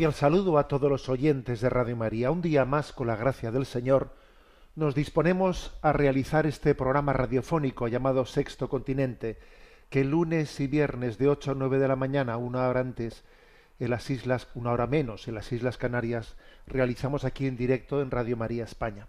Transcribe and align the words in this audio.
Cordial 0.00 0.14
saludo 0.14 0.56
a 0.56 0.66
todos 0.66 0.90
los 0.90 1.10
oyentes 1.10 1.60
de 1.60 1.68
Radio 1.68 1.94
María. 1.94 2.30
Un 2.30 2.40
día 2.40 2.64
más, 2.64 2.90
con 2.90 3.06
la 3.06 3.16
gracia 3.16 3.50
del 3.50 3.66
Señor, 3.66 4.14
nos 4.74 4.94
disponemos 4.94 5.76
a 5.82 5.92
realizar 5.92 6.46
este 6.46 6.74
programa 6.74 7.12
radiofónico 7.12 7.86
llamado 7.86 8.24
Sexto 8.24 8.70
Continente, 8.70 9.38
que 9.90 10.02
lunes 10.02 10.58
y 10.58 10.68
viernes 10.68 11.18
de 11.18 11.28
8 11.28 11.50
a 11.50 11.54
9 11.54 11.78
de 11.78 11.86
la 11.86 11.96
mañana, 11.96 12.38
una 12.38 12.66
hora 12.66 12.80
antes, 12.80 13.24
en 13.78 13.90
las 13.90 14.08
islas, 14.08 14.48
una 14.54 14.72
hora 14.72 14.86
menos, 14.86 15.28
en 15.28 15.34
las 15.34 15.52
Islas 15.52 15.76
Canarias, 15.76 16.34
realizamos 16.66 17.26
aquí 17.26 17.46
en 17.46 17.58
directo 17.58 18.00
en 18.00 18.10
Radio 18.10 18.38
María 18.38 18.64
España. 18.64 19.06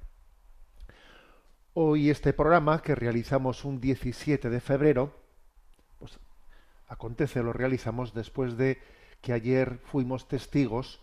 Hoy 1.73 2.09
este 2.09 2.33
programa, 2.33 2.81
que 2.81 2.95
realizamos 2.95 3.64
un 3.64 3.80
17 3.80 4.49
de 4.49 4.60
febrero, 4.60 5.15
pues 5.99 6.20
acontece, 6.89 7.42
lo 7.44 7.54
realizamos 7.54 8.14
después 8.14 8.58
de 8.58 8.77
que 9.21 9.33
ayer 9.33 9.80
fuimos 9.86 10.27
testigos 10.27 10.99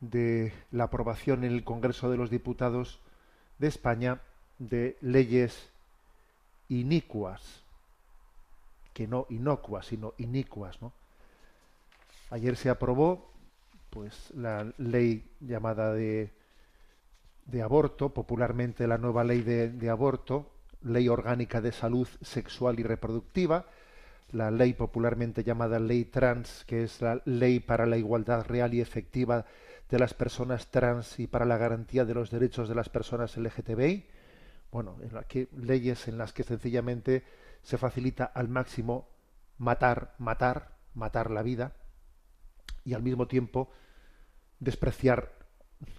de 0.00 0.52
la 0.70 0.84
aprobación 0.84 1.44
en 1.44 1.52
el 1.52 1.64
Congreso 1.64 2.10
de 2.10 2.16
los 2.16 2.30
Diputados 2.30 3.00
de 3.58 3.68
España 3.68 4.20
de 4.58 4.96
leyes 5.00 5.70
inicuas, 6.68 7.62
que 8.92 9.06
no 9.06 9.26
inocuas, 9.28 9.86
sino 9.86 10.14
inicuas, 10.18 10.80
¿no? 10.80 10.92
Ayer 12.30 12.56
se 12.56 12.70
aprobó 12.70 13.30
pues 13.90 14.30
la 14.34 14.72
ley 14.78 15.30
llamada 15.40 15.92
de, 15.92 16.32
de 17.46 17.62
aborto, 17.62 18.08
popularmente 18.08 18.86
la 18.86 18.98
nueva 18.98 19.22
ley 19.24 19.42
de, 19.42 19.68
de 19.68 19.90
aborto, 19.90 20.50
ley 20.82 21.08
orgánica 21.08 21.60
de 21.60 21.72
salud 21.72 22.08
sexual 22.22 22.80
y 22.80 22.82
reproductiva, 22.82 23.66
la 24.34 24.50
ley 24.50 24.74
popularmente 24.74 25.44
llamada 25.44 25.78
ley 25.78 26.04
trans, 26.04 26.64
que 26.66 26.82
es 26.82 27.00
la 27.00 27.22
ley 27.24 27.60
para 27.60 27.86
la 27.86 27.96
igualdad 27.96 28.44
real 28.46 28.74
y 28.74 28.80
efectiva 28.80 29.46
de 29.88 29.98
las 29.98 30.12
personas 30.12 30.70
trans 30.70 31.20
y 31.20 31.26
para 31.26 31.44
la 31.44 31.56
garantía 31.56 32.04
de 32.04 32.14
los 32.14 32.30
derechos 32.30 32.68
de 32.68 32.74
las 32.74 32.88
personas 32.88 33.36
LGTBI. 33.36 34.06
Bueno, 34.72 34.96
en 35.00 35.10
que, 35.28 35.48
leyes 35.56 36.08
en 36.08 36.18
las 36.18 36.32
que 36.32 36.42
sencillamente 36.42 37.22
se 37.62 37.78
facilita 37.78 38.24
al 38.24 38.48
máximo 38.48 39.08
matar, 39.56 40.14
matar, 40.18 40.78
matar 40.94 41.30
la 41.30 41.42
vida 41.42 41.76
y 42.84 42.94
al 42.94 43.02
mismo 43.04 43.28
tiempo 43.28 43.70
despreciar 44.58 45.30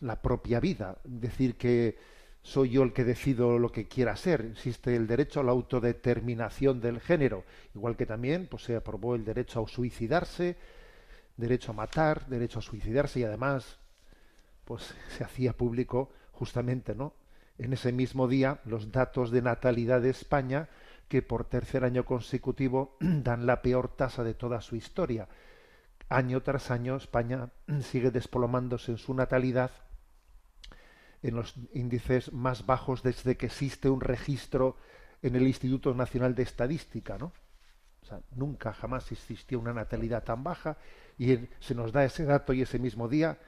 la 0.01 0.21
propia 0.21 0.59
vida, 0.59 0.97
decir 1.05 1.57
que 1.57 1.97
soy 2.45 2.69
yo 2.69 2.83
el 2.83 2.93
que 2.93 3.03
decido 3.03 3.57
lo 3.57 3.71
que 3.71 3.87
quiera 3.87 4.15
ser. 4.15 4.41
Existe 4.41 4.95
el 4.95 5.07
derecho 5.07 5.39
a 5.39 5.43
la 5.43 5.51
autodeterminación 5.51 6.79
del 6.79 7.01
género, 7.01 7.43
igual 7.73 7.97
que 7.97 8.05
también 8.05 8.45
pues, 8.47 8.63
se 8.63 8.75
aprobó 8.75 9.15
el 9.15 9.25
derecho 9.25 9.63
a 9.63 9.67
suicidarse, 9.67 10.55
derecho 11.37 11.71
a 11.71 11.73
matar, 11.73 12.27
derecho 12.27 12.59
a 12.59 12.61
suicidarse 12.61 13.21
y 13.21 13.23
además 13.23 13.79
pues 14.63 14.93
se 15.17 15.23
hacía 15.23 15.53
público 15.53 16.11
justamente, 16.33 16.93
¿no? 16.93 17.13
En 17.57 17.73
ese 17.73 17.91
mismo 17.91 18.27
día 18.27 18.59
los 18.65 18.91
datos 18.91 19.31
de 19.31 19.41
natalidad 19.41 20.01
de 20.01 20.11
España 20.11 20.69
que 21.07 21.23
por 21.23 21.45
tercer 21.45 21.83
año 21.83 22.05
consecutivo 22.05 22.95
dan 22.99 23.47
la 23.47 23.63
peor 23.63 23.87
tasa 23.87 24.23
de 24.23 24.35
toda 24.35 24.61
su 24.61 24.75
historia. 24.75 25.27
Año 26.09 26.43
tras 26.43 26.69
año 26.69 26.95
España 26.95 27.49
sigue 27.81 28.11
desplomándose 28.11 28.91
en 28.91 28.99
su 28.99 29.15
natalidad 29.15 29.71
en 31.27 31.35
los 31.35 31.55
índices 31.73 32.31
más 32.31 32.65
bajos 32.65 33.01
desde 33.01 33.35
que 33.35 33.47
existe 33.47 33.89
un 33.89 34.01
registro 34.01 34.77
en 35.21 35.35
el 35.35 35.47
Instituto 35.47 35.93
Nacional 35.93 36.35
de 36.35 36.43
Estadística, 36.43 37.17
¿no? 37.17 37.33
O 38.03 38.05
sea, 38.05 38.19
nunca 38.35 38.73
jamás 38.73 39.11
existió 39.11 39.59
una 39.59 39.73
natalidad 39.73 40.23
tan 40.23 40.43
baja 40.43 40.77
y 41.17 41.35
se 41.59 41.73
nos 41.73 41.91
da 41.91 42.05
ese 42.05 42.25
dato 42.25 42.53
y 42.53 42.61
ese 42.61 42.77
mismo 42.77 43.07
día 43.07 43.39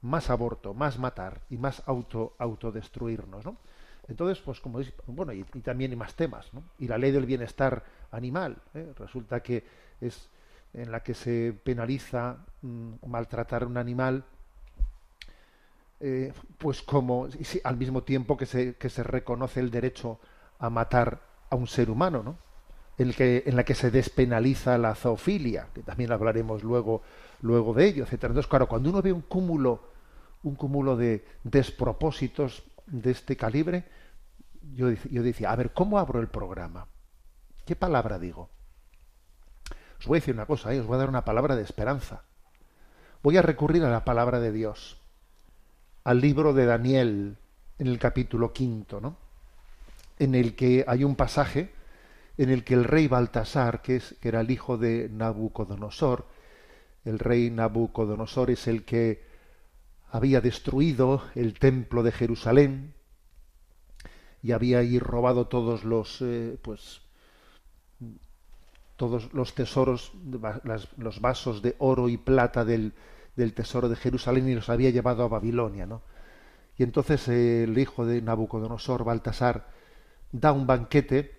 más 0.00 0.30
aborto, 0.30 0.72
más 0.72 0.98
matar 0.98 1.42
y 1.50 1.58
más 1.58 1.82
auto 1.86 2.34
autodestruirnos, 2.38 3.44
¿no? 3.44 3.58
Entonces, 4.08 4.42
pues 4.42 4.60
como 4.60 4.80
es, 4.80 4.94
bueno, 5.06 5.34
y, 5.34 5.44
y 5.52 5.60
también 5.60 5.90
hay 5.90 5.98
más 5.98 6.14
temas, 6.14 6.54
¿no? 6.54 6.62
Y 6.78 6.88
la 6.88 6.96
ley 6.96 7.10
del 7.10 7.26
bienestar 7.26 7.84
animal, 8.10 8.56
¿eh? 8.72 8.94
resulta 8.96 9.40
que 9.40 9.66
es 10.00 10.30
en 10.72 10.90
la 10.90 11.02
que 11.02 11.12
se 11.12 11.52
penaliza 11.62 12.38
mm, 12.62 13.06
maltratar 13.06 13.64
a 13.64 13.66
un 13.66 13.76
animal 13.76 14.24
eh, 16.00 16.32
pues 16.58 16.82
como 16.82 17.28
al 17.64 17.76
mismo 17.76 18.02
tiempo 18.02 18.36
que 18.36 18.46
se, 18.46 18.76
que 18.76 18.88
se 18.88 19.02
reconoce 19.02 19.60
el 19.60 19.70
derecho 19.70 20.20
a 20.58 20.70
matar 20.70 21.20
a 21.50 21.56
un 21.56 21.66
ser 21.66 21.90
humano, 21.90 22.22
¿no? 22.22 22.36
El 22.98 23.14
que, 23.14 23.44
en 23.46 23.56
la 23.56 23.64
que 23.64 23.74
se 23.74 23.90
despenaliza 23.90 24.76
la 24.78 24.94
zoofilia, 24.94 25.68
que 25.72 25.82
también 25.82 26.10
hablaremos 26.12 26.62
luego, 26.64 27.02
luego 27.42 27.74
de 27.74 27.86
ello, 27.86 28.04
etcétera. 28.04 28.32
Entonces, 28.32 28.50
claro, 28.50 28.68
cuando 28.68 28.90
uno 28.90 29.02
ve 29.02 29.12
un 29.12 29.22
cúmulo, 29.22 29.82
un 30.42 30.56
cúmulo 30.56 30.96
de 30.96 31.24
despropósitos 31.44 32.64
de 32.86 33.12
este 33.12 33.36
calibre, 33.36 33.84
yo, 34.74 34.90
yo 34.90 35.22
decía, 35.22 35.52
a 35.52 35.56
ver, 35.56 35.72
¿cómo 35.72 35.98
abro 35.98 36.20
el 36.20 36.28
programa? 36.28 36.88
¿Qué 37.64 37.76
palabra 37.76 38.18
digo? 38.18 38.50
Os 39.98 40.06
voy 40.06 40.18
a 40.18 40.20
decir 40.20 40.34
una 40.34 40.46
cosa, 40.46 40.72
¿eh? 40.72 40.80
os 40.80 40.86
voy 40.86 40.96
a 40.96 40.98
dar 40.98 41.08
una 41.08 41.24
palabra 41.24 41.56
de 41.56 41.62
esperanza. 41.62 42.22
Voy 43.22 43.36
a 43.36 43.42
recurrir 43.42 43.84
a 43.84 43.90
la 43.90 44.04
palabra 44.04 44.40
de 44.40 44.52
Dios 44.52 45.00
al 46.04 46.20
libro 46.20 46.52
de 46.52 46.66
Daniel 46.66 47.36
en 47.78 47.86
el 47.86 47.98
capítulo 47.98 48.52
quinto, 48.52 49.00
¿no? 49.00 49.16
En 50.18 50.34
el 50.34 50.54
que 50.54 50.84
hay 50.86 51.04
un 51.04 51.16
pasaje 51.16 51.72
en 52.36 52.50
el 52.50 52.64
que 52.64 52.74
el 52.74 52.84
rey 52.84 53.08
Baltasar, 53.08 53.82
que, 53.82 53.96
es, 53.96 54.14
que 54.20 54.28
era 54.28 54.40
el 54.40 54.50
hijo 54.50 54.78
de 54.78 55.08
Nabucodonosor, 55.10 56.26
el 57.04 57.18
rey 57.18 57.50
Nabucodonosor 57.50 58.50
es 58.50 58.66
el 58.68 58.84
que 58.84 59.22
había 60.10 60.40
destruido 60.40 61.22
el 61.34 61.58
templo 61.58 62.02
de 62.02 62.12
Jerusalén 62.12 62.94
y 64.42 64.52
había 64.52 64.78
ahí 64.78 64.98
robado 64.98 65.46
todos 65.48 65.84
los 65.84 66.22
eh, 66.22 66.56
pues 66.62 67.02
todos 68.96 69.32
los 69.32 69.54
tesoros, 69.54 70.12
los 70.96 71.20
vasos 71.20 71.62
de 71.62 71.76
oro 71.78 72.08
y 72.08 72.16
plata 72.16 72.64
del, 72.64 72.94
del 73.38 73.54
tesoro 73.54 73.88
de 73.88 73.96
Jerusalén 73.96 74.48
y 74.48 74.54
los 74.54 74.68
había 74.68 74.90
llevado 74.90 75.22
a 75.22 75.28
Babilonia, 75.28 75.86
¿no? 75.86 76.02
Y 76.76 76.82
entonces 76.82 77.26
el 77.28 77.78
hijo 77.78 78.04
de 78.04 78.20
Nabucodonosor, 78.20 79.04
Baltasar, 79.04 79.68
da 80.30 80.52
un 80.52 80.66
banquete 80.66 81.38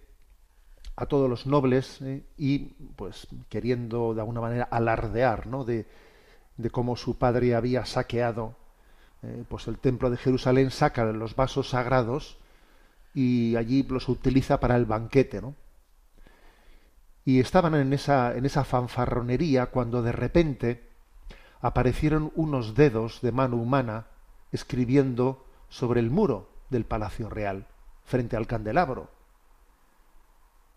a 0.96 1.06
todos 1.06 1.30
los 1.30 1.46
nobles 1.46 2.02
¿eh? 2.02 2.24
y 2.38 2.60
pues 2.96 3.28
queriendo 3.48 4.14
de 4.14 4.22
alguna 4.22 4.42
manera 4.42 4.68
alardear 4.70 5.48
¿no? 5.48 5.64
de, 5.64 5.86
de 6.58 6.70
cómo 6.70 6.98
su 6.98 7.18
padre 7.18 7.56
había 7.56 7.86
saqueado 7.86 8.56
eh, 9.22 9.44
pues 9.48 9.68
el 9.68 9.78
templo 9.78 10.10
de 10.10 10.18
Jerusalén, 10.18 10.72
saca 10.72 11.06
los 11.06 11.36
vasos 11.36 11.70
sagrados 11.70 12.38
y 13.14 13.56
allí 13.56 13.84
los 13.84 14.08
utiliza 14.08 14.60
para 14.60 14.76
el 14.78 14.86
banquete, 14.86 15.42
¿no? 15.42 15.56
Y 17.26 17.40
estaban 17.40 17.76
en 17.76 17.92
esa, 17.94 18.36
en 18.36 18.46
esa 18.46 18.64
fanfarronería 18.64 19.68
cuando 19.68 20.02
de 20.02 20.14
repente 20.14 20.89
aparecieron 21.62 22.32
unos 22.36 22.76
dedos 22.76 23.22
de 23.22 23.32
mano 23.32 23.58
humana 23.58 24.08
escribiendo 24.52 25.46
sobre 25.70 26.00
el 26.00 26.10
muro 26.10 26.50
del 26.70 26.86
Palacio 26.86 27.30
Real, 27.30 27.68
frente 28.04 28.36
al 28.38 28.48
candelabro. 28.48 29.10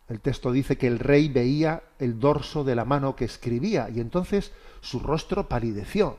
El 0.09 0.21
texto 0.21 0.53
dice 0.53 0.77
que 0.77 0.89
el 0.89 0.99
rey 0.99 1.29
veía 1.29 1.83
el 1.99 2.19
dorso 2.19 2.65
de 2.65 2.75
la 2.75 2.85
mano 2.85 3.17
que 3.17 3.25
escribía 3.25 3.89
y 3.89 4.01
entonces 4.01 4.53
su 4.81 5.01
rostro 5.01 5.49
palideció, 5.49 6.19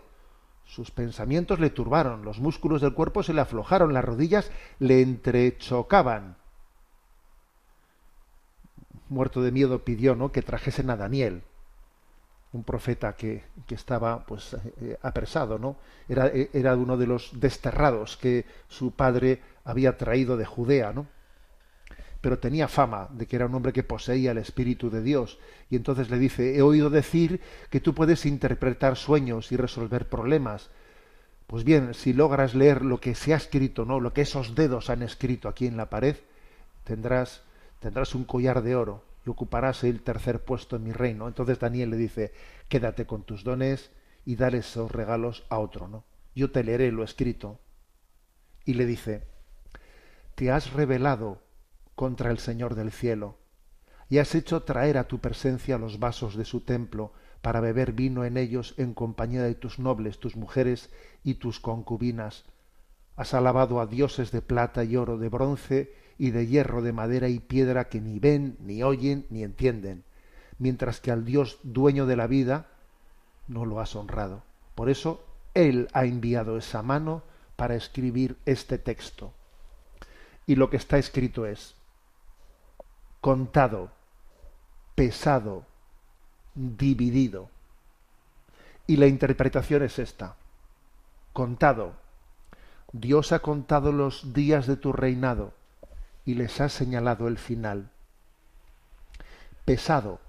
sus 0.65 0.91
pensamientos 0.91 1.59
le 1.59 1.69
turbaron, 1.69 2.23
los 2.25 2.39
músculos 2.39 2.81
del 2.81 2.93
cuerpo 2.93 3.21
se 3.21 3.33
le 3.33 3.41
aflojaron, 3.41 3.93
las 3.93 4.05
rodillas 4.05 4.49
le 4.79 5.01
entrechocaban. 5.01 6.37
Muerto 9.09 9.41
de 9.41 9.51
miedo 9.51 9.83
pidió 9.83 10.15
¿no? 10.15 10.31
que 10.31 10.41
trajesen 10.41 10.89
a 10.89 10.95
Daniel, 10.95 11.43
un 12.53 12.63
profeta 12.63 13.15
que, 13.15 13.43
que 13.67 13.75
estaba 13.75 14.25
pues 14.25 14.55
eh, 14.81 14.97
apresado, 15.01 15.57
¿no? 15.57 15.75
Era, 16.07 16.31
era 16.53 16.75
uno 16.75 16.97
de 16.97 17.07
los 17.07 17.31
desterrados 17.39 18.15
que 18.15 18.45
su 18.67 18.91
padre 18.91 19.41
había 19.65 19.97
traído 19.97 20.37
de 20.37 20.45
Judea, 20.45 20.93
¿no? 20.93 21.07
pero 22.21 22.39
tenía 22.39 22.69
fama 22.69 23.09
de 23.11 23.25
que 23.25 23.35
era 23.35 23.47
un 23.47 23.55
hombre 23.55 23.73
que 23.73 23.83
poseía 23.83 24.31
el 24.31 24.37
Espíritu 24.37 24.89
de 24.89 25.01
Dios. 25.01 25.39
Y 25.69 25.75
entonces 25.75 26.09
le 26.09 26.17
dice, 26.17 26.55
he 26.55 26.61
oído 26.61 26.89
decir 26.89 27.41
que 27.69 27.81
tú 27.81 27.93
puedes 27.93 28.25
interpretar 28.25 28.95
sueños 28.95 29.51
y 29.51 29.57
resolver 29.57 30.07
problemas. 30.07 30.69
Pues 31.47 31.65
bien, 31.65 31.93
si 31.93 32.13
logras 32.13 32.55
leer 32.55 32.81
lo 32.85 33.01
que 33.01 33.13
se 33.13 33.33
ha 33.33 33.35
escrito, 33.35 33.83
¿no? 33.83 33.99
Lo 33.99 34.13
que 34.13 34.21
esos 34.21 34.55
dedos 34.55 34.89
han 34.89 35.01
escrito 35.01 35.49
aquí 35.49 35.67
en 35.67 35.75
la 35.75 35.89
pared, 35.89 36.15
tendrás, 36.85 37.41
tendrás 37.81 38.15
un 38.15 38.23
collar 38.23 38.61
de 38.61 38.77
oro 38.77 39.03
y 39.25 39.29
ocuparás 39.29 39.83
el 39.83 40.01
tercer 40.01 40.43
puesto 40.43 40.75
en 40.75 40.83
mi 40.83 40.91
reino. 40.91 41.27
Entonces 41.27 41.59
Daniel 41.59 41.91
le 41.91 41.97
dice, 41.97 42.33
quédate 42.67 43.05
con 43.05 43.23
tus 43.23 43.43
dones 43.43 43.91
y 44.25 44.35
dale 44.35 44.59
esos 44.59 44.91
regalos 44.91 45.45
a 45.49 45.59
otro, 45.59 45.87
¿no? 45.87 46.05
Yo 46.35 46.51
te 46.51 46.63
leeré 46.63 46.91
lo 46.91 47.03
escrito. 47.03 47.59
Y 48.65 48.73
le 48.73 48.85
dice, 48.85 49.27
te 50.35 50.51
has 50.51 50.73
revelado 50.73 51.41
contra 51.95 52.31
el 52.31 52.39
Señor 52.39 52.75
del 52.75 52.91
cielo, 52.91 53.37
y 54.09 54.17
has 54.17 54.35
hecho 54.35 54.63
traer 54.63 54.97
a 54.97 55.07
tu 55.07 55.19
presencia 55.19 55.77
los 55.77 55.99
vasos 55.99 56.35
de 56.35 56.45
su 56.45 56.61
templo, 56.61 57.13
para 57.41 57.59
beber 57.59 57.91
vino 57.91 58.23
en 58.23 58.37
ellos 58.37 58.73
en 58.77 58.93
compañía 58.93 59.43
de 59.43 59.53
tus 59.53 59.77
nobles, 59.77 60.19
tus 60.19 60.37
mujeres 60.37 60.89
y 61.23 61.35
tus 61.35 61.59
concubinas. 61.59 62.45
Has 63.17 63.33
alabado 63.33 63.81
a 63.81 63.85
dioses 63.85 64.31
de 64.31 64.41
plata 64.41 64.85
y 64.85 64.95
oro, 64.95 65.17
de 65.17 65.27
bronce 65.27 65.93
y 66.17 66.31
de 66.31 66.47
hierro, 66.47 66.81
de 66.81 66.93
madera 66.93 67.27
y 67.27 67.39
piedra 67.39 67.89
que 67.89 67.99
ni 67.99 68.19
ven, 68.19 68.57
ni 68.59 68.83
oyen, 68.83 69.25
ni 69.29 69.43
entienden, 69.43 70.03
mientras 70.57 70.99
que 70.99 71.11
al 71.11 71.25
Dios 71.25 71.59
dueño 71.63 72.05
de 72.05 72.15
la 72.15 72.27
vida 72.27 72.67
no 73.47 73.65
lo 73.65 73.79
has 73.79 73.95
honrado. 73.95 74.43
Por 74.75 74.89
eso 74.89 75.23
Él 75.53 75.87
ha 75.93 76.05
enviado 76.05 76.57
esa 76.57 76.81
mano 76.81 77.23
para 77.55 77.75
escribir 77.75 78.37
este 78.45 78.77
texto. 78.77 79.33
Y 80.45 80.55
lo 80.55 80.69
que 80.69 80.77
está 80.77 80.97
escrito 80.97 81.45
es, 81.45 81.75
contado, 83.21 83.91
pesado, 84.95 85.65
dividido. 86.53 87.49
Y 88.85 88.97
la 88.97 89.07
interpretación 89.07 89.83
es 89.83 89.99
esta. 89.99 90.35
Contado. 91.31 91.93
Dios 92.91 93.31
ha 93.31 93.39
contado 93.39 93.91
los 93.91 94.33
días 94.33 94.67
de 94.67 94.75
tu 94.75 94.91
reinado 94.91 95.53
y 96.25 96.35
les 96.35 96.61
ha 96.61 96.69
señalado 96.69 97.27
el 97.27 97.37
final. 97.37 97.89
Pesado. 99.65 100.19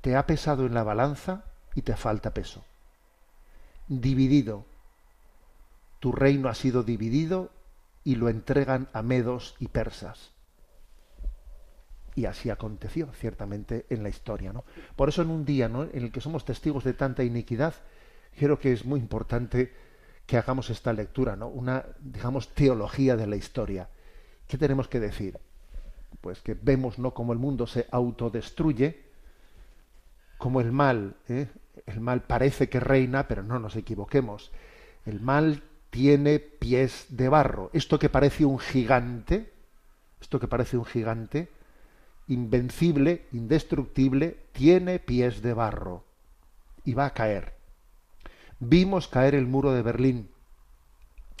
Te 0.00 0.16
ha 0.16 0.26
pesado 0.26 0.66
en 0.66 0.74
la 0.74 0.82
balanza 0.82 1.44
y 1.74 1.82
te 1.82 1.96
falta 1.96 2.34
peso. 2.34 2.64
Dividido. 3.88 4.66
Tu 6.00 6.12
reino 6.12 6.48
ha 6.48 6.54
sido 6.54 6.82
dividido 6.82 7.50
y 8.04 8.16
lo 8.16 8.28
entregan 8.28 8.88
a 8.92 9.02
medos 9.02 9.56
y 9.58 9.68
persas. 9.68 10.32
Y 12.14 12.26
así 12.26 12.50
aconteció, 12.50 13.08
ciertamente, 13.12 13.86
en 13.88 14.02
la 14.02 14.08
historia. 14.08 14.52
¿no? 14.52 14.64
Por 14.94 15.08
eso, 15.08 15.22
en 15.22 15.30
un 15.30 15.44
día 15.44 15.68
¿no? 15.68 15.84
en 15.84 16.04
el 16.04 16.12
que 16.12 16.20
somos 16.20 16.44
testigos 16.44 16.84
de 16.84 16.92
tanta 16.92 17.24
iniquidad, 17.24 17.74
creo 18.38 18.58
que 18.58 18.72
es 18.72 18.84
muy 18.84 19.00
importante 19.00 19.72
que 20.26 20.36
hagamos 20.36 20.70
esta 20.70 20.92
lectura, 20.92 21.36
¿no? 21.36 21.48
una, 21.48 21.84
digamos, 22.00 22.48
teología 22.54 23.16
de 23.16 23.26
la 23.26 23.36
historia. 23.36 23.88
¿Qué 24.46 24.58
tenemos 24.58 24.88
que 24.88 25.00
decir? 25.00 25.38
Pues 26.20 26.40
que 26.40 26.54
vemos 26.54 26.98
¿no? 26.98 27.12
cómo 27.12 27.32
el 27.32 27.38
mundo 27.38 27.66
se 27.66 27.86
autodestruye, 27.90 29.02
como 30.38 30.60
el 30.60 30.72
mal, 30.72 31.16
¿eh? 31.28 31.48
el 31.86 32.00
mal 32.00 32.22
parece 32.22 32.68
que 32.68 32.80
reina, 32.80 33.28
pero 33.28 33.42
no 33.42 33.58
nos 33.58 33.76
equivoquemos. 33.76 34.52
El 35.06 35.20
mal 35.20 35.62
tiene 35.90 36.38
pies 36.38 37.06
de 37.10 37.28
barro. 37.28 37.70
Esto 37.72 37.98
que 37.98 38.08
parece 38.08 38.44
un 38.44 38.58
gigante, 38.58 39.52
esto 40.20 40.40
que 40.40 40.48
parece 40.48 40.76
un 40.76 40.84
gigante, 40.84 41.48
invencible, 42.28 43.26
indestructible, 43.32 44.38
tiene 44.52 44.98
pies 44.98 45.42
de 45.42 45.54
barro 45.54 46.04
y 46.84 46.94
va 46.94 47.06
a 47.06 47.14
caer. 47.14 47.54
Vimos 48.60 49.08
caer 49.08 49.34
el 49.34 49.46
muro 49.46 49.72
de 49.72 49.82
Berlín, 49.82 50.30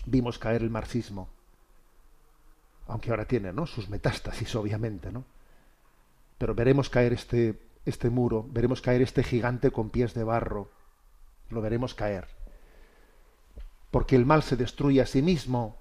vimos 0.06 0.38
caer 0.38 0.62
el 0.62 0.70
marxismo, 0.70 1.28
aunque 2.86 3.10
ahora 3.10 3.24
tiene 3.26 3.52
¿no? 3.52 3.66
sus 3.66 3.88
metástasis, 3.88 4.54
obviamente, 4.56 5.10
¿no? 5.10 5.24
Pero 6.38 6.54
veremos 6.54 6.90
caer 6.90 7.12
este, 7.12 7.58
este 7.84 8.10
muro, 8.10 8.46
veremos 8.50 8.80
caer 8.80 9.02
este 9.02 9.22
gigante 9.22 9.70
con 9.70 9.90
pies 9.90 10.14
de 10.14 10.24
barro, 10.24 10.70
lo 11.50 11.60
veremos 11.60 11.94
caer. 11.94 12.26
Porque 13.90 14.16
el 14.16 14.26
mal 14.26 14.42
se 14.42 14.56
destruye 14.56 15.00
a 15.00 15.06
sí 15.06 15.22
mismo, 15.22 15.78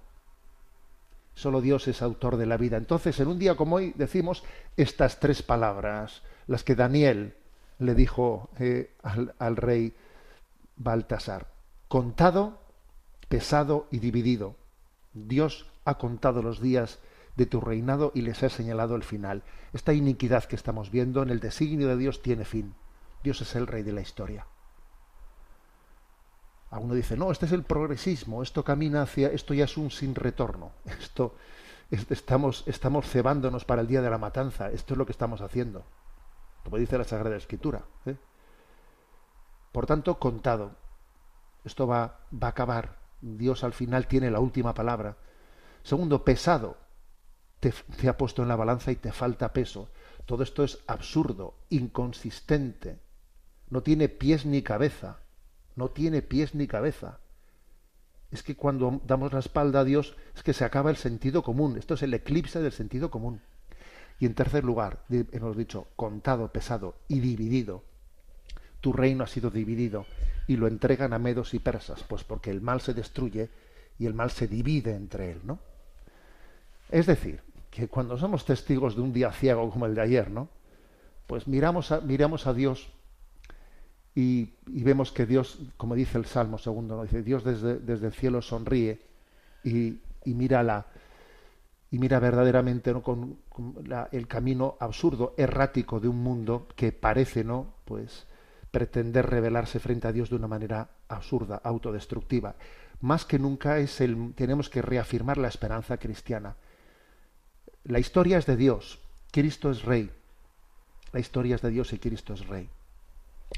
Solo 1.36 1.62
Dios 1.62 1.88
es 1.88 2.02
autor 2.02 2.38
de 2.38 2.46
la 2.46 2.58
vida. 2.58 2.78
Entonces, 2.78 3.20
en 3.20 3.28
un 3.28 3.40
día 3.40 3.56
como 3.56 3.78
hoy 3.78 3.94
decimos 3.96 4.44
estas 4.78 5.20
tres 5.20 5.42
palabras, 5.42 6.22
las 6.48 6.64
que 6.64 6.76
Daniel 6.76 7.36
le 7.80 7.96
dijo 7.96 8.50
eh, 8.60 8.94
al, 9.02 9.34
al 9.40 9.56
rey 9.56 9.94
Baltasar. 10.76 11.48
Contado, 11.88 12.60
pesado 13.30 13.88
y 13.92 14.00
dividido. 14.00 14.56
Dios 15.14 15.66
ha 15.86 15.98
contado 15.98 16.42
los 16.42 16.62
días 16.62 17.00
de 17.36 17.46
tu 17.46 17.62
reinado 17.62 18.12
y 18.14 18.22
les 18.22 18.44
ha 18.44 18.50
señalado 18.50 18.96
el 18.96 19.04
final. 19.04 19.44
Esta 19.74 19.94
iniquidad 19.94 20.44
que 20.46 20.56
estamos 20.56 20.92
viendo 20.92 21.24
en 21.24 21.30
el 21.30 21.40
designio 21.40 21.88
de 21.88 21.98
Dios 21.98 22.22
tiene 22.22 22.46
fin. 22.46 22.76
Dios 23.24 23.42
es 23.42 23.56
el 23.56 23.68
rey 23.68 23.84
de 23.84 23.94
la 23.94 24.02
historia. 24.02 24.46
Alguno 26.70 26.96
dice, 26.96 27.16
no, 27.16 27.32
este 27.32 27.46
es 27.46 27.52
el 27.52 27.64
progresismo, 27.64 28.42
esto 28.42 28.64
camina 28.64 29.04
hacia, 29.04 29.28
esto 29.28 29.54
ya 29.54 29.66
es 29.66 29.78
un 29.78 29.92
sin 29.92 30.16
retorno, 30.16 30.72
esto 30.86 31.36
estamos, 31.92 32.64
estamos 32.66 33.08
cebándonos 33.08 33.64
para 33.64 33.82
el 33.82 33.88
día 33.88 34.02
de 34.02 34.10
la 34.10 34.18
matanza, 34.18 34.72
esto 34.72 34.96
es 34.96 34.98
lo 34.98 35.06
que 35.06 35.12
estamos 35.12 35.42
haciendo, 35.42 35.86
como 36.64 36.78
dice 36.78 36.98
la 36.98 37.04
Sagrada 37.04 37.36
Escritura. 37.36 37.84
¿eh? 38.08 38.16
Por 39.72 39.86
tanto, 39.86 40.18
contado, 40.18 40.72
esto 41.64 41.86
va, 41.86 42.22
va 42.34 42.48
a 42.48 42.52
acabar, 42.52 42.98
Dios 43.22 43.64
al 43.64 43.74
final 43.74 44.08
tiene 44.08 44.32
la 44.32 44.40
última 44.40 44.74
palabra. 44.74 45.16
Segundo, 45.84 46.24
pesado, 46.24 46.78
te, 47.60 47.74
ha 48.08 48.18
puesto 48.18 48.42
en 48.42 48.48
la 48.48 48.56
balanza 48.56 48.92
y 48.92 48.96
te 48.96 49.12
falta 49.12 49.54
peso. 49.54 49.90
Todo 50.26 50.44
esto 50.44 50.64
es 50.64 50.80
absurdo, 50.88 51.56
inconsistente, 51.70 53.00
no 53.70 53.84
tiene 53.84 54.10
pies 54.10 54.46
ni 54.46 54.62
cabeza 54.62 55.20
no 55.76 55.90
tiene 55.90 56.22
pies 56.22 56.56
ni 56.56 56.68
cabeza. 56.68 57.20
Es 58.32 58.44
que 58.44 58.56
cuando 58.56 59.02
damos 59.06 59.34
la 59.34 59.40
espalda 59.40 59.82
a 59.82 59.84
Dios 59.84 60.16
es 60.36 60.44
que 60.44 60.54
se 60.54 60.66
acaba 60.66 60.90
el 60.90 60.98
sentido 60.98 61.44
común. 61.44 61.78
Esto 61.78 61.94
es 61.94 62.04
el 62.04 62.14
eclipse 62.14 62.62
del 62.62 62.72
sentido 62.72 63.12
común. 63.12 63.42
Y 64.20 64.26
en 64.26 64.36
tercer 64.36 64.64
lugar, 64.64 65.04
hemos 65.10 65.58
dicho, 65.58 65.88
contado, 65.96 66.52
pesado 66.52 66.96
y 67.08 67.20
dividido. 67.20 67.84
Tu 68.82 68.94
reino 68.94 69.24
ha 69.24 69.28
sido 69.28 69.50
dividido 69.50 70.06
y 70.48 70.58
lo 70.58 70.68
entregan 70.68 71.14
a 71.14 71.20
medos 71.20 71.54
y 71.54 71.60
persas, 71.60 72.04
pues 72.04 72.24
porque 72.24 72.52
el 72.52 72.62
mal 72.62 72.82
se 72.82 72.94
destruye 72.94 73.50
y 73.98 74.06
el 74.06 74.14
mal 74.14 74.32
se 74.32 74.48
divide 74.48 74.96
entre 74.96 75.32
él, 75.32 75.42
¿no? 75.44 75.60
Es 76.90 77.06
decir, 77.06 77.42
que 77.72 77.88
cuando 77.88 78.18
somos 78.18 78.46
testigos 78.46 78.96
de 78.96 79.02
un 79.02 79.14
día 79.14 79.32
ciego 79.32 79.70
como 79.70 79.86
el 79.86 79.96
de 79.96 80.02
ayer, 80.02 80.30
¿no? 80.30 80.50
Pues 81.28 81.48
miramos 81.48 81.92
a, 81.92 82.02
miramos 82.02 82.48
a 82.48 82.54
Dios 82.54 82.90
y, 84.16 84.54
vemos 84.68 85.12
que 85.12 85.26
Dios, 85.26 85.60
como 85.78 85.96
dice 85.96 86.18
el 86.18 86.26
Salmo 86.26 86.58
segundo, 86.58 87.02
dice, 87.04 87.24
Dios 87.24 87.44
desde, 87.44 87.80
desde, 87.80 88.08
el 88.08 88.14
cielo 88.14 88.42
sonríe 88.42 89.02
y, 89.64 90.00
y 90.26 90.34
mira 90.34 90.62
la 90.62 90.86
y 91.94 92.00
mira 92.00 92.18
verdaderamente 92.20 92.92
¿no? 92.92 93.04
con, 93.04 93.38
el 94.12 94.28
camino 94.28 94.78
absurdo, 94.80 95.36
errático 95.38 96.00
de 96.00 96.08
un 96.08 96.24
mundo 96.24 96.68
que 96.76 96.92
parece 96.92 97.44
no 97.44 97.68
pues 97.86 98.26
pretender 98.72 99.30
revelarse 99.30 99.80
frente 99.80 100.08
a 100.08 100.12
Dios 100.12 100.32
de 100.32 100.36
una 100.38 100.48
manera 100.48 100.90
absurda, 101.08 101.62
autodestructiva. 101.64 102.56
Más 103.02 103.26
que 103.26 103.38
nunca 103.38 103.78
es 103.78 104.02
el 104.02 104.34
tenemos 104.34 104.72
que 104.72 104.82
reafirmar 104.82 105.38
la 105.38 105.50
esperanza 105.50 105.98
cristiana. 105.98 106.56
La 107.86 108.00
historia 108.00 108.38
es 108.38 108.46
de 108.46 108.56
Dios, 108.56 109.00
Cristo 109.32 109.70
es 109.70 109.84
rey. 109.84 110.10
La 111.12 111.20
historia 111.20 111.56
es 111.56 111.62
de 111.62 111.70
Dios 111.70 111.92
y 111.92 112.00
Cristo 112.00 112.34
es 112.34 112.48
rey. 112.48 112.70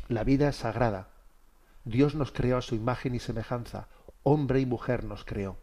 La 0.07 0.23
vida 0.23 0.49
es 0.49 0.55
sagrada. 0.55 1.09
Dios 1.83 2.15
nos 2.15 2.31
creó 2.31 2.57
a 2.57 2.63
su 2.63 2.73
imagen 2.73 3.13
y 3.13 3.19
semejanza. 3.19 3.87
Hombre 4.23 4.59
y 4.59 4.65
mujer 4.65 5.03
nos 5.03 5.23
creó. 5.25 5.57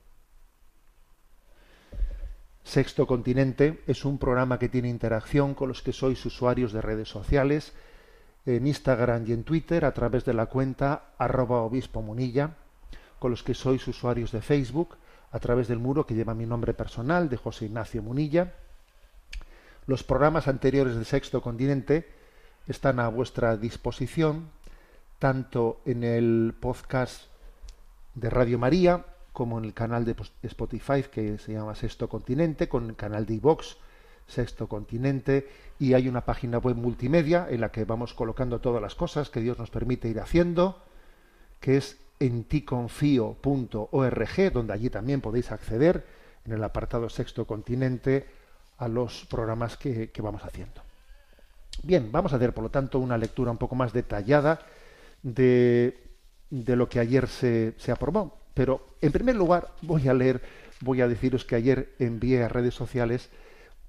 Sexto 2.62 3.08
Continente 3.08 3.82
es 3.88 4.04
un 4.04 4.18
programa 4.18 4.60
que 4.60 4.68
tiene 4.68 4.88
interacción 4.88 5.54
con 5.54 5.66
los 5.66 5.82
que 5.82 5.92
sois 5.92 6.24
usuarios 6.24 6.72
de 6.72 6.82
redes 6.82 7.08
sociales, 7.08 7.72
en 8.46 8.68
Instagram 8.68 9.24
y 9.26 9.32
en 9.32 9.42
Twitter 9.42 9.84
a 9.84 9.92
través 9.92 10.24
de 10.24 10.34
la 10.34 10.46
cuenta 10.46 11.10
arroba 11.18 11.62
obispo 11.62 12.00
munilla, 12.00 12.54
con 13.18 13.32
los 13.32 13.42
que 13.42 13.54
sois 13.54 13.86
usuarios 13.88 14.30
de 14.30 14.40
Facebook 14.40 14.96
a 15.32 15.38
través 15.40 15.66
del 15.66 15.78
muro 15.78 16.06
que 16.06 16.14
lleva 16.14 16.34
mi 16.34 16.46
nombre 16.46 16.74
personal 16.74 17.28
de 17.28 17.38
José 17.38 17.64
Ignacio 17.64 18.02
Munilla. 18.02 18.52
Los 19.86 20.04
programas 20.04 20.46
anteriores 20.46 20.94
de 20.94 21.04
Sexto 21.04 21.42
Continente 21.42 22.06
están 22.68 23.00
a 23.00 23.08
vuestra 23.08 23.56
disposición 23.56 24.50
tanto 25.18 25.80
en 25.86 26.04
el 26.04 26.54
podcast 26.60 27.24
de 28.14 28.28
Radio 28.28 28.58
María 28.58 29.04
como 29.32 29.58
en 29.58 29.64
el 29.64 29.72
canal 29.72 30.04
de 30.04 30.14
Spotify 30.42 31.02
que 31.10 31.38
se 31.38 31.52
llama 31.52 31.74
Sexto 31.74 32.08
Continente, 32.08 32.68
con 32.68 32.90
el 32.90 32.96
canal 32.96 33.24
de 33.24 33.34
iVox 33.34 33.78
Sexto 34.26 34.68
Continente 34.68 35.48
y 35.78 35.94
hay 35.94 36.08
una 36.08 36.24
página 36.24 36.58
web 36.58 36.76
multimedia 36.76 37.46
en 37.48 37.60
la 37.60 37.70
que 37.70 37.84
vamos 37.84 38.14
colocando 38.14 38.60
todas 38.60 38.82
las 38.82 38.94
cosas 38.94 39.30
que 39.30 39.40
Dios 39.40 39.58
nos 39.58 39.70
permite 39.70 40.08
ir 40.08 40.20
haciendo, 40.20 40.82
que 41.60 41.76
es 41.76 41.98
en 42.22 42.44
ticonfio.org, 42.44 44.52
donde 44.52 44.72
allí 44.72 44.88
también 44.90 45.20
podéis 45.20 45.50
acceder 45.50 46.06
en 46.44 46.52
el 46.52 46.62
apartado 46.62 47.08
Sexto 47.08 47.44
Continente 47.46 48.28
a 48.78 48.86
los 48.86 49.26
programas 49.26 49.76
que, 49.76 50.10
que 50.10 50.22
vamos 50.22 50.44
haciendo. 50.44 50.82
Bien, 51.82 52.12
vamos 52.12 52.32
a 52.32 52.36
hacer 52.36 52.54
por 52.54 52.62
lo 52.62 52.70
tanto 52.70 53.00
una 53.00 53.18
lectura 53.18 53.50
un 53.50 53.58
poco 53.58 53.74
más 53.74 53.92
detallada 53.92 54.60
de, 55.22 55.98
de 56.48 56.76
lo 56.76 56.88
que 56.88 57.00
ayer 57.00 57.26
se, 57.26 57.74
se 57.78 57.90
aprobó. 57.90 58.38
Pero 58.54 58.94
en 59.00 59.10
primer 59.10 59.34
lugar 59.34 59.72
voy 59.82 60.06
a 60.06 60.14
leer, 60.14 60.40
voy 60.80 61.00
a 61.00 61.08
deciros 61.08 61.44
que 61.44 61.56
ayer 61.56 61.92
envié 61.98 62.44
a 62.44 62.48
redes 62.48 62.74
sociales 62.74 63.30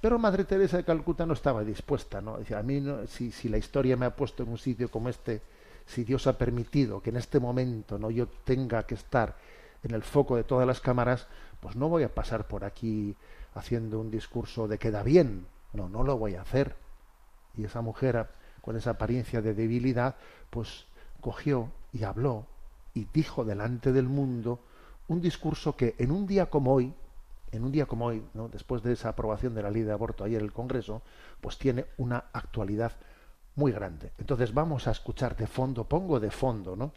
Pero 0.00 0.16
Madre 0.20 0.44
Teresa 0.44 0.76
de 0.76 0.84
Calcuta 0.84 1.26
no 1.26 1.32
estaba 1.32 1.64
dispuesta, 1.64 2.20
¿no? 2.20 2.38
Decía, 2.38 2.60
a 2.60 2.62
mí, 2.62 2.80
no, 2.80 3.04
si, 3.08 3.32
si 3.32 3.48
la 3.48 3.58
historia 3.58 3.96
me 3.96 4.06
ha 4.06 4.14
puesto 4.14 4.44
en 4.44 4.50
un 4.50 4.58
sitio 4.58 4.88
como 4.88 5.08
este, 5.08 5.42
si 5.86 6.04
Dios 6.04 6.28
ha 6.28 6.38
permitido 6.38 7.02
que 7.02 7.10
en 7.10 7.16
este 7.16 7.40
momento 7.40 7.98
no 7.98 8.12
yo 8.12 8.28
tenga 8.44 8.84
que 8.84 8.94
estar 8.94 9.34
en 9.82 9.94
el 9.94 10.02
foco 10.02 10.36
de 10.36 10.44
todas 10.44 10.66
las 10.66 10.80
cámaras, 10.80 11.26
pues 11.60 11.76
no 11.76 11.88
voy 11.88 12.02
a 12.02 12.14
pasar 12.14 12.46
por 12.46 12.64
aquí 12.64 13.16
haciendo 13.54 14.00
un 14.00 14.10
discurso 14.10 14.68
de 14.68 14.78
queda 14.78 15.02
bien. 15.02 15.46
No, 15.72 15.88
no 15.88 16.02
lo 16.02 16.18
voy 16.18 16.34
a 16.34 16.42
hacer. 16.42 16.76
Y 17.56 17.64
esa 17.64 17.80
mujer, 17.80 18.28
con 18.60 18.76
esa 18.76 18.90
apariencia 18.90 19.42
de 19.42 19.54
debilidad, 19.54 20.16
pues 20.50 20.86
cogió 21.20 21.70
y 21.92 22.04
habló 22.04 22.46
y 22.94 23.06
dijo 23.12 23.44
delante 23.44 23.92
del 23.92 24.08
mundo 24.08 24.60
un 25.08 25.20
discurso 25.20 25.76
que 25.76 25.94
en 25.98 26.10
un 26.10 26.26
día 26.26 26.46
como 26.46 26.72
hoy, 26.72 26.94
en 27.50 27.64
un 27.64 27.72
día 27.72 27.86
como 27.86 28.06
hoy, 28.06 28.22
¿no? 28.34 28.48
después 28.48 28.82
de 28.82 28.92
esa 28.92 29.10
aprobación 29.10 29.54
de 29.54 29.62
la 29.62 29.70
ley 29.70 29.82
de 29.82 29.92
aborto 29.92 30.24
ayer 30.24 30.40
en 30.40 30.46
el 30.46 30.52
Congreso, 30.52 31.02
pues 31.40 31.58
tiene 31.58 31.86
una 31.98 32.24
actualidad 32.32 32.92
muy 33.56 33.72
grande. 33.72 34.12
Entonces 34.18 34.54
vamos 34.54 34.86
a 34.88 34.92
escuchar 34.92 35.36
de 35.36 35.46
fondo, 35.46 35.84
pongo 35.84 36.18
de 36.20 36.30
fondo, 36.30 36.76
¿no? 36.76 36.92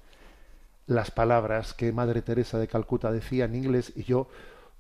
Las 0.88 1.12
palabras 1.12 1.74
que 1.74 1.92
Madre 1.92 2.22
Teresa 2.22 2.60
de 2.60 2.68
Calcuta 2.68 3.12
decía 3.12 3.46
en 3.46 3.56
inglés 3.56 3.94
y 3.96 4.04
yo 4.04 4.28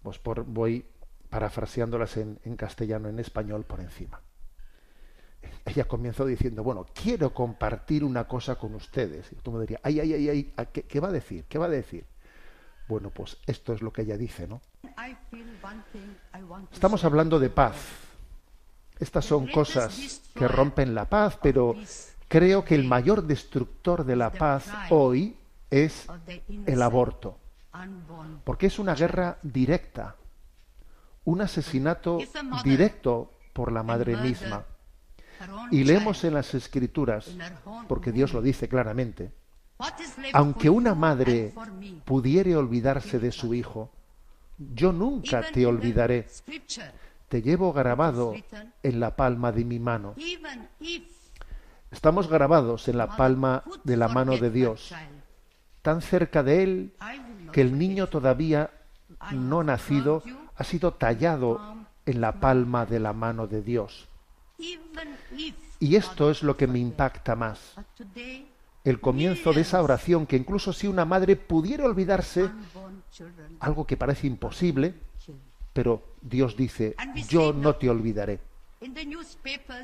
pues 0.03 0.19
por, 0.19 0.43
voy 0.43 0.85
parafraseándolas 1.29 2.17
en, 2.17 2.39
en 2.43 2.55
castellano, 2.55 3.09
en 3.09 3.19
español 3.19 3.63
por 3.63 3.79
encima. 3.79 4.21
Ella 5.65 5.85
comenzó 5.85 6.25
diciendo, 6.25 6.63
bueno, 6.63 6.85
quiero 6.93 7.33
compartir 7.33 8.03
una 8.03 8.27
cosa 8.27 8.55
con 8.55 8.75
ustedes. 8.75 9.31
Y 9.31 9.35
tú 9.35 9.51
me 9.51 9.62
dirías, 9.62 9.81
ay, 9.83 10.00
ay, 10.00 10.13
ay, 10.13 10.29
ay, 10.29 10.53
¿a 10.57 10.65
¿qué, 10.65 10.83
¿qué 10.83 11.00
va 11.00 11.07
a 11.07 11.12
decir? 11.12 11.45
¿Qué 11.50 11.57
va 11.57 11.65
a 11.65 11.69
decir? 11.69 12.05
Bueno, 12.88 13.09
pues 13.09 13.38
esto 13.47 13.74
es 13.74 13.81
lo 13.81 13.91
que 13.91 14.03
ella 14.03 14.17
dice, 14.17 14.47
¿no? 14.47 14.62
Estamos 16.71 17.03
hablando 17.03 17.39
de 17.39 17.50
paz. 17.50 17.75
Estas 19.00 19.25
son 19.25 19.47
cosas 19.47 20.21
que 20.35 20.47
rompen 20.47 20.93
la 20.93 21.09
paz, 21.09 21.38
pero 21.41 21.75
creo 22.27 22.63
que 22.63 22.75
el 22.75 22.85
mayor 22.85 23.24
destructor 23.24 24.05
de 24.05 24.15
la 24.15 24.31
paz 24.31 24.69
hoy 24.91 25.35
es 25.69 26.07
el 26.65 26.81
aborto, 26.81 27.38
porque 28.43 28.67
es 28.67 28.79
una 28.79 28.95
guerra 28.95 29.38
directa, 29.43 30.15
un 31.24 31.41
asesinato 31.41 32.19
directo 32.63 33.31
por 33.53 33.72
la 33.72 33.84
madre 33.84 34.17
misma. 34.17 34.65
Y 35.72 35.84
leemos 35.84 36.24
en 36.24 36.34
las 36.34 36.53
escrituras, 36.53 37.36
porque 37.88 38.12
Dios 38.12 38.34
lo 38.34 38.41
dice 38.41 38.69
claramente, 38.69 39.34
aunque 40.34 40.69
una 40.69 40.95
madre 40.95 41.53
pudiere 42.05 42.55
olvidarse 42.55 43.19
de 43.19 43.31
su 43.31 43.53
hijo, 43.53 43.91
yo 44.57 44.93
nunca 44.93 45.43
te 45.51 45.65
olvidaré. 45.65 46.27
Te 47.27 47.41
llevo 47.41 47.74
grabado 47.74 48.36
en 48.84 49.00
la 49.00 49.15
palma 49.15 49.51
de 49.51 49.65
mi 49.65 49.79
mano. 49.79 50.15
Estamos 51.91 52.29
grabados 52.29 52.88
en 52.88 52.98
la 52.98 53.15
palma 53.15 53.63
de 53.84 53.98
la 53.98 54.07
mano 54.07 54.38
de 54.38 54.50
Dios, 54.50 54.93
tan 55.86 56.01
cerca 56.01 56.42
de 56.42 56.63
Él 56.63 56.94
que 57.51 57.62
el 57.62 57.77
niño 57.77 58.08
todavía 58.08 58.72
no 59.32 59.63
nacido 59.63 60.24
ha 60.56 60.63
sido 60.63 60.94
tallado 60.94 61.62
en 62.08 62.22
la 62.22 62.39
palma 62.39 62.88
de 62.88 63.00
la 63.00 63.13
mano 63.13 63.46
de 63.46 63.62
Dios. 63.62 64.08
Y 65.80 65.96
esto 65.96 66.32
es 66.32 66.42
lo 66.42 66.58
que 66.58 66.65
me 66.65 66.80
impacta 66.80 67.36
más. 67.36 67.75
El 68.84 69.00
comienzo 69.00 69.54
de 69.54 69.62
esa 69.62 69.84
oración, 69.84 70.25
que 70.25 70.38
incluso 70.38 70.74
si 70.74 70.88
una 70.88 71.06
madre 71.06 71.36
pudiera 71.36 71.86
olvidarse, 71.86 72.50
algo 73.60 73.86
que 73.86 73.96
parece 73.96 74.25
imposible, 74.25 74.96
pero 75.72 76.01
Dios 76.20 76.58
dice, 76.58 76.96
yo 77.30 77.54
no 77.54 77.75
te 77.75 77.92
olvidaré. 77.92 78.39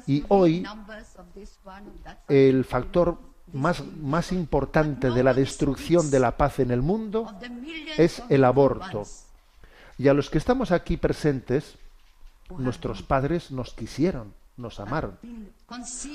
Y 0.08 0.24
hoy 0.29 0.65
el 2.27 2.65
factor 2.65 3.30
más, 3.53 3.84
más 3.86 4.31
importante 4.31 5.12
de 5.12 5.24
la 5.24 5.34
destrucción 5.34 6.10
de 6.12 6.20
la 6.20 6.38
paz 6.38 6.60
en 6.60 6.72
el 6.72 6.81
mundo 6.81 7.34
es 7.98 8.22
el 8.29 8.43
aborto. 8.43 9.03
Y 9.98 10.08
a 10.08 10.13
los 10.13 10.29
que 10.29 10.38
estamos 10.38 10.72
aquí 10.72 10.98
presentes, 10.98 11.75
nuestros 12.58 13.03
padres 13.03 13.51
nos 13.51 13.74
quisieron, 13.74 14.34
nos 14.58 14.79
amaron. 14.79 15.17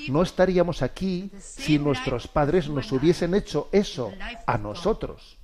No 0.09 0.21
estaríamos 0.21 0.81
aquí 0.81 1.31
si 1.39 1.79
nuestros 1.79 2.27
padres 2.27 2.69
nos 2.69 2.91
hubiesen 2.91 3.33
hecho 3.33 3.69
eso 3.71 4.11
a 4.45 4.57
nosotros. 4.57 5.37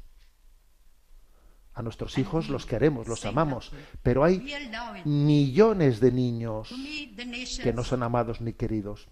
A 1.76 1.82
nuestros 1.82 2.18
hijos 2.20 2.50
los 2.50 2.68
queremos, 2.68 3.08
los 3.08 3.26
amamos, 3.26 3.72
pero 4.04 4.24
hay 4.24 4.46
millones 5.06 6.00
de 6.00 6.12
niños 6.12 6.70
que 7.64 7.74
no 7.74 7.84
son 7.84 8.04
amados 8.04 8.42
ni 8.42 8.54
queridos. 8.54 9.08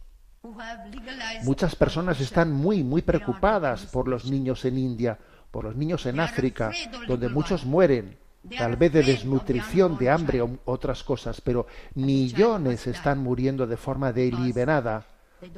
Muchas 1.44 1.76
personas 1.76 2.20
están 2.20 2.52
muy, 2.52 2.84
muy 2.84 3.04
preocupadas 3.04 3.86
por 3.86 4.08
los 4.08 4.26
niños 4.26 4.66
en 4.66 4.78
India, 4.80 5.20
por 5.52 5.66
los 5.66 5.76
niños 5.76 6.06
en 6.08 6.20
África, 6.20 6.72
donde 7.08 7.30
muchos 7.30 7.64
mueren, 7.64 8.18
tal 8.58 8.76
vez 8.76 8.92
de 8.92 9.04
desnutrición, 9.04 10.00
de 10.00 10.10
hambre 10.10 10.42
o 10.42 10.58
otras 10.66 11.04
cosas, 11.04 11.42
pero 11.42 11.68
millones 11.94 12.88
están 12.88 13.20
muriendo 13.20 13.68
de 13.68 13.78
forma 13.78 14.12
deliberada 14.12 15.06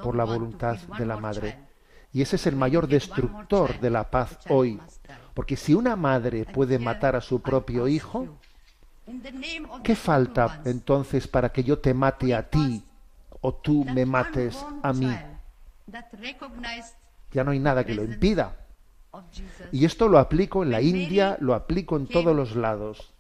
por 0.02 0.16
la 0.16 0.26
voluntad 0.26 0.78
de 0.98 1.06
la 1.06 1.18
madre. 1.18 1.60
Y 2.12 2.22
ese 2.22 2.36
es 2.36 2.46
el 2.48 2.58
mayor 2.58 2.88
destructor 2.88 3.80
de 3.80 3.90
la 3.90 4.12
paz 4.12 4.38
hoy. 4.50 4.80
Porque 5.34 5.56
si 5.56 5.74
una 5.74 5.96
madre 5.96 6.46
puede 6.46 6.78
matar 6.78 7.16
a 7.16 7.22
su 7.22 7.42
propio 7.42 7.88
hijo, 7.88 8.38
¿qué 9.82 9.96
falta 9.96 10.62
entonces 10.66 11.28
para 11.28 11.50
que 11.50 11.64
yo 11.64 11.80
te 11.80 11.94
mate 11.94 12.36
a 12.36 12.50
ti 12.50 12.84
o 13.44 13.54
tú 13.54 13.84
me 13.84 14.06
mates 14.06 14.66
a 14.82 14.94
mí? 14.94 15.14
Ya 17.32 17.44
no 17.44 17.52
hay 17.52 17.60
nada 17.60 17.86
que 17.86 17.94
lo 17.94 18.04
impida. 18.04 18.58
Y 19.72 19.86
esto 19.86 20.08
lo 20.08 20.18
aplico 20.18 20.64
en 20.64 20.72
la 20.72 20.82
India, 20.82 21.38
lo 21.40 21.54
aplico 21.54 21.98
en 21.98 22.08
todos 22.08 22.36
los 22.36 22.56
lados. 22.56 23.14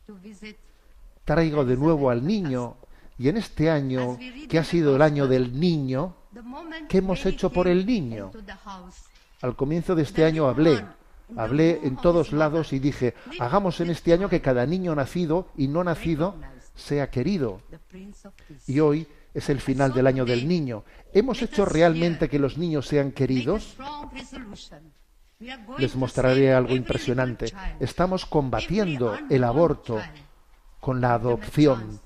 Traigo 1.25 1.65
de 1.65 1.77
nuevo 1.77 2.09
al 2.09 2.25
niño 2.25 2.77
y 3.17 3.29
en 3.29 3.37
este 3.37 3.69
año, 3.69 4.17
que 4.49 4.57
ha 4.57 4.63
sido 4.63 4.95
el 4.95 5.01
año 5.01 5.27
del 5.27 5.59
niño, 5.59 6.15
¿qué 6.89 6.99
hemos 6.99 7.25
hecho 7.25 7.51
por 7.51 7.67
el 7.67 7.85
niño? 7.85 8.31
Al 9.41 9.55
comienzo 9.55 9.93
de 9.93 10.03
este 10.03 10.23
año 10.23 10.47
hablé, 10.47 10.83
hablé 11.35 11.81
en 11.83 11.97
todos 11.97 12.31
lados 12.31 12.71
y 12.71 12.79
dije, 12.79 13.13
hagamos 13.39 13.81
en 13.81 13.89
este 13.89 14.13
año 14.13 14.29
que 14.29 14.41
cada 14.41 14.65
niño 14.65 14.95
nacido 14.95 15.49
y 15.57 15.67
no 15.67 15.83
nacido 15.83 16.35
sea 16.75 17.09
querido. 17.09 17.61
Y 18.67 18.79
hoy 18.79 19.07
es 19.33 19.49
el 19.49 19.59
final 19.59 19.93
del 19.93 20.07
año 20.07 20.25
del 20.25 20.47
niño. 20.47 20.83
¿Hemos 21.13 21.41
hecho 21.41 21.65
realmente 21.65 22.29
que 22.29 22.39
los 22.39 22.57
niños 22.57 22.87
sean 22.87 23.11
queridos? 23.11 23.75
Les 25.77 25.95
mostraré 25.95 26.53
algo 26.53 26.75
impresionante. 26.75 27.53
Estamos 27.79 28.25
combatiendo 28.25 29.17
el 29.29 29.43
aborto 29.43 29.99
con 30.79 31.01
la 31.01 31.15
adopción. 31.15 31.99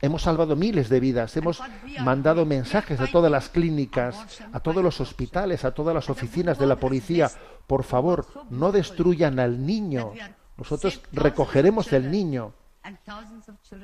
Hemos 0.00 0.22
salvado 0.22 0.54
miles 0.54 0.88
de 0.88 1.00
vidas, 1.00 1.36
hemos 1.36 1.60
mandado 2.00 2.46
mensajes 2.46 3.00
a 3.00 3.08
todas 3.08 3.30
las 3.30 3.48
clínicas, 3.48 4.40
a 4.52 4.60
todos 4.60 4.84
los 4.84 5.00
hospitales, 5.00 5.64
a 5.64 5.72
todas 5.72 5.94
las 5.94 6.08
oficinas 6.08 6.58
de 6.58 6.66
la 6.66 6.76
policía. 6.76 7.30
Por 7.66 7.82
favor, 7.82 8.26
no 8.50 8.70
destruyan 8.70 9.40
al 9.40 9.66
niño. 9.66 10.12
Nosotros 10.56 11.00
recogeremos 11.12 11.92
el 11.92 12.10
niño. 12.10 12.52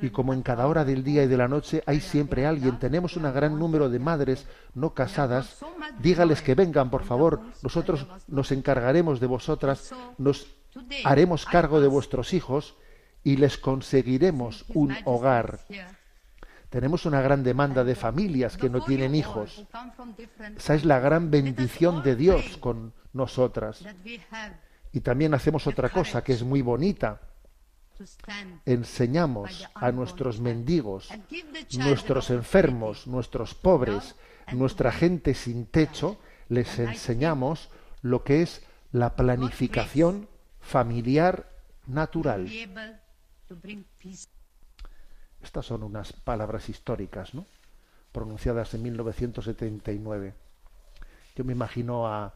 Y 0.01 0.09
como 0.09 0.33
en 0.33 0.41
cada 0.41 0.67
hora 0.67 0.85
del 0.85 1.03
día 1.03 1.23
y 1.23 1.27
de 1.27 1.37
la 1.37 1.47
noche 1.47 1.83
hay 1.85 1.99
siempre 1.99 2.45
alguien, 2.45 2.79
tenemos 2.79 3.15
un 3.17 3.23
gran 3.23 3.57
número 3.57 3.89
de 3.89 3.99
madres 3.99 4.47
no 4.73 4.93
casadas, 4.93 5.63
dígales 5.99 6.41
que 6.41 6.55
vengan, 6.55 6.89
por 6.89 7.03
favor, 7.03 7.41
nosotros 7.61 8.07
nos 8.27 8.51
encargaremos 8.51 9.19
de 9.19 9.27
vosotras, 9.27 9.93
nos 10.17 10.47
haremos 11.03 11.45
cargo 11.45 11.81
de 11.81 11.87
vuestros 11.87 12.33
hijos 12.33 12.75
y 13.23 13.37
les 13.37 13.57
conseguiremos 13.57 14.65
un 14.73 14.95
hogar. 15.05 15.59
Tenemos 16.69 17.05
una 17.05 17.21
gran 17.21 17.43
demanda 17.43 17.83
de 17.83 17.95
familias 17.95 18.57
que 18.57 18.69
no 18.69 18.83
tienen 18.83 19.15
hijos. 19.15 19.65
Esa 20.57 20.75
es 20.75 20.83
la 20.83 20.99
gran 20.99 21.31
bendición 21.31 22.03
de 22.03 22.15
Dios 22.15 22.57
con 22.57 22.93
nosotras. 23.13 23.83
Y 24.91 25.01
también 25.01 25.33
hacemos 25.33 25.67
otra 25.67 25.89
cosa 25.89 26.23
que 26.23 26.33
es 26.33 26.43
muy 26.43 26.61
bonita 26.61 27.19
enseñamos 28.65 29.69
a 29.73 29.91
nuestros 29.91 30.39
mendigos, 30.39 31.09
nuestros 31.77 32.29
enfermos, 32.29 33.07
nuestros 33.07 33.55
pobres, 33.55 34.15
nuestra 34.53 34.91
gente 34.91 35.33
sin 35.33 35.65
techo, 35.65 36.17
les 36.49 36.79
enseñamos 36.79 37.69
lo 38.01 38.23
que 38.23 38.41
es 38.41 38.63
la 38.91 39.15
planificación 39.15 40.27
familiar 40.59 41.49
natural. 41.87 42.49
Estas 45.41 45.65
son 45.65 45.83
unas 45.83 46.13
palabras 46.13 46.69
históricas, 46.69 47.33
¿no? 47.33 47.45
pronunciadas 48.11 48.73
en 48.73 48.83
1979. 48.83 50.33
Yo 51.35 51.43
me 51.43 51.51
imagino 51.51 52.07
a, 52.07 52.33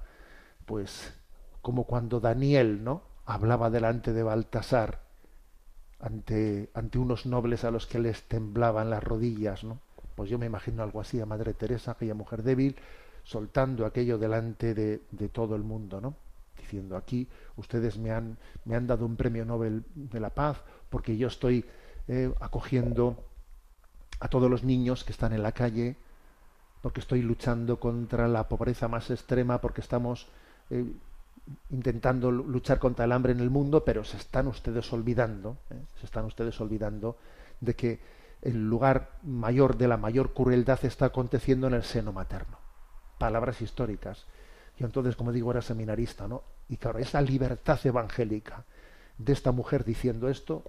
pues, 0.66 1.14
como 1.62 1.86
cuando 1.86 2.20
Daniel, 2.20 2.84
¿no? 2.84 3.02
Hablaba 3.26 3.70
delante 3.70 4.12
de 4.12 4.22
Baltasar 4.22 5.09
ante, 6.00 6.70
ante 6.74 6.98
unos 6.98 7.26
nobles 7.26 7.64
a 7.64 7.72
los 7.72 7.86
que 7.86 8.00
les 8.00 8.24
temblaban 8.24 8.90
las 8.90 9.04
rodillas, 9.04 9.64
¿no? 9.64 9.80
Pues 10.16 10.30
yo 10.30 10.38
me 10.38 10.46
imagino 10.46 10.84
algo 10.84 11.02
así 11.02 11.20
a 11.20 11.26
Madre 11.26 11.54
Teresa, 11.54 11.92
aquella 11.92 12.14
mujer 12.14 12.44
débil, 12.44 12.76
soltando 13.24 13.86
aquello 13.86 14.18
delante 14.18 14.74
de, 14.74 15.02
de 15.12 15.30
todo 15.30 15.56
el 15.56 15.64
mundo, 15.64 16.02
¿no? 16.02 16.16
Diciendo 16.58 16.98
aquí, 16.98 17.28
ustedes 17.56 17.98
me 17.98 18.12
han, 18.12 18.38
me 18.66 18.76
han 18.76 18.88
dado 18.88 19.06
un 19.06 19.16
premio 19.16 19.46
Nobel 19.46 19.84
de 19.96 20.20
la 20.20 20.30
Paz 20.30 20.62
porque 20.90 21.18
yo 21.18 21.28
estoy 21.28 21.66
eh, 22.08 22.34
acogiendo 22.40 23.24
a 24.20 24.28
todos 24.28 24.50
los 24.50 24.64
niños 24.64 25.04
que 25.04 25.12
están 25.12 25.34
en 25.34 25.44
la 25.44 25.52
calle, 25.52 25.96
porque 26.82 27.00
estoy 27.00 27.22
luchando 27.22 27.80
contra 27.80 28.28
la 28.28 28.48
pobreza 28.48 28.88
más 28.88 29.10
extrema, 29.12 29.62
porque 29.62 29.82
estamos 29.82 30.28
eh, 30.70 30.86
intentando 31.70 32.32
luchar 32.32 32.80
contra 32.80 33.06
el 33.06 33.12
hambre 33.12 33.32
en 33.32 33.40
el 33.40 33.50
mundo, 33.50 33.84
pero 33.84 34.04
se 34.04 34.18
están 34.18 34.48
ustedes 34.48 34.92
olvidando, 34.94 35.58
¿eh? 35.70 35.82
se 36.00 36.06
están 36.06 36.26
ustedes 36.26 36.60
olvidando 36.62 37.18
de 37.60 37.76
que 37.76 38.00
el 38.42 38.70
lugar 38.70 39.12
mayor 39.24 39.78
de 39.78 39.88
la 39.88 39.98
mayor 39.98 40.34
crueldad 40.34 40.80
está 40.84 41.06
aconteciendo 41.06 41.68
en 41.68 41.74
el 41.74 41.84
seno 41.84 42.14
materno. 42.14 42.58
Palabras 43.18 43.62
históricas. 43.62 44.26
Yo 44.78 44.86
entonces, 44.86 45.16
como 45.16 45.32
digo, 45.32 45.52
era 45.52 45.62
seminarista, 45.62 46.28
¿no? 46.28 46.44
Y 46.70 46.78
claro, 46.78 47.00
esa 47.00 47.22
libertad 47.22 47.80
evangélica 47.84 48.64
de 49.18 49.34
esta 49.34 49.52
mujer 49.52 49.84
diciendo 49.84 50.30
esto, 50.30 50.64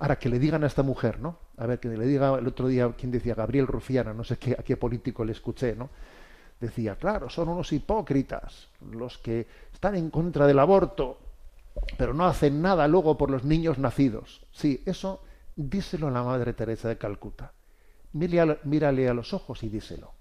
ahora 0.00 0.18
que 0.18 0.28
le 0.28 0.38
digan 0.38 0.64
a 0.64 0.66
esta 0.66 0.82
mujer, 0.82 1.20
¿no? 1.20 1.38
A 1.56 1.66
ver, 1.66 1.78
que 1.78 1.88
le 1.88 2.04
diga 2.06 2.36
el 2.38 2.46
otro 2.46 2.68
día, 2.68 2.92
quien 2.98 3.12
decía? 3.12 3.34
Gabriel 3.34 3.66
Rufiana, 3.66 4.12
no 4.12 4.24
sé 4.24 4.38
qué, 4.38 4.52
a 4.58 4.62
qué 4.62 4.76
político 4.76 5.24
le 5.24 5.32
escuché, 5.32 5.76
¿no? 5.76 5.90
Decía, 6.60 6.96
claro, 6.96 7.28
son 7.28 7.48
unos 7.48 7.72
hipócritas 7.72 8.68
los 8.90 9.18
que 9.18 9.46
están 9.72 9.94
en 9.94 10.10
contra 10.10 10.46
del 10.46 10.58
aborto, 10.58 11.18
pero 11.98 12.14
no 12.14 12.26
hacen 12.26 12.62
nada 12.62 12.88
luego 12.88 13.18
por 13.18 13.30
los 13.30 13.44
niños 13.44 13.78
nacidos. 13.78 14.46
Sí, 14.52 14.82
eso 14.86 15.20
díselo 15.54 16.08
a 16.08 16.10
la 16.10 16.22
Madre 16.22 16.52
Teresa 16.52 16.88
de 16.88 16.98
Calcuta. 16.98 17.52
Mírale 18.12 19.08
a, 19.08 19.14
los 19.14 19.34
ojos 19.34 19.62
y 19.62 19.68
díselo. 19.68 20.12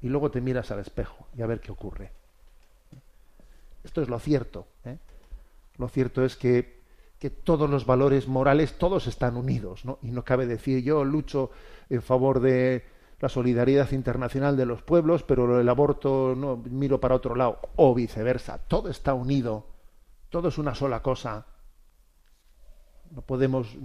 Y 0.00 0.08
luego 0.08 0.30
te 0.30 0.40
miras 0.40 0.70
al 0.70 0.80
espejo 0.80 1.26
y 1.36 1.42
a 1.42 1.46
ver 1.46 1.60
qué 1.60 1.72
ocurre. 1.72 2.12
Esto 3.82 4.02
es 4.02 4.08
lo 4.08 4.18
cierto. 4.20 4.66
¿eh? 4.84 4.98
Lo 5.78 5.88
cierto 5.88 6.24
es 6.24 6.36
que, 6.36 6.82
que, 7.18 7.30
todos 7.30 7.68
los 7.68 7.84
valores 7.86 8.28
morales, 8.28 8.78
todos 8.78 9.08
están 9.08 9.36
unidos. 9.36 9.84
¿no? 9.84 9.98
Y 10.02 10.12
no 10.12 10.24
cabe 10.24 10.46
decir 10.46 10.84
yo 10.84 11.04
lucho 11.04 11.50
en 11.90 12.02
favor 12.02 12.40
de, 12.40 12.84
la 13.22 13.28
solidaridad 13.28 13.92
internacional 13.92 14.56
de 14.56 14.66
los 14.66 14.82
pueblos, 14.82 15.22
pero 15.22 15.60
el 15.60 15.68
aborto 15.68 16.34
no 16.36 16.56
miro 16.56 17.00
para 17.00 17.14
otro 17.14 17.36
lado, 17.36 17.60
o 17.76 17.94
viceversa. 17.94 18.58
Todo 18.58 18.90
está 18.90 19.14
unido, 19.14 19.64
todo 20.28 20.48
es 20.48 20.58
una 20.58 20.74
sola 20.74 21.02
cosa. 21.02 21.46
No 23.12 23.22
podemos 23.22 23.78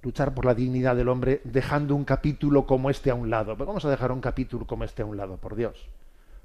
luchar 0.00 0.32
por 0.32 0.44
la 0.44 0.54
dignidad 0.54 0.94
del 0.94 1.08
hombre 1.08 1.40
dejando 1.42 1.96
un 1.96 2.04
capítulo 2.04 2.66
como 2.66 2.88
este 2.88 3.10
a 3.10 3.16
un 3.16 3.30
lado. 3.30 3.54
Pero 3.54 3.66
vamos 3.66 3.84
a 3.84 3.90
dejar 3.90 4.12
un 4.12 4.20
capítulo 4.20 4.64
como 4.64 4.84
este 4.84 5.02
a 5.02 5.06
un 5.06 5.16
lado, 5.16 5.38
por 5.38 5.56
Dios. 5.56 5.88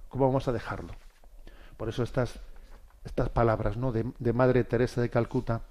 ¿Cómo 0.09 0.25
vamos 0.25 0.47
a 0.47 0.51
dejarlo? 0.51 0.95
Por 1.77 1.87
eso 1.87 2.01
estas, 2.01 2.39
estas 3.05 3.29
palabras 3.29 3.77
¿no? 3.77 3.91
de, 3.91 4.33
Madre 4.33 4.63
Teresa 4.63 5.01
de 5.01 5.11
Calcuta 5.11 5.61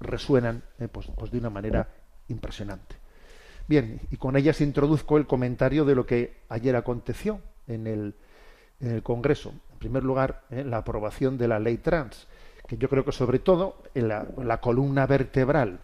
resuenan 0.00 0.62
eh, 0.78 0.88
pues, 0.88 1.08
pues 1.14 1.30
de 1.30 1.36
una 1.36 1.50
manera 1.50 1.88
impresionante. 2.28 3.01
Bien, 3.72 4.02
y 4.10 4.18
con 4.18 4.36
ellas 4.36 4.60
introduzco 4.60 5.16
el 5.16 5.26
comentario 5.26 5.86
de 5.86 5.94
lo 5.94 6.04
que 6.04 6.42
ayer 6.50 6.76
aconteció 6.76 7.40
en 7.66 7.86
el, 7.86 8.14
Congreso. 9.02 9.54
En 9.72 9.78
primer 9.78 10.04
lugar, 10.04 10.42
eh, 10.50 10.62
la 10.62 10.76
aprobación 10.76 11.38
de 11.38 11.48
la 11.48 11.58
ley 11.58 11.78
trans, 11.78 12.28
que 12.68 12.76
yo 12.76 12.90
creo 12.90 13.02
que 13.02 13.12
sobre 13.12 13.38
todo 13.38 13.82
en 13.94 14.08
la, 14.08 14.60
columna 14.60 15.06
vertebral 15.06 15.80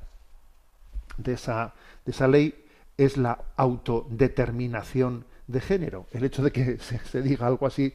de 1.16 1.32
esa, 1.32 1.72
de 2.04 2.12
esa 2.12 2.28
ley 2.28 2.62
es 2.98 3.16
la 3.16 3.38
autodeterminación 3.56 5.24
de 5.46 5.60
género. 5.62 6.08
El 6.12 6.24
hecho 6.24 6.42
de 6.42 6.52
que 6.52 6.78
se 7.10 7.22
diga 7.22 7.46
algo 7.46 7.66
así, 7.66 7.94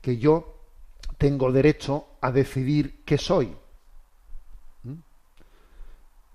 que 0.00 0.16
yo 0.16 0.62
tengo 1.18 1.52
derecho 1.52 2.06
a 2.22 2.32
decidir 2.32 3.02
qué 3.04 3.18
soy 3.18 3.54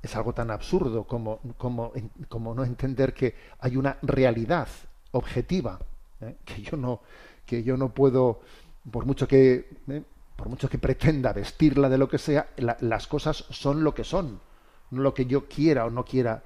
es 0.01 0.15
algo 0.15 0.33
tan 0.33 0.51
absurdo 0.51 1.03
como, 1.03 1.39
como, 1.57 1.91
como, 2.27 2.53
no 2.53 2.63
entender 2.63 3.13
que 3.13 3.35
hay 3.59 3.77
una 3.77 3.97
realidad 4.01 4.67
objetiva 5.11 5.79
¿eh? 6.21 6.37
que 6.45 6.61
yo 6.61 6.77
no 6.77 7.01
que 7.45 7.63
yo 7.63 7.77
no 7.77 7.89
puedo 7.89 8.41
por 8.89 9.05
mucho 9.05 9.27
que 9.27 9.69
¿eh? 9.87 10.03
por 10.35 10.49
mucho 10.49 10.69
que 10.69 10.77
pretenda 10.77 11.33
vestirla 11.33 11.89
de 11.89 11.97
lo 11.97 12.07
que 12.07 12.17
sea 12.17 12.49
las 12.57 13.07
cosas 13.07 13.45
son 13.49 13.83
lo 13.83 13.93
que 13.93 14.03
son 14.03 14.39
no 14.91 15.01
lo 15.01 15.13
que 15.13 15.25
yo 15.25 15.47
quiera 15.47 15.85
o 15.85 15.89
no 15.89 16.05
quiera 16.05 16.41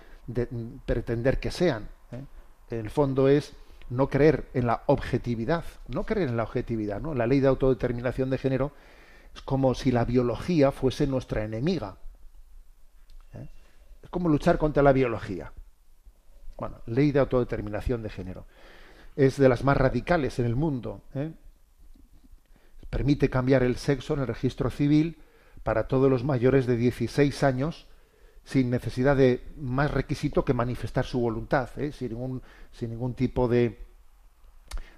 pretender 0.86 1.40
que 1.40 1.52
sean 1.52 1.88
¿eh? 2.12 2.24
el 2.72 2.90
fondo 2.90 3.28
es 3.28 3.54
no 3.90 4.10
creer 4.10 4.46
en 4.54 4.68
la 4.68 4.84
objetividad, 4.88 5.64
no 5.88 6.06
creer 6.06 6.30
en 6.30 6.38
la 6.38 6.44
objetividad, 6.44 7.02
¿no? 7.02 7.14
La 7.14 7.28
ley 7.28 7.40
de 7.40 7.48
autodeterminación 7.48 8.30
de 8.30 8.38
género 8.38 8.72
es 9.34 9.42
como 9.42 9.76
si 9.76 9.92
la 9.92 10.06
biología 10.06 10.72
fuese 10.72 11.08
nuestra 11.08 11.44
enemiga. 11.44 11.98
Como 14.16 14.30
luchar 14.30 14.58
contra 14.58 14.82
la 14.82 14.94
biología. 14.94 15.52
Bueno, 16.56 16.78
ley 16.86 17.12
de 17.12 17.20
autodeterminación 17.20 18.02
de 18.02 18.10
género. 18.10 18.46
Es 19.18 19.36
de 19.36 19.50
las 19.50 19.66
más 19.66 19.76
radicales 19.76 20.40
en 20.40 20.46
el 20.46 20.56
mundo. 20.56 21.02
¿eh? 21.16 21.34
Permite 22.90 23.30
cambiar 23.30 23.62
el 23.62 23.76
sexo 23.76 24.14
en 24.14 24.22
el 24.22 24.28
registro 24.28 24.70
civil 24.70 25.18
para 25.64 25.90
todos 25.90 26.10
los 26.10 26.24
mayores 26.24 26.66
de 26.66 26.78
16 26.78 27.44
años 27.44 27.88
sin 28.46 28.70
necesidad 28.70 29.18
de 29.18 29.44
más 29.58 29.92
requisito 29.92 30.46
que 30.46 30.54
manifestar 30.54 31.04
su 31.04 31.20
voluntad, 31.20 31.68
¿eh? 31.76 31.92
sin, 31.92 32.12
ningún, 32.12 32.42
sin 32.72 32.92
ningún 32.92 33.16
tipo 33.16 33.50
de 33.50 33.86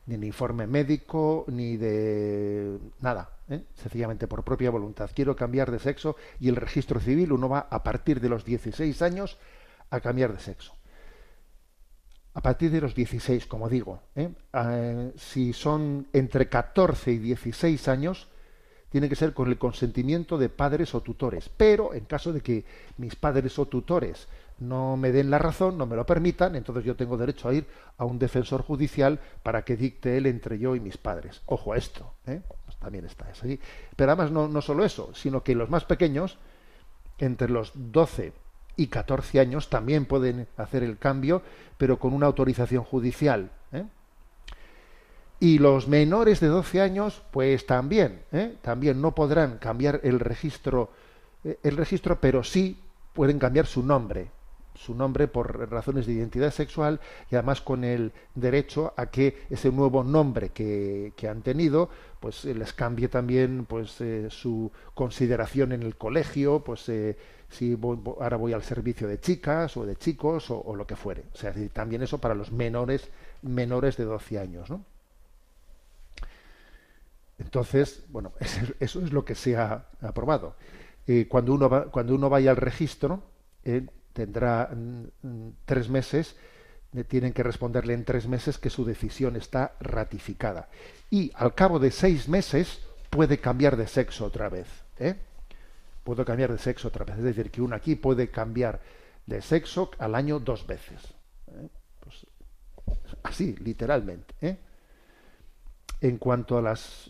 ni 0.06 0.18
de 0.18 0.28
informe 0.28 0.68
médico 0.68 1.44
ni 1.48 1.76
de 1.76 2.78
nada, 3.00 3.32
¿eh? 3.50 3.64
sencillamente 3.76 4.28
por 4.28 4.44
propia 4.44 4.70
voluntad. 4.70 5.10
Quiero 5.14 5.36
cambiar 5.36 5.72
de 5.72 5.80
sexo 5.80 6.16
y 6.40 6.50
el 6.50 6.56
registro 6.56 7.00
civil 7.00 7.32
uno 7.32 7.50
va 7.50 7.68
a 7.70 7.84
partir 7.84 8.20
de 8.20 8.30
los 8.30 8.46
16 8.46 9.02
años 9.02 9.38
a 9.90 10.00
cambiar 10.00 10.34
de 10.34 10.40
sexo. 10.40 10.74
A 12.34 12.42
partir 12.42 12.70
de 12.70 12.82
los 12.82 12.94
16, 12.94 13.48
como 13.48 13.68
digo, 13.68 14.00
¿eh? 14.16 14.30
Eh, 14.54 15.12
si 15.16 15.54
son 15.54 16.08
entre 16.14 16.48
14 16.48 17.12
y 17.12 17.18
16 17.18 17.88
años, 17.88 18.28
tiene 18.90 19.10
que 19.10 19.16
ser 19.16 19.34
con 19.34 19.48
el 19.50 19.58
consentimiento 19.58 20.38
de 20.38 20.50
padres 20.50 20.94
o 20.94 21.02
tutores. 21.02 21.50
Pero 21.50 21.96
en 21.96 22.06
caso 22.06 22.32
de 22.32 22.42
que 22.42 22.64
mis 22.98 23.16
padres 23.16 23.58
o 23.58 23.66
tutores 23.66 24.28
no 24.60 24.98
me 24.98 25.12
den 25.12 25.30
la 25.30 25.40
razón, 25.40 25.78
no 25.78 25.86
me 25.86 25.96
lo 25.96 26.06
permitan, 26.06 26.56
entonces 26.56 26.84
yo 26.84 26.96
tengo 26.96 27.18
derecho 27.18 27.50
a 27.50 27.54
ir 27.54 27.68
a 27.98 28.06
un 28.06 28.20
defensor 28.20 28.62
judicial 28.62 29.20
para 29.44 29.64
que 29.64 29.76
dicte 29.76 30.18
él 30.18 30.26
entre 30.26 30.60
yo 30.60 30.76
y 30.76 30.80
mis 30.80 30.98
padres. 30.98 31.42
Ojo 31.46 31.74
a 31.74 31.78
esto, 31.78 32.14
¿eh? 32.26 32.42
También 32.80 33.06
está 33.06 33.30
eso. 33.30 33.46
Pero 33.96 34.12
además 34.12 34.32
no, 34.32 34.48
no 34.48 34.62
solo 34.62 34.86
eso, 34.86 35.14
sino 35.14 35.44
que 35.44 35.56
los 35.56 35.70
más 35.70 35.86
pequeños, 35.86 36.38
entre 37.18 37.50
los 37.50 37.72
12 37.74 38.34
y 38.76 38.88
14 38.88 39.40
años, 39.40 39.70
también 39.70 40.06
pueden 40.06 40.48
hacer 40.58 40.84
el 40.84 40.98
cambio, 40.98 41.42
pero 41.78 41.98
con 41.98 42.14
una 42.14 42.28
autorización 42.28 42.84
judicial. 42.84 43.52
¿eh? 43.72 43.86
Y 45.40 45.58
los 45.58 45.88
menores 45.88 46.40
de 46.40 46.48
12 46.48 46.82
años, 46.82 47.22
pues 47.32 47.66
también, 47.66 48.22
¿eh? 48.32 48.56
también 48.62 49.02
no 49.02 49.14
podrán 49.14 49.58
cambiar 49.58 50.00
el 50.04 50.20
registro, 50.20 50.92
eh, 51.44 51.60
el 51.64 51.78
registro, 51.78 52.22
pero 52.22 52.44
sí 52.44 52.80
pueden 53.14 53.40
cambiar 53.40 53.66
su 53.66 53.84
nombre, 53.84 54.30
su 54.78 54.96
nombre 54.96 55.28
por 55.28 55.70
razones 55.72 56.06
de 56.06 56.14
identidad 56.14 56.52
sexual 56.52 57.00
y 57.32 57.36
además 57.36 57.62
con 57.62 57.84
el 57.84 58.12
derecho 58.36 58.94
a 58.98 59.08
que 59.08 59.46
ese 59.50 59.72
nuevo 59.72 60.04
nombre 60.04 60.50
que, 60.50 61.14
que 61.16 61.28
han 61.28 61.42
tenido, 61.42 61.90
pues 62.20 62.46
eh, 62.46 62.54
les 62.54 62.74
cambie 62.74 63.08
también 63.10 63.66
pues 63.66 64.00
eh, 64.02 64.28
su 64.30 64.72
consideración 64.94 65.72
en 65.72 65.84
el 65.84 65.96
colegio, 65.98 66.64
pues 66.64 66.88
eh, 66.90 67.18
si 67.50 67.78
ahora 68.20 68.38
voy 68.38 68.54
al 68.54 68.64
servicio 68.64 69.08
de 69.08 69.20
chicas 69.20 69.76
o 69.78 69.86
de 69.86 69.96
chicos 69.96 70.48
o, 70.50 70.76
lo 70.76 70.86
que 70.88 70.96
fuere. 70.96 71.24
O 71.34 71.38
sea, 71.38 71.54
también 71.74 72.02
eso 72.04 72.18
para 72.20 72.36
los 72.36 72.52
menores 72.52 73.10
menores 73.42 73.98
de 73.98 74.04
12 74.06 74.40
años, 74.40 74.70
¿no? 74.70 74.84
Entonces, 77.40 78.04
bueno, 78.10 78.32
es- 78.40 78.74
eso 78.80 79.02
es 79.02 79.12
lo 79.14 79.26
que 79.26 79.36
se 79.36 79.58
ha 79.58 79.86
aprobado. 80.02 80.56
Cuando, 81.30 81.54
uno 81.54 81.90
cuando 81.90 82.14
uno 82.16 82.30
vaya 82.30 82.52
al 82.52 82.58
registro, 82.58 83.24
tendrá 84.18 84.70
mm, 84.74 85.28
mm, 85.28 85.50
tres 85.66 85.90
meses, 85.90 86.36
tienen 87.08 87.34
que 87.34 87.44
responderle 87.44 87.94
en 87.94 88.06
tres 88.06 88.28
meses 88.28 88.58
que 88.58 88.72
su 88.72 88.84
decisión 88.84 89.36
está 89.36 89.76
ratificada. 89.80 90.70
Y 91.12 91.32
al 91.36 91.54
cabo 91.54 91.78
de 91.78 91.92
seis 91.92 92.28
meses 92.28 92.82
puede 93.12 93.38
cambiar 93.38 93.78
de 93.78 93.86
sexo 93.86 94.26
otra 94.26 94.50
vez. 94.50 94.68
¿eh? 94.98 95.16
Puede 96.04 96.26
cambiar 96.26 96.52
de 96.52 96.58
sexo 96.58 96.88
otra 96.88 97.06
vez. 97.06 97.18
Es 97.18 97.24
decir, 97.24 97.52
que 97.52 97.62
uno 97.62 97.76
aquí 97.76 97.96
puede 97.96 98.32
cambiar 98.32 98.82
de 99.28 99.44
sexo 99.44 99.92
al 100.00 100.16
año 100.16 100.40
dos 100.40 100.66
veces. 100.66 101.00
¿eh? 101.52 101.68
Pues, 102.00 102.26
así, 103.22 103.56
literalmente. 103.58 104.34
¿eh? 104.42 104.58
en 106.02 106.18
cuanto 106.18 106.58
a 106.58 106.62
las 106.62 107.10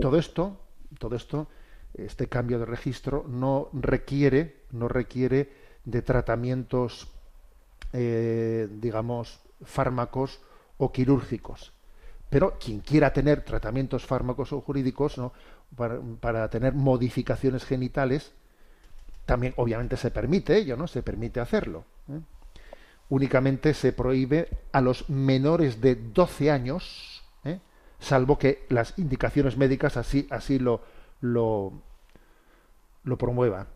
todo 0.00 0.18
esto 0.18 0.60
todo 0.98 1.16
esto 1.16 1.48
este 1.94 2.28
cambio 2.28 2.58
de 2.58 2.66
registro 2.66 3.24
no 3.28 3.68
requiere 3.72 4.64
no 4.72 4.88
requiere 4.88 5.63
de 5.84 6.02
tratamientos 6.02 7.08
eh, 7.92 8.68
digamos 8.80 9.40
fármacos 9.62 10.40
o 10.78 10.92
quirúrgicos 10.92 11.72
pero 12.30 12.58
quien 12.58 12.80
quiera 12.80 13.12
tener 13.12 13.42
tratamientos 13.42 14.04
fármacos 14.04 14.52
o 14.52 14.60
jurídicos 14.60 15.18
¿no? 15.18 15.32
para, 15.76 16.00
para 16.20 16.48
tener 16.48 16.74
modificaciones 16.74 17.64
genitales 17.64 18.32
también 19.26 19.54
obviamente 19.56 19.96
se 19.96 20.10
permite 20.10 20.56
ello 20.56 20.76
no 20.76 20.86
se 20.86 21.02
permite 21.02 21.40
hacerlo 21.40 21.84
¿eh? 22.08 22.20
únicamente 23.10 23.74
se 23.74 23.92
prohíbe 23.92 24.48
a 24.72 24.80
los 24.80 25.08
menores 25.08 25.80
de 25.80 25.94
12 25.94 26.50
años 26.50 27.22
¿eh? 27.44 27.60
salvo 28.00 28.38
que 28.38 28.66
las 28.68 28.98
indicaciones 28.98 29.56
médicas 29.56 29.96
así 29.96 30.26
así 30.30 30.58
lo 30.58 30.80
lo, 31.20 31.72
lo 33.04 33.16
promuevan 33.16 33.66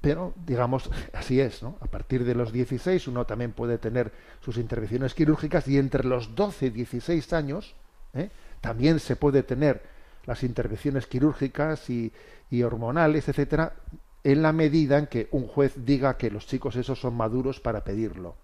pero 0.00 0.34
digamos 0.44 0.90
así 1.12 1.40
es 1.40 1.62
¿no? 1.62 1.76
a 1.80 1.86
partir 1.86 2.24
de 2.24 2.34
los 2.34 2.52
16 2.52 3.08
uno 3.08 3.24
también 3.24 3.52
puede 3.52 3.78
tener 3.78 4.12
sus 4.40 4.56
intervenciones 4.58 5.14
quirúrgicas 5.14 5.66
y 5.68 5.78
entre 5.78 6.04
los 6.04 6.34
12 6.34 6.66
y 6.66 6.70
16 6.70 7.32
años 7.32 7.74
¿eh? 8.14 8.30
también 8.60 9.00
se 9.00 9.16
puede 9.16 9.42
tener 9.42 9.82
las 10.26 10.42
intervenciones 10.42 11.06
quirúrgicas 11.06 11.88
y, 11.90 12.12
y 12.50 12.62
hormonales 12.62 13.28
etcétera 13.28 13.74
en 14.22 14.42
la 14.42 14.52
medida 14.52 14.98
en 14.98 15.06
que 15.06 15.28
un 15.30 15.46
juez 15.46 15.72
diga 15.84 16.16
que 16.16 16.30
los 16.30 16.46
chicos 16.46 16.76
esos 16.76 17.00
son 17.00 17.14
maduros 17.14 17.60
para 17.60 17.84
pedirlo 17.84 18.36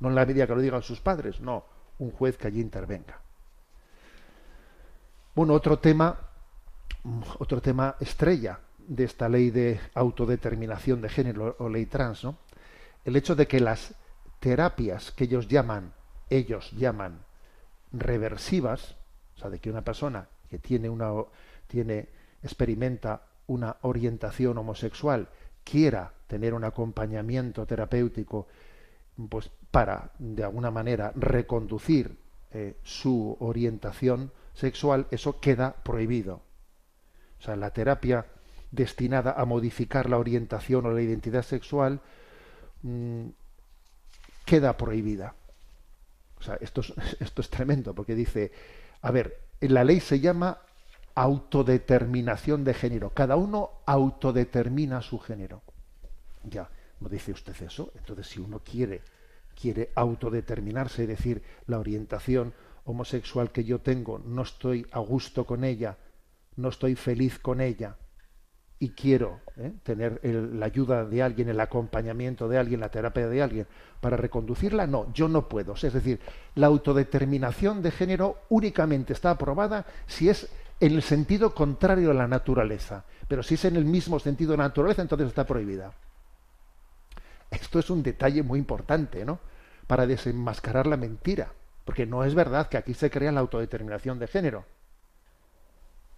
no 0.00 0.08
en 0.08 0.14
la 0.14 0.26
medida 0.26 0.46
que 0.46 0.54
lo 0.54 0.60
digan 0.60 0.82
sus 0.82 1.00
padres 1.00 1.40
no 1.40 1.64
un 1.98 2.10
juez 2.10 2.36
que 2.36 2.48
allí 2.48 2.60
intervenga 2.60 3.20
bueno 5.34 5.54
otro 5.54 5.78
tema 5.78 6.18
otro 7.38 7.60
tema 7.60 7.96
estrella 8.00 8.58
de 8.90 9.04
esta 9.04 9.28
ley 9.28 9.50
de 9.50 9.78
autodeterminación 9.94 11.00
de 11.00 11.08
género 11.08 11.54
o 11.60 11.68
ley 11.68 11.86
trans, 11.86 12.24
¿no? 12.24 12.38
El 13.04 13.14
hecho 13.14 13.36
de 13.36 13.46
que 13.46 13.60
las 13.60 13.94
terapias 14.40 15.12
que 15.12 15.24
ellos 15.24 15.46
llaman, 15.46 15.92
ellos 16.28 16.72
llaman 16.72 17.20
reversivas, 17.92 18.96
o 19.36 19.38
sea, 19.38 19.48
de 19.50 19.60
que 19.60 19.70
una 19.70 19.82
persona 19.82 20.26
que 20.48 20.58
tiene 20.58 20.88
una 20.88 21.12
tiene 21.68 22.08
experimenta 22.42 23.22
una 23.46 23.76
orientación 23.82 24.58
homosexual 24.58 25.28
quiera 25.62 26.12
tener 26.26 26.52
un 26.52 26.64
acompañamiento 26.64 27.66
terapéutico 27.66 28.48
pues 29.28 29.52
para 29.70 30.10
de 30.18 30.42
alguna 30.42 30.72
manera 30.72 31.12
reconducir 31.14 32.18
eh, 32.50 32.76
su 32.82 33.36
orientación 33.38 34.32
sexual, 34.52 35.06
eso 35.12 35.38
queda 35.38 35.76
prohibido. 35.84 36.42
O 37.38 37.42
sea, 37.42 37.54
la 37.54 37.70
terapia 37.70 38.26
destinada 38.70 39.32
a 39.32 39.44
modificar 39.44 40.08
la 40.08 40.18
orientación 40.18 40.86
o 40.86 40.92
la 40.92 41.02
identidad 41.02 41.42
sexual 41.42 42.00
mmm, 42.82 43.26
queda 44.44 44.76
prohibida. 44.76 45.34
O 46.38 46.42
sea, 46.42 46.54
esto 46.60 46.80
es, 46.80 47.50
tremendo 47.50 47.94
porque 47.94 48.14
dice, 48.14 48.52
a 49.02 49.10
ver, 49.10 49.40
la 49.60 49.84
ley 49.84 50.00
se 50.00 50.20
llama 50.20 50.58
autodeterminación 51.14 52.64
de 52.64 52.74
género. 52.74 53.10
Cada 53.10 53.36
uno 53.36 53.70
autodetermina 53.86 55.02
su 55.02 55.18
género. 55.18 55.62
Ya, 56.44 56.70
¿no 57.00 57.08
dice 57.08 57.32
usted 57.32 57.60
eso? 57.60 57.92
Entonces, 57.96 58.28
si 58.28 58.40
uno 58.40 58.60
quiere, 58.60 59.02
quiere 59.60 59.90
autodeterminarse, 59.94 61.02
es 61.02 61.08
decir, 61.08 61.42
la 61.66 61.78
orientación 61.78 62.54
homosexual 62.84 63.50
que 63.50 63.64
yo 63.64 63.80
tengo, 63.80 64.20
no 64.20 64.42
estoy 64.42 64.86
a 64.92 65.00
gusto 65.00 65.44
con 65.44 65.64
ella, 65.64 65.98
no 66.56 66.70
estoy 66.70 66.94
feliz 66.94 67.38
con 67.38 67.60
ella 67.60 67.96
y 68.82 68.90
quiero 68.90 69.40
¿eh? 69.58 69.72
tener 69.82 70.20
la 70.24 70.66
ayuda 70.66 71.04
de 71.04 71.22
alguien, 71.22 71.50
el 71.50 71.60
acompañamiento 71.60 72.48
de 72.48 72.58
alguien, 72.58 72.80
la 72.80 72.90
terapia 72.90 73.28
de 73.28 73.42
alguien 73.42 73.66
para 74.00 74.16
reconducirla, 74.16 74.86
no, 74.86 75.12
yo 75.12 75.28
no 75.28 75.48
puedo. 75.48 75.74
Es 75.74 75.92
decir, 75.92 76.18
la 76.54 76.68
autodeterminación 76.68 77.82
de 77.82 77.90
género 77.90 78.38
únicamente 78.48 79.12
está 79.12 79.32
aprobada 79.32 79.84
si 80.06 80.30
es 80.30 80.48
en 80.80 80.94
el 80.94 81.02
sentido 81.02 81.54
contrario 81.54 82.10
a 82.10 82.14
la 82.14 82.26
naturaleza, 82.26 83.04
pero 83.28 83.42
si 83.42 83.54
es 83.54 83.66
en 83.66 83.76
el 83.76 83.84
mismo 83.84 84.18
sentido 84.18 84.52
de 84.52 84.56
la 84.56 84.64
naturaleza, 84.64 85.02
entonces 85.02 85.28
está 85.28 85.46
prohibida. 85.46 85.92
Esto 87.50 87.78
es 87.78 87.90
un 87.90 88.02
detalle 88.02 88.42
muy 88.42 88.58
importante, 88.58 89.26
¿no? 89.26 89.40
Para 89.86 90.06
desenmascarar 90.06 90.86
la 90.86 90.96
mentira, 90.96 91.52
porque 91.84 92.06
no 92.06 92.24
es 92.24 92.34
verdad 92.34 92.68
que 92.68 92.78
aquí 92.78 92.94
se 92.94 93.10
crea 93.10 93.30
la 93.30 93.40
autodeterminación 93.40 94.18
de 94.18 94.26
género 94.26 94.64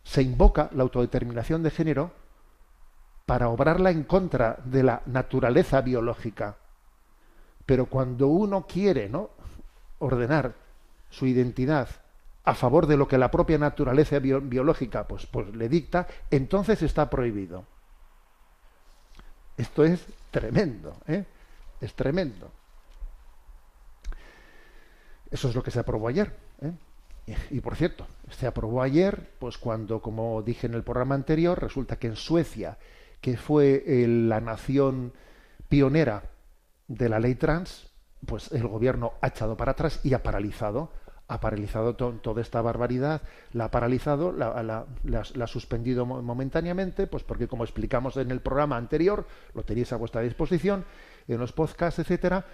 se 0.04 0.22
invoca 0.22 0.68
la 0.72 0.82
autodeterminación 0.82 1.62
de 1.62 1.70
género 1.70 2.12
para 3.32 3.48
obrarla 3.48 3.90
en 3.90 4.04
contra 4.04 4.58
de 4.62 4.82
la 4.82 5.00
naturaleza 5.06 5.80
biológica. 5.80 6.54
Pero 7.64 7.86
cuando 7.86 8.26
uno 8.26 8.66
quiere, 8.66 9.08
¿no? 9.08 9.30
ordenar 10.00 10.52
su 11.08 11.24
identidad 11.24 11.88
a 12.44 12.54
favor 12.54 12.86
de 12.86 12.98
lo 12.98 13.08
que 13.08 13.16
la 13.16 13.30
propia 13.30 13.56
naturaleza 13.56 14.18
bio- 14.18 14.42
biológica 14.42 15.08
pues, 15.08 15.24
pues 15.24 15.48
le 15.56 15.70
dicta, 15.70 16.06
entonces 16.30 16.82
está 16.82 17.08
prohibido. 17.08 17.64
Esto 19.56 19.82
es 19.82 20.04
tremendo, 20.30 20.94
¿eh? 21.08 21.24
es 21.80 21.94
tremendo. 21.94 22.50
Eso 25.30 25.48
es 25.48 25.54
lo 25.54 25.62
que 25.62 25.70
se 25.70 25.80
aprobó 25.80 26.08
ayer. 26.08 26.36
¿eh? 26.60 26.72
Y, 27.50 27.56
y, 27.56 27.60
por 27.62 27.76
cierto, 27.76 28.06
se 28.30 28.46
aprobó 28.46 28.82
ayer, 28.82 29.30
pues 29.38 29.56
cuando, 29.56 30.02
como 30.02 30.42
dije 30.42 30.66
en 30.66 30.74
el 30.74 30.82
programa 30.82 31.14
anterior, 31.14 31.58
resulta 31.58 31.96
que 31.96 32.08
en 32.08 32.16
Suecia, 32.16 32.76
que 33.22 33.38
fue 33.38 33.82
eh, 33.86 34.06
la 34.06 34.40
nación 34.42 35.14
pionera 35.70 36.24
de 36.88 37.08
la 37.08 37.18
ley 37.18 37.34
trans, 37.36 37.90
pues 38.26 38.52
el 38.52 38.68
gobierno 38.68 39.14
ha 39.22 39.28
echado 39.28 39.56
para 39.56 39.72
atrás 39.72 40.00
y 40.04 40.12
ha 40.12 40.22
paralizado, 40.22 40.92
ha 41.28 41.40
paralizado 41.40 41.96
to- 41.96 42.18
toda 42.22 42.42
esta 42.42 42.60
barbaridad, 42.60 43.22
la 43.52 43.64
ha 43.66 43.70
paralizado, 43.70 44.32
la, 44.32 44.62
la- 44.62 44.84
la- 45.04 45.22
la 45.34 45.44
ha 45.44 45.46
suspendido 45.46 46.04
mo- 46.04 46.20
momentáneamente, 46.20 47.06
pues 47.06 47.22
porque 47.22 47.48
como 47.48 47.64
explicamos 47.64 48.16
en 48.18 48.30
el 48.30 48.40
programa 48.40 48.76
anterior, 48.76 49.26
lo 49.54 49.62
tenéis 49.64 49.92
a 49.92 49.96
vuestra 49.96 50.20
disposición, 50.20 50.84
en 51.28 51.38
los 51.38 51.52
podcasts, 51.52 52.00
etcétera, 52.00 52.44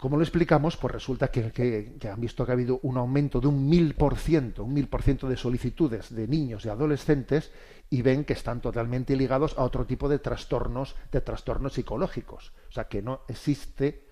como 0.00 0.16
lo 0.16 0.22
explicamos, 0.22 0.78
pues 0.78 0.94
resulta 0.94 1.30
que, 1.30 1.92
han 2.10 2.20
visto 2.20 2.46
que 2.46 2.52
ha 2.52 2.54
habido 2.54 2.80
un 2.82 2.96
aumento 2.96 3.38
de 3.38 3.48
un 3.48 3.68
mil 3.68 3.94
por 3.94 4.16
ciento, 4.16 4.64
un 4.64 4.72
mil 4.72 4.88
por 4.88 5.02
ciento 5.02 5.28
de 5.28 5.36
solicitudes 5.36 6.14
de 6.14 6.26
niños 6.26 6.64
y 6.64 6.70
adolescentes 6.70 7.52
y 7.90 8.00
ven 8.00 8.24
que 8.24 8.32
están 8.32 8.62
totalmente 8.62 9.14
ligados 9.14 9.58
a 9.58 9.62
otro 9.62 9.84
tipo 9.84 10.08
de 10.08 10.18
trastornos, 10.18 10.96
de 11.12 11.20
trastornos 11.20 11.74
psicológicos. 11.74 12.52
O 12.70 12.72
sea 12.72 12.88
que 12.88 13.02
no 13.02 13.20
existe, 13.28 14.06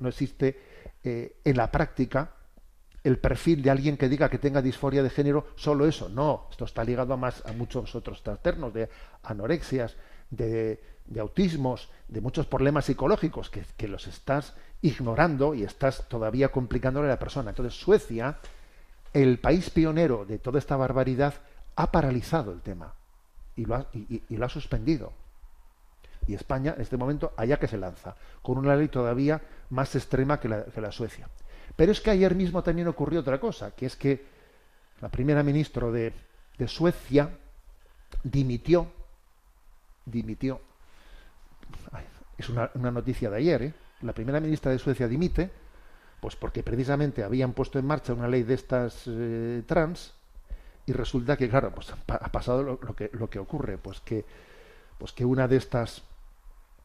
no, 0.00 0.08
existe 0.08 0.60
eh, 1.02 1.40
en 1.42 1.56
la 1.56 1.70
práctica 1.70 2.34
el 3.02 3.18
perfil 3.18 3.62
de 3.62 3.70
alguien 3.70 3.96
que 3.96 4.10
diga 4.10 4.28
que 4.28 4.38
tenga 4.38 4.60
disforia 4.60 5.02
de 5.02 5.08
género, 5.08 5.46
solo 5.56 5.86
eso. 5.86 6.10
No, 6.10 6.48
esto 6.50 6.66
está 6.66 6.84
ligado 6.84 7.14
a 7.14 7.16
más 7.16 7.42
a 7.46 7.54
muchos 7.54 7.94
otros 7.94 8.22
trastornos, 8.22 8.74
de 8.74 8.90
anorexias, 9.22 9.96
de, 10.28 10.78
autismos, 11.18 11.88
de 12.06 12.20
muchos 12.20 12.46
problemas 12.46 12.84
psicológicos 12.84 13.48
que 13.48 13.88
los 13.88 14.08
estás 14.08 14.54
ignorando 14.82 15.54
y 15.54 15.62
estás 15.64 16.08
todavía 16.08 16.50
complicándole 16.50 17.08
a 17.08 17.10
la 17.10 17.18
persona. 17.18 17.50
Entonces, 17.50 17.78
Suecia, 17.78 18.38
el 19.12 19.38
país 19.38 19.70
pionero 19.70 20.24
de 20.24 20.38
toda 20.38 20.58
esta 20.58 20.76
barbaridad, 20.76 21.34
ha 21.76 21.90
paralizado 21.90 22.52
el 22.52 22.60
tema 22.60 22.94
y 23.56 23.64
lo 23.64 23.74
ha, 23.74 23.86
y- 23.92 24.22
lo 24.36 24.46
ha 24.46 24.48
suspendido. 24.48 25.12
Y 26.26 26.34
España, 26.34 26.74
en 26.74 26.82
este 26.82 26.96
momento, 26.96 27.32
allá 27.36 27.58
que 27.58 27.68
se 27.68 27.78
lanza, 27.78 28.16
con 28.42 28.58
una 28.58 28.74
ley 28.74 28.88
todavía 28.88 29.40
más 29.70 29.94
extrema 29.94 30.40
que 30.40 30.48
la, 30.48 30.64
que 30.64 30.80
la 30.80 30.90
Suecia. 30.90 31.28
Pero 31.76 31.92
es 31.92 32.00
que 32.00 32.10
ayer 32.10 32.34
mismo 32.34 32.62
también 32.62 32.88
ocurrió 32.88 33.20
otra 33.20 33.38
cosa, 33.38 33.70
que 33.70 33.86
es 33.86 33.96
que 33.96 34.24
la 35.00 35.08
primera 35.08 35.42
ministra 35.42 35.88
de, 35.90 36.12
Suecia 36.66 37.30
dimitió, 38.24 38.88
dimitió, 40.04 40.60
es 42.38 42.48
una, 42.48 42.70
una 42.74 42.90
noticia 42.90 43.30
de 43.30 43.36
ayer, 43.36 43.62
¿eh? 43.62 43.74
La 44.02 44.12
primera 44.12 44.40
ministra 44.40 44.72
de 44.72 44.78
Suecia 44.78 45.08
dimite, 45.08 45.50
pues 46.20 46.36
porque 46.36 46.62
precisamente 46.62 47.22
habían 47.24 47.52
puesto 47.52 47.78
en 47.78 47.86
marcha 47.86 48.12
una 48.12 48.28
ley 48.28 48.42
de 48.42 48.54
estas 48.54 49.04
eh, 49.06 49.62
trans, 49.66 50.14
y 50.86 50.92
resulta 50.92 51.36
que, 51.36 51.48
claro, 51.48 51.72
pues 51.74 51.92
ha 52.08 52.30
pasado 52.32 52.62
lo, 52.62 52.78
que, 52.78 53.10
lo 53.12 53.28
que 53.28 53.38
ocurre, 53.40 53.76
pues 53.78 54.00
que, 54.00 54.24
pues 54.98 55.12
que 55.12 55.24
una 55.24 55.48
de 55.48 55.56
estas 55.56 56.02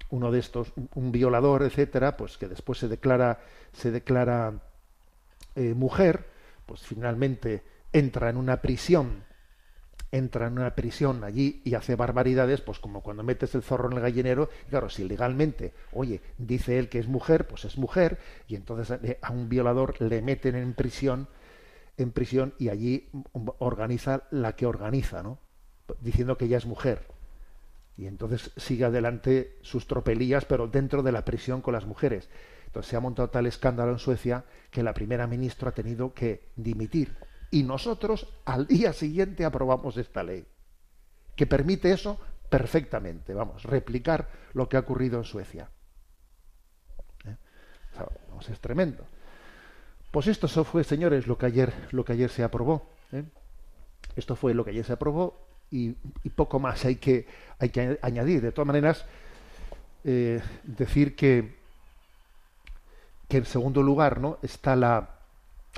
uno 0.10 0.30
de 0.30 0.40
estos, 0.40 0.74
un- 0.76 0.90
un 0.96 1.12
violador, 1.14 1.64
etcétera, 1.64 2.18
pues 2.18 2.38
que 2.38 2.50
después 2.50 2.80
se 2.80 2.90
declara, 2.90 3.40
se 3.72 3.92
declara 3.92 4.56
eh, 5.56 5.74
mujer, 5.74 6.26
pues 6.66 6.82
finalmente 6.82 7.64
entra 7.94 8.30
en 8.30 8.36
una 8.36 8.58
prisión, 8.62 9.24
entra 10.12 10.48
en 10.48 10.54
una 10.54 10.76
prisión 10.76 11.24
allí 11.24 11.62
y 11.64 11.76
hace 11.76 11.96
barbaridades, 11.96 12.62
pues 12.62 12.80
como 12.80 13.02
cuando 13.02 13.24
metes 13.24 13.56
el 13.56 13.64
zorro 13.64 13.90
en 13.90 13.98
el 13.98 14.04
gallinero, 14.04 14.50
claro, 14.70 14.90
si 14.90 15.04
legalmente, 15.04 15.74
oye, 15.94 16.22
dice 16.38 16.80
él 16.80 16.90
que 16.90 17.00
es 17.00 17.08
mujer, 17.08 17.48
pues 17.48 17.66
es 17.66 17.78
mujer, 17.78 18.20
y 18.48 18.56
entonces 18.56 19.00
eh, 19.04 19.18
a 19.22 19.32
un 19.32 19.50
violador 19.50 20.02
le 20.02 20.22
meten 20.22 20.56
en 20.56 20.74
prisión, 20.74 21.28
en 21.98 22.12
prisión 22.12 22.54
y 22.58 22.70
allí 22.70 23.10
organiza 23.60 24.24
la 24.32 24.56
que 24.56 24.66
organiza, 24.66 25.24
¿no? 25.24 25.40
Diciendo 26.02 26.38
que 26.38 26.46
ella 26.46 26.58
es 26.58 26.66
mujer 26.66 27.06
y 28.02 28.08
entonces 28.08 28.52
sigue 28.58 28.86
adelante 28.86 29.58
sus 29.62 29.86
tropelías, 29.86 30.46
pero 30.46 30.68
dentro 30.68 31.04
de 31.04 31.12
la 31.12 31.24
prisión 31.24 31.62
con 31.62 31.74
las 31.74 31.86
mujeres. 31.86 32.30
Entonces 32.66 32.90
se 32.90 32.96
ha 32.96 33.00
montado 33.00 33.30
tal 33.30 33.46
escándalo 33.46 33.92
en 33.92 34.00
Suecia 34.00 34.46
que 34.72 34.82
la 34.82 34.94
primera 34.94 35.28
ministra 35.28 35.70
ha 35.70 35.74
tenido 35.74 36.14
que 36.14 36.48
dimitir. 36.56 37.16
Y 37.52 37.64
nosotros 37.64 38.28
al 38.46 38.66
día 38.66 38.94
siguiente 38.94 39.46
aprobamos 39.46 39.98
esta 39.98 40.24
ley, 40.24 40.46
que 41.36 41.46
permite 41.46 41.92
eso 41.92 42.20
perfectamente, 42.50 43.34
vamos, 43.34 43.64
replicar 43.64 44.30
lo 44.54 44.68
que 44.68 44.78
ha 44.78 44.82
ocurrido 44.82 45.20
en 45.20 45.26
Suecia. 45.26 45.70
¿Eh? 47.26 47.36
O 48.38 48.42
sea, 48.42 48.54
es 48.54 48.60
tremendo. 48.60 49.06
Pues 50.12 50.28
esto 50.28 50.48
fue, 50.48 50.84
señores, 50.84 51.28
lo 51.28 51.38
que 51.38 51.46
ayer, 51.46 51.74
lo 51.92 52.04
que 52.04 52.14
ayer 52.14 52.30
se 52.30 52.44
aprobó. 52.44 52.90
¿eh? 53.12 53.24
Esto 54.16 54.36
fue 54.36 54.54
lo 54.54 54.66
que 54.66 54.72
ayer 54.72 54.84
se 54.84 54.94
aprobó 54.94 55.48
y, 55.70 55.96
y 56.24 56.30
poco 56.30 56.60
más 56.60 56.84
hay 56.86 56.98
que, 56.98 57.28
hay 57.60 57.70
que 57.70 58.00
añadir. 58.02 58.42
De 58.42 58.52
todas 58.52 58.68
maneras, 58.68 59.06
eh, 60.04 60.42
decir 60.64 61.16
que, 61.16 61.56
que 63.28 63.38
en 63.38 63.46
segundo 63.46 63.84
lugar 63.84 64.20
¿no? 64.20 64.40
está 64.42 64.76
la, 64.76 65.21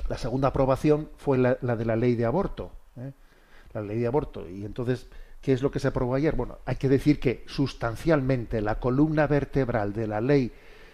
la 0.08 0.18
segunda 0.18 0.48
aprobación 0.48 1.08
fue 1.16 1.38
la, 1.38 1.54
de 1.54 1.84
la 1.84 1.96
ley 1.96 2.14
de 2.14 2.24
aborto. 2.24 2.72
¿eh? 2.96 3.12
La 3.72 3.80
ley 3.80 3.98
de 3.98 4.06
aborto. 4.06 4.48
Y 4.48 4.64
entonces, 4.64 5.08
¿qué 5.40 5.52
es 5.52 5.62
lo 5.62 5.70
que 5.70 5.80
se 5.80 5.88
aprobó 5.88 6.14
ayer? 6.14 6.36
Bueno, 6.36 6.58
hay 6.66 6.76
que 6.76 6.88
decir 6.88 7.18
que 7.18 7.44
sustancialmente 7.46 8.60
la 8.60 8.78
columna 8.78 9.26
vertebral 9.26 9.92
de 9.92 10.06
la 10.06 10.20
ley 10.20 10.52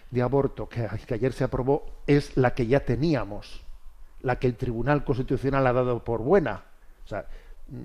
de 0.09 0.21
aborto 0.21 0.67
que, 0.67 0.87
ayer 1.09 1.33
se 1.33 1.43
aprobó 1.43 1.85
es 2.07 2.35
la 2.37 2.53
que 2.53 2.67
ya 2.67 2.81
teníamos, 2.85 3.63
la 4.21 4.39
que 4.39 4.47
el 4.47 4.55
Tribunal 4.55 5.03
Constitucional 5.03 5.67
ha 5.67 5.73
dado 5.73 6.03
por 6.03 6.21
buena. 6.21 6.63
O 7.03 7.07
sea, 7.07 7.27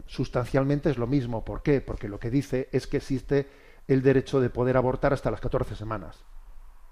sustancialmente 0.07 0.90
es 0.90 0.98
lo 0.98 1.07
mismo. 1.07 1.44
¿Por 1.44 1.62
qué? 1.62 1.81
Porque 1.81 2.09
lo 2.09 2.18
que 2.18 2.31
dice 2.31 2.68
es 2.72 2.87
que 2.87 2.98
existe 2.98 3.48
el 3.88 4.02
derecho 4.02 4.40
de 4.40 4.50
poder 4.50 4.76
abortar 4.76 5.12
hasta 5.12 5.31
las 5.31 5.40
14 5.40 5.74
semanas. 5.76 6.24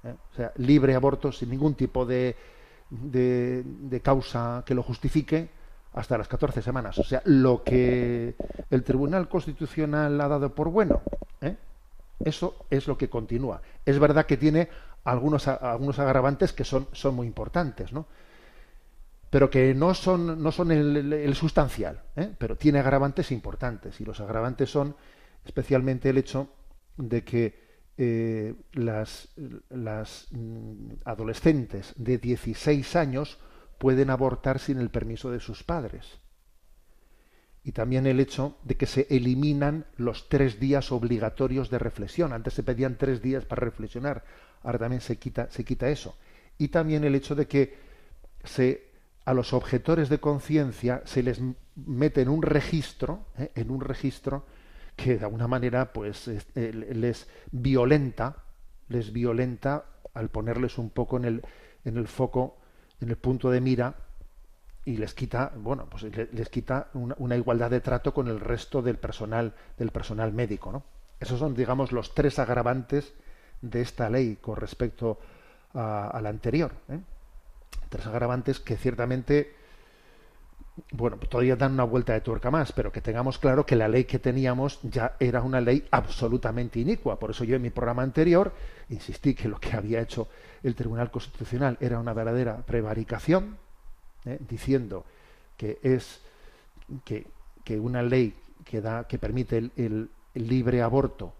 ¿eh? 0.05 0.15
O 0.33 0.35
sea, 0.35 0.53
libre 0.57 0.95
aborto 0.95 1.33
sin 1.33 1.51
ningún 1.51 1.75
tipo 1.75 2.07
de, 2.07 2.37
de, 3.03 3.63
de 3.65 4.01
causa 4.01 4.63
que 4.67 4.75
lo 4.75 4.83
justifique 4.83 5.51
hasta 5.95 6.19
las 6.19 6.29
14 6.29 6.63
semanas. 6.63 6.99
O 6.99 7.05
sea, 7.05 7.23
lo 7.25 7.63
que 7.63 8.35
el 8.71 8.83
Tribunal 8.83 9.29
Constitucional 9.29 10.21
ha 10.21 10.29
dado 10.29 10.55
por 10.55 10.69
bueno, 10.69 11.03
¿eh? 11.41 11.57
eso 12.25 12.67
es 12.71 12.87
lo 12.89 12.99
que 12.99 13.09
continúa. 13.09 13.63
Es 13.85 13.99
verdad 13.99 14.27
que 14.27 14.37
tiene 14.37 14.69
algunos, 15.05 15.47
algunos 15.49 15.99
agravantes 15.99 16.53
que 16.53 16.65
son, 16.65 16.89
son 16.93 17.15
muy 17.15 17.27
importantes, 17.27 17.93
¿no? 17.93 18.07
pero 19.31 19.51
que 19.51 19.75
no 19.75 19.95
son, 19.95 20.41
no 20.41 20.53
son 20.53 20.71
el 20.71 21.35
sustancial, 21.35 22.03
¿eh? 22.15 22.33
pero 22.39 22.57
tiene 22.57 22.79
agravantes 22.79 23.33
importantes. 23.33 24.01
Y 24.01 24.05
los 24.05 24.21
agravantes 24.21 24.71
son 24.71 24.95
especialmente 25.45 26.11
el 26.11 26.19
hecho 26.19 26.49
de 26.97 27.25
que 27.25 27.64
eh, 27.97 28.55
las, 28.73 29.29
las 29.71 30.27
mm, 30.33 30.95
adolescentes 31.05 31.93
de 31.97 32.19
16 32.19 32.97
años 32.97 33.39
pueden 33.79 34.11
abortar 34.11 34.59
sin 34.59 34.79
el 34.79 34.91
permiso 34.91 35.31
de 35.31 35.41
sus 35.41 35.63
padres. 35.63 36.19
Y 37.63 37.73
también 37.73 38.07
el 38.07 38.21
hecho 38.21 38.57
de 38.63 38.77
que 38.77 38.87
se 38.87 39.07
eliminan 39.11 39.87
los 39.97 40.29
tres 40.29 40.61
días 40.61 40.93
obligatorios 40.93 41.71
de 41.71 41.79
reflexión. 41.79 42.33
Antes 42.33 42.55
se 42.55 42.63
pedían 42.63 42.99
tres 42.99 43.23
días 43.23 43.45
para 43.45 43.65
reflexionar, 43.65 44.25
ahora 44.63 44.79
también 44.79 45.01
se 45.01 45.17
quita, 45.17 45.51
se 45.51 45.65
quita 45.65 45.89
eso. 45.89 46.17
Y 46.59 46.69
también 46.69 47.05
el 47.05 47.15
hecho 47.15 47.35
de 47.35 47.47
que 47.47 47.75
se, 48.45 48.91
a 49.25 49.33
los 49.33 49.53
objetores 49.53 50.09
de 50.09 50.19
conciencia 50.19 51.03
se 51.05 51.23
les 51.23 51.41
mete 51.77 52.23
en 52.23 52.29
un 52.29 52.43
registro, 52.43 53.27
¿eh? 53.39 53.51
en 53.55 53.71
un 53.71 53.81
registro 53.81 54.45
que 54.97 55.17
de 55.19 55.25
alguna 55.25 55.49
manera 55.49 55.93
pues 55.93 56.29
es- 56.29 56.47
eh, 56.55 56.73
les 56.73 57.29
violenta, 57.51 58.37
les 58.89 59.13
violenta 59.13 59.85
al 60.15 60.29
ponerles 60.29 60.79
un 60.79 60.91
poco 60.91 61.17
en 61.17 61.25
el, 61.25 61.43
en 61.85 61.97
el 61.97 62.07
foco, 62.09 62.57
en 63.01 63.11
el 63.11 63.17
punto 63.17 63.51
de 63.51 63.61
mira 63.61 63.95
y 64.85 64.97
les 64.99 65.15
quita, 65.15 65.53
bueno, 65.57 65.87
pues 65.91 66.03
le- 66.05 66.29
les 66.33 66.49
quita 66.49 66.89
una, 66.95 67.37
igualdad 67.37 67.71
de 67.71 67.81
trato 67.81 68.13
con 68.15 68.29
el 68.29 68.39
resto 68.41 68.83
del 68.83 68.99
personal, 68.99 69.55
del 69.79 69.91
personal 69.91 70.33
médico, 70.33 70.71
¿no? 70.73 70.83
Esos 71.21 71.39
son, 71.39 71.55
digamos, 71.55 71.91
los 71.93 72.15
tres 72.15 72.39
agravantes 72.39 73.15
de 73.63 73.81
esta 73.81 74.11
ley 74.11 74.37
con 74.41 74.57
respecto 74.57 75.19
a, 75.73 76.09
a 76.09 76.21
la 76.21 76.29
anterior. 76.29 76.73
¿eh? 76.91 76.99
Tres 77.89 78.07
agravantes 78.07 78.61
que 78.61 78.77
ciertamente 78.77 79.55
bueno, 80.91 81.17
todavía 81.17 81.55
dan 81.55 81.73
una 81.73 81.85
vuelta 81.85 82.15
de 82.15 82.21
tuerca 82.21 82.51
más, 82.51 82.73
pero 82.73 82.91
que 82.91 83.01
tengamos 83.01 83.39
claro 83.39 83.65
que 83.65 83.77
la 83.77 83.87
ley 83.87 84.05
que 84.05 84.19
teníamos 84.19 84.81
ya 84.83 85.17
era 85.21 85.41
una 85.43 85.61
ley 85.61 85.87
absolutamente 85.91 86.81
inicua. 86.81 87.19
Por 87.19 87.31
eso 87.31 87.45
yo 87.45 87.57
en 87.57 87.63
mi 87.63 87.71
programa 87.71 88.03
anterior 88.03 88.53
insistí 88.89 89.35
que 89.35 89.49
lo 89.49 89.59
que 89.61 89.77
había 89.77 90.01
hecho 90.01 90.29
el 90.63 90.75
Tribunal 90.75 91.11
Constitucional 91.11 91.77
era 91.81 92.01
una 92.01 92.13
verdadera 92.13 92.57
prevaricación, 92.57 93.57
¿eh? 94.25 94.39
diciendo 94.49 95.05
que 95.57 95.79
es 95.83 96.21
que, 97.05 97.27
que, 97.65 97.79
una 97.79 98.03
ley 98.03 98.35
que 98.65 98.81
da 98.81 99.05
que 99.07 99.19
permite 99.19 99.59
el, 99.59 99.73
el, 99.77 100.11
el 100.35 100.49
libre 100.49 100.83
aborto 100.83 101.33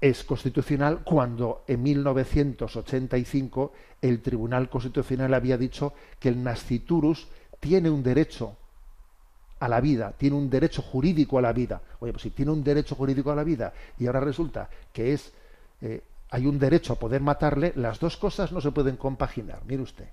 es 0.00 0.24
constitucional 0.24 1.00
cuando 1.04 1.64
en 1.66 1.82
1985 1.82 3.72
el 4.00 4.22
Tribunal 4.22 4.70
Constitucional 4.70 5.34
había 5.34 5.58
dicho 5.58 5.92
que 6.18 6.30
el 6.30 6.42
nasciturus 6.42 7.28
tiene 7.60 7.90
un 7.90 8.02
derecho 8.02 8.56
a 9.60 9.68
la 9.68 9.80
vida, 9.80 10.12
tiene 10.16 10.36
un 10.36 10.48
derecho 10.48 10.82
jurídico 10.82 11.38
a 11.38 11.42
la 11.42 11.52
vida. 11.52 11.80
Oye, 12.00 12.12
pues 12.12 12.22
si 12.22 12.30
tiene 12.30 12.50
un 12.50 12.64
derecho 12.64 12.94
jurídico 12.94 13.30
a 13.30 13.36
la 13.36 13.44
vida 13.44 13.72
y 13.98 14.06
ahora 14.06 14.20
resulta 14.20 14.68
que 14.92 15.12
es 15.12 15.32
eh, 15.82 16.02
hay 16.30 16.46
un 16.46 16.58
derecho 16.58 16.94
a 16.94 16.98
poder 16.98 17.20
matarle, 17.20 17.72
las 17.76 17.98
dos 17.98 18.16
cosas 18.16 18.52
no 18.52 18.60
se 18.60 18.70
pueden 18.70 18.96
compaginar. 18.96 19.60
Mire 19.66 19.82
usted, 19.82 20.08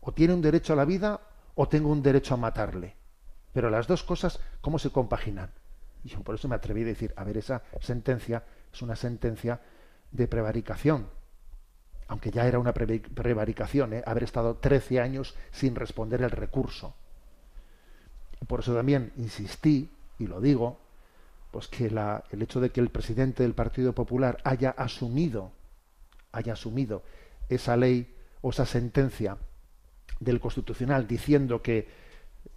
o 0.00 0.12
tiene 0.12 0.34
un 0.34 0.42
derecho 0.42 0.72
a 0.72 0.76
la 0.76 0.84
vida 0.84 1.20
o 1.54 1.68
tengo 1.68 1.90
un 1.90 2.02
derecho 2.02 2.34
a 2.34 2.38
matarle. 2.38 2.96
Pero 3.52 3.70
las 3.70 3.86
dos 3.86 4.02
cosas, 4.02 4.40
¿cómo 4.60 4.78
se 4.78 4.90
compaginan? 4.90 5.50
Y 6.02 6.08
yo 6.08 6.20
por 6.20 6.34
eso 6.34 6.48
me 6.48 6.56
atreví 6.56 6.82
a 6.82 6.86
decir, 6.86 7.12
a 7.16 7.24
ver, 7.24 7.36
esa 7.36 7.62
sentencia 7.80 8.42
es 8.72 8.82
una 8.82 8.96
sentencia 8.96 9.60
de 10.10 10.26
prevaricación, 10.26 11.06
aunque 12.08 12.30
ya 12.30 12.46
era 12.46 12.58
una 12.58 12.72
prevaricación, 12.72 13.94
¿eh? 13.94 14.02
haber 14.06 14.24
estado 14.24 14.56
13 14.56 15.00
años 15.00 15.34
sin 15.52 15.74
responder 15.74 16.22
el 16.22 16.30
recurso. 16.30 16.94
Por 18.46 18.60
eso 18.60 18.74
también 18.74 19.12
insistí, 19.16 19.90
y 20.18 20.26
lo 20.26 20.40
digo, 20.40 20.78
pues 21.50 21.68
que 21.68 21.90
la, 21.90 22.24
el 22.30 22.42
hecho 22.42 22.60
de 22.60 22.70
que 22.70 22.80
el 22.80 22.90
presidente 22.90 23.42
del 23.42 23.54
Partido 23.54 23.94
Popular 23.94 24.38
haya 24.44 24.70
asumido, 24.70 25.52
haya 26.32 26.52
asumido 26.52 27.02
esa 27.48 27.76
ley 27.76 28.14
o 28.42 28.50
esa 28.50 28.66
sentencia 28.66 29.38
del 30.20 30.40
Constitucional 30.40 31.06
diciendo 31.06 31.62
que, 31.62 31.88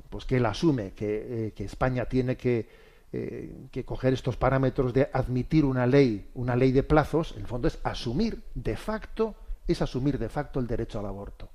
pues 0.10 0.26
que 0.26 0.38
él 0.38 0.46
asume 0.46 0.92
que, 0.92 1.48
eh, 1.48 1.52
que 1.54 1.64
España 1.64 2.06
tiene 2.06 2.36
que, 2.36 2.68
eh, 3.13 3.67
que 3.72 3.86
coger 3.86 4.13
estos 4.13 4.38
parámetros 4.38 4.93
de 4.93 5.10
admitir 5.13 5.65
una 5.65 5.86
ley, 5.86 6.30
una 6.34 6.56
ley 6.56 6.72
de 6.72 6.84
plazos, 6.84 7.34
en 7.34 7.41
el 7.41 7.48
fondo 7.48 7.67
es 7.67 7.80
asumir 7.84 8.43
de 8.54 8.76
facto, 8.76 9.36
es 9.67 9.82
asumir 9.82 10.17
de 10.20 10.30
facto 10.30 10.60
el 10.60 10.67
derecho 10.67 11.00
al 11.00 11.06
aborto. 11.06 11.50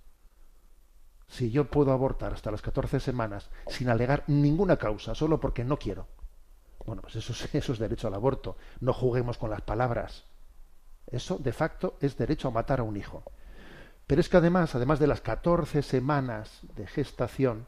Si 1.28 1.50
yo 1.50 1.70
puedo 1.70 1.92
abortar 1.92 2.32
hasta 2.32 2.50
las 2.50 2.62
14 2.62 3.00
semanas 3.00 3.50
sin 3.68 3.88
alegar 3.88 4.24
ninguna 4.26 4.76
causa, 4.76 5.14
solo 5.14 5.40
porque 5.40 5.64
no 5.64 5.78
quiero, 5.78 6.06
bueno, 6.84 7.02
pues 7.02 7.16
eso 7.16 7.32
es, 7.32 7.54
eso 7.54 7.72
es 7.72 7.78
derecho 7.78 8.08
al 8.08 8.14
aborto. 8.14 8.56
No 8.80 8.92
juguemos 8.92 9.38
con 9.38 9.50
las 9.50 9.62
palabras. 9.62 10.24
Eso, 11.06 11.38
de 11.38 11.52
facto, 11.52 11.96
es 12.00 12.16
derecho 12.16 12.48
a 12.48 12.52
matar 12.52 12.80
a 12.80 12.84
un 12.84 12.96
hijo. 12.96 13.22
Pero 14.06 14.20
es 14.20 14.28
que 14.28 14.36
además, 14.36 14.74
además 14.74 14.98
de 14.98 15.06
las 15.06 15.20
14 15.20 15.82
semanas 15.82 16.60
de 16.74 16.86
gestación, 16.86 17.66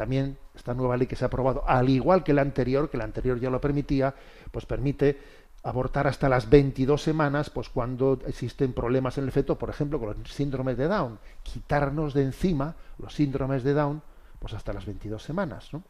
también 0.00 0.38
esta 0.54 0.72
nueva 0.72 0.96
ley 0.96 1.06
que 1.06 1.14
se 1.14 1.26
ha 1.26 1.28
aprobado, 1.28 1.62
al 1.66 1.90
igual 1.90 2.24
que 2.24 2.32
la 2.32 2.40
anterior, 2.40 2.88
que 2.88 2.96
la 2.96 3.04
anterior 3.04 3.38
ya 3.38 3.50
lo 3.50 3.60
permitía, 3.60 4.14
pues 4.50 4.64
permite 4.64 5.18
abortar 5.62 6.06
hasta 6.06 6.26
las 6.30 6.48
22 6.48 7.02
semanas, 7.02 7.50
pues 7.50 7.68
cuando 7.68 8.18
existen 8.26 8.72
problemas 8.72 9.18
en 9.18 9.24
el 9.24 9.30
feto, 9.30 9.58
por 9.58 9.68
ejemplo, 9.68 9.98
con 9.98 10.08
los 10.08 10.32
síndromes 10.32 10.78
de 10.78 10.88
Down, 10.88 11.18
quitarnos 11.42 12.14
de 12.14 12.22
encima 12.22 12.76
los 12.96 13.12
síndromes 13.12 13.62
de 13.62 13.74
Down, 13.74 14.00
pues 14.38 14.54
hasta 14.54 14.72
las 14.72 14.86
22 14.86 15.22
semanas, 15.22 15.68
¿no? 15.74 15.82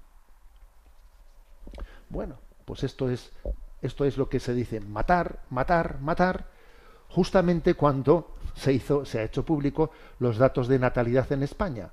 Bueno, 2.08 2.34
pues 2.64 2.82
esto 2.82 3.08
es 3.08 3.30
esto 3.80 4.04
es 4.04 4.16
lo 4.16 4.28
que 4.28 4.40
se 4.40 4.54
dice 4.54 4.80
matar, 4.80 5.38
matar, 5.50 6.00
matar, 6.00 6.46
justamente 7.10 7.74
cuando 7.74 8.34
se 8.56 8.72
hizo 8.72 9.04
se 9.04 9.20
ha 9.20 9.22
hecho 9.22 9.44
público 9.44 9.92
los 10.18 10.36
datos 10.36 10.66
de 10.66 10.80
natalidad 10.80 11.30
en 11.30 11.44
España 11.44 11.90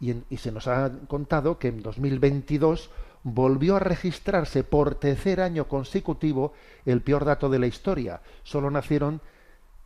y, 0.00 0.14
se 0.36 0.52
nos 0.52 0.68
ha 0.68 0.92
contado 1.08 1.58
que 1.58 1.68
en 1.68 1.82
2022 1.82 2.90
volvió 3.22 3.76
a 3.76 3.80
registrarse 3.80 4.64
por 4.64 4.96
tercer 4.96 5.40
año 5.40 5.66
consecutivo 5.68 6.52
el 6.84 7.00
peor 7.02 7.24
dato 7.24 7.48
de 7.48 7.58
la 7.58 7.66
historia. 7.66 8.20
Solo 8.42 8.70
nacieron 8.70 9.22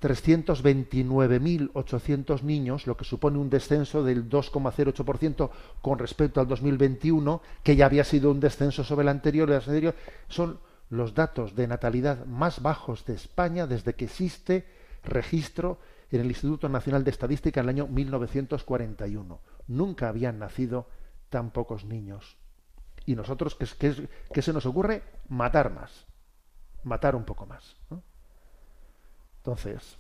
329.800 0.02 2.42
niños, 2.42 2.86
lo 2.86 2.96
que 2.96 3.04
supone 3.04 3.38
un 3.38 3.50
descenso 3.50 4.02
del 4.02 4.28
2,08% 4.28 5.50
con 5.80 5.98
respecto 5.98 6.40
al 6.40 6.48
2021, 6.48 7.40
que 7.62 7.76
ya 7.76 7.86
había 7.86 8.04
sido 8.04 8.30
un 8.30 8.40
descenso 8.40 8.82
sobre 8.82 9.02
el 9.02 9.08
anterior. 9.08 9.48
El 9.48 9.56
anterior. 9.56 9.94
Son 10.28 10.58
los 10.90 11.14
datos 11.14 11.54
de 11.54 11.68
natalidad 11.68 12.26
más 12.26 12.62
bajos 12.62 13.04
de 13.04 13.14
España 13.14 13.66
desde 13.66 13.94
que 13.94 14.06
existe 14.06 14.66
registro 15.04 15.78
en 16.10 16.20
el 16.20 16.26
Instituto 16.26 16.68
Nacional 16.68 17.04
de 17.04 17.10
Estadística 17.10 17.60
en 17.60 17.64
el 17.64 17.70
año 17.70 17.86
1941 17.86 19.40
nunca 19.68 20.08
habían 20.08 20.38
nacido 20.38 20.88
tan 21.28 21.50
pocos 21.50 21.84
niños. 21.84 22.36
Y 23.06 23.14
nosotros, 23.14 23.54
¿qué, 23.54 24.42
se 24.42 24.52
nos 24.52 24.66
ocurre? 24.66 25.02
Matar 25.28 25.72
más. 25.72 26.06
Matar 26.82 27.14
un 27.14 27.24
poco 27.24 27.46
más. 27.46 27.76
Entonces, 29.38 29.96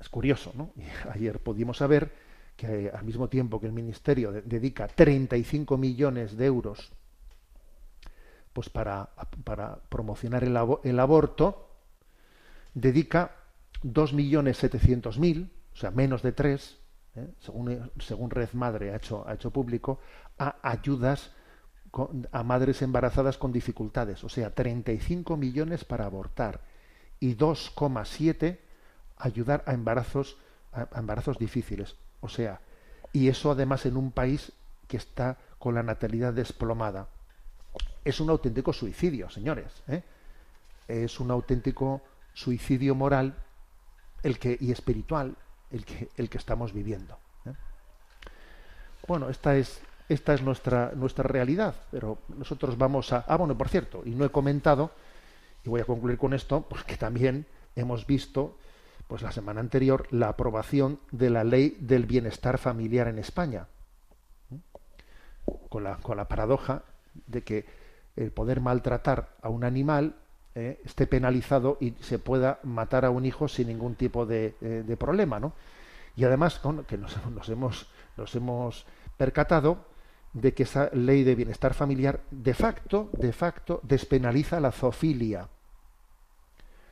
es 0.00 0.08
curioso, 0.08 0.52
¿no? 0.54 0.72
ayer 1.12 1.40
pudimos 1.40 1.78
saber 1.78 2.12
que 2.56 2.86
eh, 2.86 2.90
al 2.92 3.04
mismo 3.04 3.28
tiempo 3.28 3.60
que 3.60 3.66
el 3.66 3.72
Ministerio 3.72 4.32
dedica 4.32 4.88
35 4.88 5.78
millones 5.78 6.36
de 6.36 6.46
euros 6.46 6.92
pues 8.52 8.68
para, 8.68 9.10
para 9.44 9.76
promocionar 9.76 10.42
el 10.42 10.98
aborto, 10.98 11.70
dedica 12.74 13.37
2.700.000, 13.82 15.50
o 15.72 15.76
sea, 15.76 15.90
menos 15.90 16.22
de 16.22 16.32
3, 16.32 16.78
¿eh? 17.16 17.28
según, 17.38 17.90
según 18.00 18.30
Red 18.30 18.52
Madre 18.52 18.92
ha 18.92 18.96
hecho, 18.96 19.26
ha 19.26 19.34
hecho 19.34 19.50
público, 19.50 20.00
a 20.38 20.56
ayudas 20.62 21.32
a 22.32 22.42
madres 22.42 22.82
embarazadas 22.82 23.38
con 23.38 23.52
dificultades, 23.52 24.22
o 24.22 24.28
sea, 24.28 24.54
35 24.54 25.36
millones 25.36 25.84
para 25.84 26.04
abortar 26.04 26.60
y 27.18 27.34
2,7 27.34 28.58
ayudar 29.16 29.64
a 29.66 29.72
embarazos, 29.72 30.36
a 30.72 30.86
embarazos 30.98 31.38
difíciles. 31.38 31.96
O 32.20 32.28
sea, 32.28 32.60
y 33.12 33.28
eso 33.28 33.50
además 33.50 33.86
en 33.86 33.96
un 33.96 34.12
país 34.12 34.52
que 34.86 34.96
está 34.96 35.38
con 35.58 35.74
la 35.74 35.82
natalidad 35.82 36.32
desplomada. 36.32 37.08
Es 38.04 38.20
un 38.20 38.30
auténtico 38.30 38.72
suicidio, 38.72 39.28
señores. 39.30 39.72
¿eh? 39.88 40.02
Es 40.86 41.20
un 41.20 41.30
auténtico 41.30 42.02
suicidio 42.32 42.94
moral 42.94 43.34
el 44.22 44.38
que, 44.38 44.56
y 44.60 44.72
espiritual 44.72 45.36
el 45.70 45.84
que, 45.84 46.08
el 46.16 46.28
que 46.28 46.38
estamos 46.38 46.72
viviendo. 46.72 47.18
¿eh? 47.46 47.52
Bueno, 49.06 49.28
esta 49.28 49.56
es, 49.56 49.80
esta 50.08 50.34
es 50.34 50.42
nuestra, 50.42 50.92
nuestra 50.94 51.24
realidad, 51.24 51.74
pero 51.90 52.18
nosotros 52.28 52.76
vamos 52.78 53.12
a... 53.12 53.24
Ah, 53.28 53.36
bueno, 53.36 53.56
por 53.56 53.68
cierto, 53.68 54.02
y 54.04 54.10
no 54.10 54.24
he 54.24 54.30
comentado, 54.30 54.92
y 55.64 55.68
voy 55.68 55.80
a 55.80 55.84
concluir 55.84 56.18
con 56.18 56.34
esto, 56.34 56.62
porque 56.68 56.96
también 56.96 57.46
hemos 57.76 58.06
visto, 58.06 58.58
pues 59.06 59.22
la 59.22 59.32
semana 59.32 59.60
anterior, 59.60 60.06
la 60.10 60.28
aprobación 60.28 61.00
de 61.10 61.30
la 61.30 61.44
ley 61.44 61.76
del 61.80 62.06
bienestar 62.06 62.58
familiar 62.58 63.08
en 63.08 63.18
España, 63.18 63.66
¿eh? 64.50 64.58
con, 65.68 65.84
la, 65.84 65.96
con 65.96 66.16
la 66.16 66.28
paradoja 66.28 66.82
de 67.26 67.42
que 67.42 67.66
el 68.16 68.32
poder 68.32 68.60
maltratar 68.60 69.36
a 69.42 69.48
un 69.48 69.64
animal 69.64 70.16
eh, 70.58 70.80
esté 70.84 71.06
penalizado 71.06 71.78
y 71.80 71.94
se 72.00 72.18
pueda 72.18 72.58
matar 72.64 73.04
a 73.04 73.10
un 73.10 73.24
hijo 73.24 73.46
sin 73.46 73.68
ningún 73.68 73.94
tipo 73.94 74.26
de, 74.26 74.56
eh, 74.60 74.96
problema, 74.98 75.38
¿no? 75.38 75.52
Y 76.16 76.24
además, 76.24 76.60
que 76.88 76.98
nos, 76.98 77.48
hemos, 77.48 77.86
nos 78.16 78.34
hemos 78.34 78.84
percatado 79.16 79.84
de 80.32 80.54
que 80.54 80.64
esa 80.64 80.90
ley 80.92 81.22
de 81.22 81.36
bienestar 81.36 81.74
familiar 81.74 82.18
de 82.32 82.54
facto, 82.54 83.08
de 83.12 83.32
facto, 83.32 83.78
despenaliza 83.84 84.58
la 84.58 84.72
zoofilia. 84.72 85.46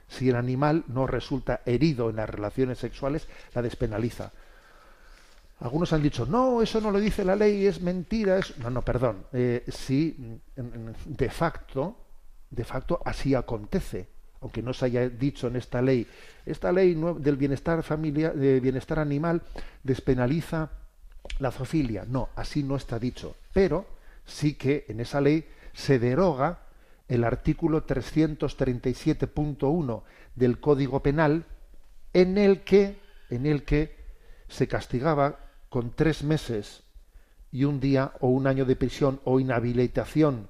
Si 0.07 0.29
el 0.29 0.37
animal 0.37 0.85
no 0.87 1.09
resulta 1.09 1.63
herido 1.67 2.09
en 2.09 2.17
las 2.17 2.31
relaciones 2.31 2.79
sexuales, 2.79 3.27
la 3.53 3.63
despenaliza. 3.63 4.31
Algunos 5.59 5.93
han 5.93 6.03
dicho, 6.03 6.25
no, 6.25 6.63
eso 6.63 6.81
no 6.81 6.93
lo 6.93 7.01
dice 7.01 7.25
la 7.25 7.35
ley, 7.35 7.67
es 7.67 7.81
mentira. 7.81 8.39
Es... 8.39 8.57
No, 8.59 8.71
no, 8.71 8.83
perdón. 8.83 9.27
Eh, 9.33 9.65
sí, 9.67 10.39
de 10.55 11.31
facto, 11.31 12.06
de 12.57 12.65
facto 12.65 13.01
así 13.05 13.35
acontece, 13.35 14.09
aunque 14.41 14.63
no 14.63 14.73
se 14.73 14.87
haya 14.87 15.07
dicho 15.09 15.47
en 15.49 15.57
esta 15.57 15.83
ley. 15.83 16.07
Esta 16.45 16.71
ley 16.73 17.01
del 17.19 17.37
bienestar 17.37 17.83
familiar, 17.83 18.35
de 18.35 18.61
bienestar 18.61 18.99
animal 18.99 19.43
despenaliza 19.83 20.71
la 21.39 21.51
zoofilia. 21.51 22.05
No, 22.09 22.31
así 22.35 22.63
no 22.63 22.77
está 22.77 22.99
dicho. 22.99 23.37
Pero 23.53 23.85
sí 24.25 24.55
que 24.55 24.87
en 24.89 25.01
esa 25.01 25.21
ley 25.21 25.47
se 25.75 25.99
deroga 25.99 26.61
el 27.09 27.25
artículo 27.25 27.87
337.1 27.87 30.03
del 30.35 30.59
Código 30.59 31.03
Penal 31.03 31.45
en 32.13 32.39
el 32.39 32.63
que 32.63 33.05
en 33.29 33.45
el 33.45 33.65
que 33.65 33.97
se 34.49 34.69
castigaba 34.69 35.41
con 35.69 35.91
tres 35.91 36.23
meses 36.23 36.85
y 37.51 37.65
un 37.65 37.81
día 37.81 38.13
o 38.21 38.29
un 38.29 38.47
año 38.47 38.65
de 38.65 38.77
prisión 38.77 39.21
o 39.25 39.41
inhabilitación 39.41 40.49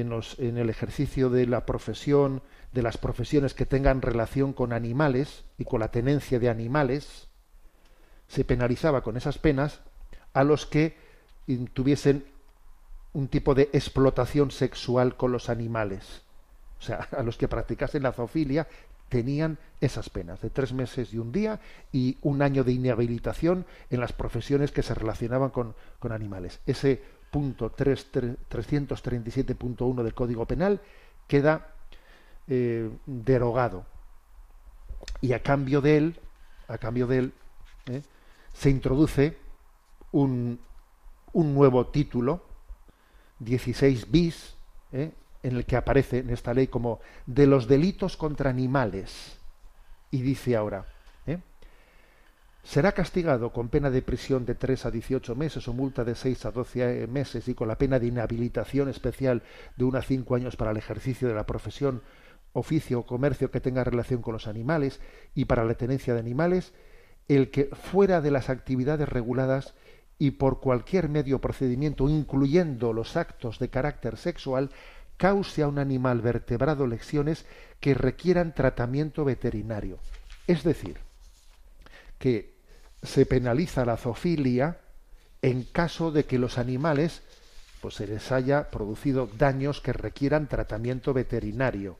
en, 0.00 0.10
los, 0.10 0.38
en 0.38 0.58
el 0.58 0.70
ejercicio 0.70 1.30
de 1.30 1.46
la 1.46 1.66
profesión, 1.66 2.42
de 2.72 2.82
las 2.82 2.98
profesiones 2.98 3.54
que 3.54 3.66
tengan 3.66 4.02
relación 4.02 4.52
con 4.52 4.72
animales 4.72 5.44
y 5.58 5.64
con 5.64 5.80
la 5.80 5.90
tenencia 5.90 6.38
de 6.38 6.48
animales, 6.48 7.28
se 8.28 8.44
penalizaba 8.44 9.02
con 9.02 9.16
esas 9.16 9.38
penas 9.38 9.80
a 10.32 10.44
los 10.44 10.66
que 10.66 10.96
tuviesen 11.72 12.24
un 13.12 13.28
tipo 13.28 13.54
de 13.54 13.70
explotación 13.72 14.50
sexual 14.50 15.16
con 15.16 15.32
los 15.32 15.48
animales. 15.48 16.22
O 16.78 16.82
sea, 16.82 17.08
a 17.16 17.22
los 17.22 17.38
que 17.38 17.48
practicasen 17.48 18.02
la 18.02 18.12
zoofilia 18.12 18.68
tenían 19.08 19.58
esas 19.80 20.10
penas 20.10 20.40
de 20.40 20.50
tres 20.50 20.72
meses 20.72 21.14
y 21.14 21.18
un 21.18 21.32
día 21.32 21.60
y 21.92 22.18
un 22.22 22.42
año 22.42 22.64
de 22.64 22.72
inhabilitación 22.72 23.64
en 23.90 24.00
las 24.00 24.12
profesiones 24.12 24.72
que 24.72 24.82
se 24.82 24.94
relacionaban 24.94 25.50
con, 25.50 25.74
con 25.98 26.12
animales. 26.12 26.60
Ese 26.66 27.02
punto 27.36 27.68
337.1 27.76 30.02
del 30.02 30.14
Código 30.14 30.46
Penal 30.46 30.80
queda 31.26 31.74
eh, 32.48 32.88
derogado. 33.04 33.84
Y 35.20 35.34
a 35.34 35.42
cambio 35.42 35.82
de 35.82 35.98
él, 35.98 36.18
a 36.66 36.78
cambio 36.78 37.06
de 37.06 37.18
él, 37.18 37.34
eh, 37.88 38.00
se 38.54 38.70
introduce 38.70 39.36
un, 40.12 40.58
un, 41.34 41.54
nuevo 41.54 41.88
título, 41.88 42.42
16 43.40 44.10
bis, 44.10 44.54
eh, 44.92 45.12
en 45.42 45.56
el 45.56 45.66
que 45.66 45.76
aparece 45.76 46.20
en 46.20 46.30
esta 46.30 46.54
ley 46.54 46.68
como 46.68 47.00
de 47.26 47.46
los 47.46 47.68
delitos 47.68 48.16
contra 48.16 48.48
animales. 48.48 49.36
Y 50.10 50.22
dice 50.22 50.56
ahora. 50.56 50.86
Será 52.66 52.92
castigado 52.92 53.52
con 53.52 53.68
pena 53.68 53.90
de 53.90 54.02
prisión 54.02 54.44
de 54.44 54.56
3 54.56 54.86
a 54.86 54.90
18 54.90 55.36
meses 55.36 55.68
o 55.68 55.72
multa 55.72 56.02
de 56.02 56.16
6 56.16 56.46
a 56.46 56.50
12 56.50 57.06
meses 57.06 57.46
y 57.46 57.54
con 57.54 57.68
la 57.68 57.78
pena 57.78 58.00
de 58.00 58.08
inhabilitación 58.08 58.88
especial 58.88 59.44
de 59.76 59.84
1 59.84 59.98
a 59.98 60.02
5 60.02 60.34
años 60.34 60.56
para 60.56 60.72
el 60.72 60.76
ejercicio 60.76 61.28
de 61.28 61.34
la 61.34 61.46
profesión, 61.46 62.02
oficio 62.52 62.98
o 62.98 63.06
comercio 63.06 63.52
que 63.52 63.60
tenga 63.60 63.84
relación 63.84 64.20
con 64.20 64.32
los 64.32 64.48
animales 64.48 65.00
y 65.32 65.44
para 65.44 65.64
la 65.64 65.74
tenencia 65.74 66.12
de 66.12 66.18
animales, 66.18 66.72
el 67.28 67.52
que 67.52 67.66
fuera 67.66 68.20
de 68.20 68.32
las 68.32 68.50
actividades 68.50 69.08
reguladas 69.08 69.74
y 70.18 70.32
por 70.32 70.58
cualquier 70.58 71.08
medio 71.08 71.36
o 71.36 71.40
procedimiento, 71.40 72.08
incluyendo 72.08 72.92
los 72.92 73.16
actos 73.16 73.60
de 73.60 73.68
carácter 73.68 74.16
sexual, 74.16 74.70
cause 75.18 75.62
a 75.62 75.68
un 75.68 75.78
animal 75.78 76.20
vertebrado 76.20 76.88
lesiones 76.88 77.46
que 77.78 77.94
requieran 77.94 78.56
tratamiento 78.56 79.24
veterinario. 79.24 79.98
Es 80.48 80.64
decir, 80.64 80.98
que 82.18 82.55
se 83.06 83.26
penaliza 83.26 83.84
la 83.84 83.96
zoofilia 83.96 84.78
en 85.42 85.64
caso 85.64 86.10
de 86.10 86.24
que 86.24 86.38
los 86.38 86.58
animales 86.58 87.22
pues 87.80 87.94
se 87.94 88.06
les 88.06 88.32
haya 88.32 88.70
producido 88.70 89.28
daños 89.38 89.80
que 89.80 89.92
requieran 89.92 90.48
tratamiento 90.48 91.12
veterinario, 91.14 91.98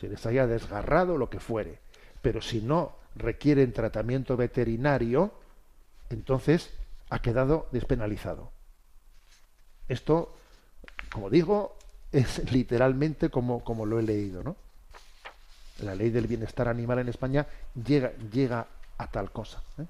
se 0.00 0.08
les 0.08 0.24
haya 0.26 0.46
desgarrado 0.46 1.16
lo 1.18 1.30
que 1.30 1.40
fuere. 1.40 1.78
Pero 2.22 2.42
si 2.42 2.60
no 2.60 2.96
requieren 3.14 3.72
tratamiento 3.72 4.36
veterinario, 4.36 5.32
entonces 6.10 6.70
ha 7.10 7.20
quedado 7.20 7.68
despenalizado. 7.70 8.50
Esto, 9.88 10.34
como 11.12 11.30
digo, 11.30 11.76
es 12.10 12.50
literalmente 12.50 13.28
como, 13.28 13.62
como 13.62 13.86
lo 13.86 13.98
he 13.98 14.02
leído, 14.02 14.42
¿no? 14.42 14.56
La 15.80 15.94
ley 15.94 16.10
del 16.10 16.26
bienestar 16.26 16.68
animal 16.68 17.00
en 17.00 17.08
España 17.08 17.46
llega, 17.74 18.12
llega 18.32 18.66
a 18.96 19.06
tal 19.08 19.30
cosa. 19.32 19.62
¿eh? 19.78 19.84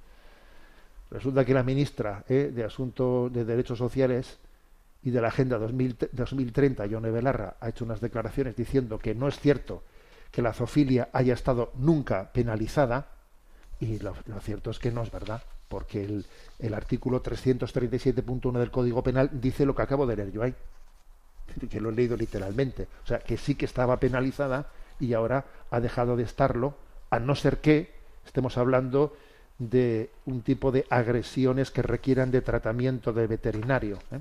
Resulta 1.15 1.45
que 1.45 1.55
la 1.55 1.63
ministra 1.63 2.25
¿eh? 2.29 2.51
de 2.53 2.65
Asuntos 2.65 3.33
de 3.33 3.45
Derechos 3.45 3.79
Sociales 3.79 4.41
y 5.05 5.11
de 5.11 5.21
la 5.21 5.29
Agenda 5.29 5.59
2030, 5.59 6.87
Yone 6.87 7.11
Belarra, 7.13 7.55
ha 7.61 7.69
hecho 7.69 7.85
unas 7.85 8.01
declaraciones 8.01 8.57
diciendo 8.57 8.99
que 8.99 9.15
no 9.15 9.29
es 9.29 9.39
cierto 9.39 9.85
que 10.33 10.43
la 10.43 10.53
zoofilia 10.53 11.11
haya 11.13 11.35
estado 11.35 11.71
nunca 11.77 12.33
penalizada, 12.33 13.07
y 13.79 14.01
lo, 14.01 14.17
lo 14.27 14.41
cierto 14.41 14.73
es 14.73 14.81
que 14.81 14.91
no 14.91 15.05
es 15.05 15.13
verdad, 15.13 15.45
porque 15.69 16.03
el, 16.03 16.27
el 16.59 16.75
artículo 16.75 17.23
337.1 17.23 18.59
del 18.59 18.73
Código 18.73 19.05
Penal 19.05 19.31
dice 19.41 19.65
lo 19.65 19.77
que 19.77 19.83
acabo 19.83 20.09
de 20.09 20.17
leer 20.17 20.33
yo 20.33 20.43
ahí 20.43 20.55
que 21.71 21.81
lo 21.81 21.91
he 21.91 21.95
leído 21.95 22.17
literalmente, 22.17 22.89
o 23.05 23.07
sea, 23.07 23.21
que 23.21 23.37
sí 23.37 23.55
que 23.55 23.67
estaba 23.67 24.01
penalizada 24.01 24.67
y 24.99 25.13
ahora 25.13 25.45
ha 25.71 25.79
dejado 25.79 26.17
de 26.17 26.25
estarlo, 26.25 26.75
a 27.11 27.21
no 27.21 27.37
ser 27.37 27.59
que 27.59 27.95
estemos 28.27 28.59
hablando 28.59 29.15
de 29.59 30.11
un 30.27 30.43
tipo 30.43 30.73
de 30.73 30.87
agresiones 30.91 31.71
que 31.71 31.83
requieran 31.83 32.31
de 32.31 32.43
tratamiento 32.43 33.13
de 33.13 33.27
veterinario. 33.27 33.99
¿eh? 34.11 34.21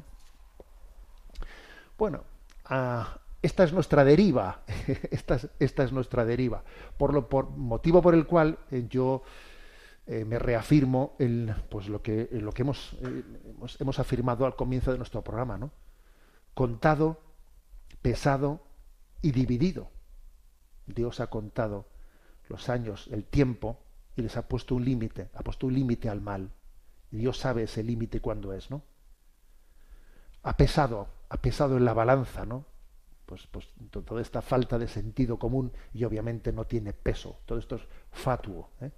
Bueno, 1.97 2.23
ah, 2.65 3.17
esta 3.41 3.63
es 3.63 3.73
nuestra 3.73 4.03
deriva, 4.03 4.61
esta, 5.11 5.35
es, 5.35 5.49
esta, 5.59 5.83
es, 5.83 5.91
nuestra 5.91 6.25
deriva, 6.25 6.63
por 6.97 7.13
lo 7.13 7.27
por 7.27 7.49
motivo 7.49 8.01
por 8.01 8.13
el 8.13 8.25
cual 8.25 8.57
eh, 8.71 8.85
yo 8.89 9.23
eh, 10.05 10.25
me 10.25 10.39
reafirmo 10.39 11.15
el, 11.19 11.53
pues 11.69 11.87
lo 11.87 12.01
que 12.01 12.29
lo 12.31 12.51
que 12.51 12.61
hemos, 12.61 12.97
hemos, 13.01 13.79
hemos 13.81 13.99
afirmado 13.99 14.45
al 14.45 14.55
comienzo 14.55 14.91
de 14.91 14.97
nuestro 14.97 15.23
programa, 15.23 15.57
¿no? 15.57 15.71
contado, 16.53 17.19
pesado 18.01 18.61
y 19.21 19.31
dividido. 19.31 19.89
Dios 20.85 21.19
ha 21.19 21.27
contado 21.27 21.87
los 22.49 22.69
años, 22.69 23.07
el 23.11 23.23
tiempo, 23.23 23.82
y 24.15 24.21
les 24.21 24.37
ha 24.37 24.47
puesto 24.47 24.75
un 24.75 24.85
límite, 24.85 25.29
ha 25.33 25.43
puesto 25.43 25.67
un 25.67 25.73
límite 25.73 26.09
al 26.09 26.21
mal. 26.21 26.51
Y 27.11 27.17
Dios 27.17 27.37
sabe 27.37 27.63
ese 27.63 27.83
límite 27.83 28.21
cuándo 28.21 28.53
es, 28.53 28.69
¿no? 28.71 28.83
Ha 30.43 30.57
pesado, 30.57 31.07
ha 31.29 31.37
pesado 31.37 31.77
en 31.77 31.85
la 31.85 31.93
balanza, 31.93 32.45
¿no? 32.45 32.65
Pues, 33.25 33.47
pues 33.47 33.69
toda 33.89 34.21
esta 34.21 34.41
falta 34.41 34.77
de 34.77 34.87
sentido 34.87 35.39
común 35.39 35.71
y 35.93 36.03
obviamente 36.03 36.51
no 36.51 36.65
tiene 36.65 36.93
peso. 36.93 37.39
Todo 37.45 37.57
esto 37.57 37.77
es 37.77 37.83
fatuo. 38.11 38.71
¿eh? 38.81 38.91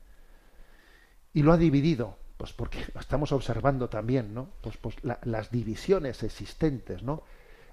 Y 1.34 1.44
lo 1.44 1.54
ha 1.54 1.58
dividido, 1.58 2.18
pues 2.38 2.52
porque 2.52 2.80
estamos 3.00 3.32
observando 3.32 3.88
también, 3.88 4.34
¿no? 4.34 4.50
Pues, 4.62 4.78
pues 4.78 4.96
la, 5.04 5.20
las 5.24 5.52
divisiones 5.52 6.24
existentes, 6.24 7.04
¿no? 7.04 7.24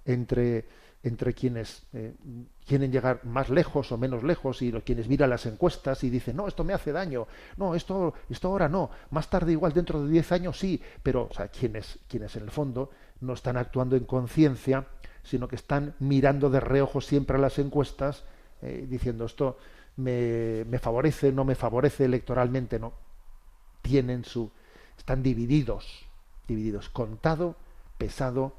entre, 0.04 0.66
entre 1.04 1.34
quienes 1.34 1.82
eh, 1.92 2.14
quieren 2.66 2.92
llegar 2.92 3.24
más 3.24 3.50
lejos 3.50 3.90
o 3.90 3.98
menos 3.98 4.22
lejos 4.22 4.62
y 4.62 4.70
quienes 4.72 5.08
miran 5.08 5.30
las 5.30 5.46
encuestas 5.46 6.04
y 6.04 6.10
dicen, 6.10 6.36
no, 6.36 6.46
esto 6.46 6.62
me 6.62 6.74
hace 6.74 6.92
daño, 6.92 7.26
no, 7.56 7.74
esto, 7.74 8.14
esto 8.30 8.48
ahora 8.48 8.68
no, 8.68 8.90
más 9.10 9.28
tarde 9.28 9.52
igual 9.52 9.72
dentro 9.72 10.04
de 10.04 10.10
10 10.10 10.32
años 10.32 10.58
sí, 10.58 10.80
pero 11.02 11.28
o 11.28 11.34
sea, 11.34 11.48
quienes, 11.48 11.98
quienes 12.08 12.36
en 12.36 12.44
el 12.44 12.50
fondo 12.50 12.90
no 13.20 13.32
están 13.32 13.56
actuando 13.56 13.96
en 13.96 14.04
conciencia, 14.04 14.86
sino 15.24 15.48
que 15.48 15.56
están 15.56 15.94
mirando 15.98 16.50
de 16.50 16.60
reojo 16.60 17.00
siempre 17.00 17.36
a 17.36 17.40
las 17.40 17.58
encuestas, 17.58 18.24
eh, 18.60 18.86
diciendo 18.88 19.24
esto 19.24 19.58
me, 19.96 20.64
me 20.66 20.78
favorece, 20.78 21.32
no 21.32 21.44
me 21.44 21.56
favorece 21.56 22.04
electoralmente, 22.04 22.78
no. 22.78 22.92
Tienen 23.82 24.24
su. 24.24 24.50
están 24.96 25.24
divididos, 25.24 26.06
divididos, 26.46 26.88
contado, 26.88 27.56
pesado 27.98 28.54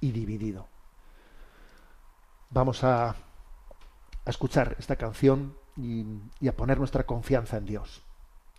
y 0.00 0.10
dividido 0.10 0.73
vamos 2.50 2.84
a, 2.84 3.10
a 3.10 3.16
escuchar 4.30 4.76
esta 4.78 4.96
canción 4.96 5.56
y, 5.76 6.04
y, 6.40 6.48
a 6.48 6.56
poner 6.56 6.78
nuestra 6.78 7.04
confianza 7.04 7.56
en 7.56 7.66
Dios. 7.66 8.02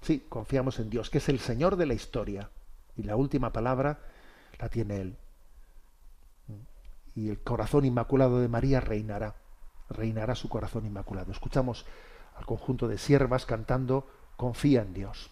Sí, 0.01 0.25
confiamos 0.29 0.79
en 0.79 0.89
Dios, 0.89 1.09
que 1.09 1.19
es 1.19 1.29
el 1.29 1.39
Señor 1.39 1.75
de 1.77 1.85
la 1.85 1.93
historia. 1.93 2.49
Y 2.95 3.03
la 3.03 3.15
última 3.15 3.51
palabra 3.51 3.99
la 4.59 4.69
tiene 4.69 5.01
Él. 5.01 5.17
Y 7.15 7.29
el 7.29 7.41
corazón 7.41 7.85
inmaculado 7.85 8.41
de 8.41 8.47
María 8.47 8.81
reinará. 8.81 9.35
Reinará 9.89 10.35
su 10.35 10.49
corazón 10.49 10.85
inmaculado. 10.85 11.31
Escuchamos 11.31 11.85
al 12.35 12.45
conjunto 12.45 12.87
de 12.87 12.97
siervas 12.97 13.45
cantando 13.45 14.07
Confía 14.35 14.81
en 14.81 14.93
Dios. 14.93 15.31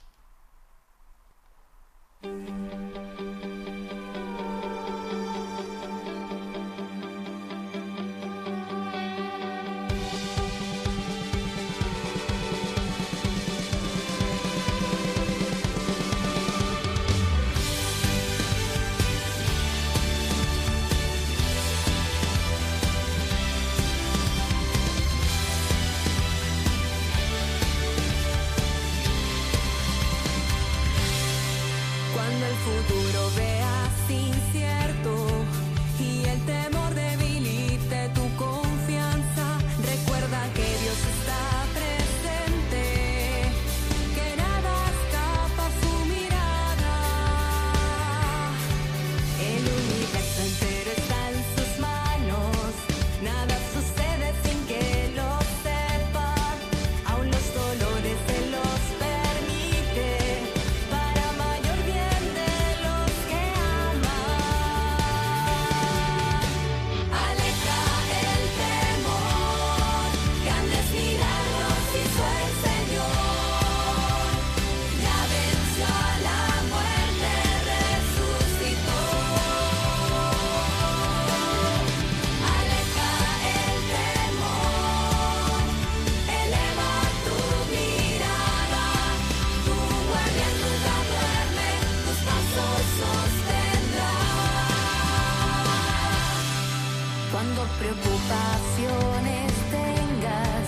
Cuando 97.44 97.64
preocupaciones 97.78 99.52
tengas 99.70 100.64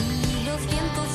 y 0.00 0.44
los 0.44 0.60
vientos 0.66 1.05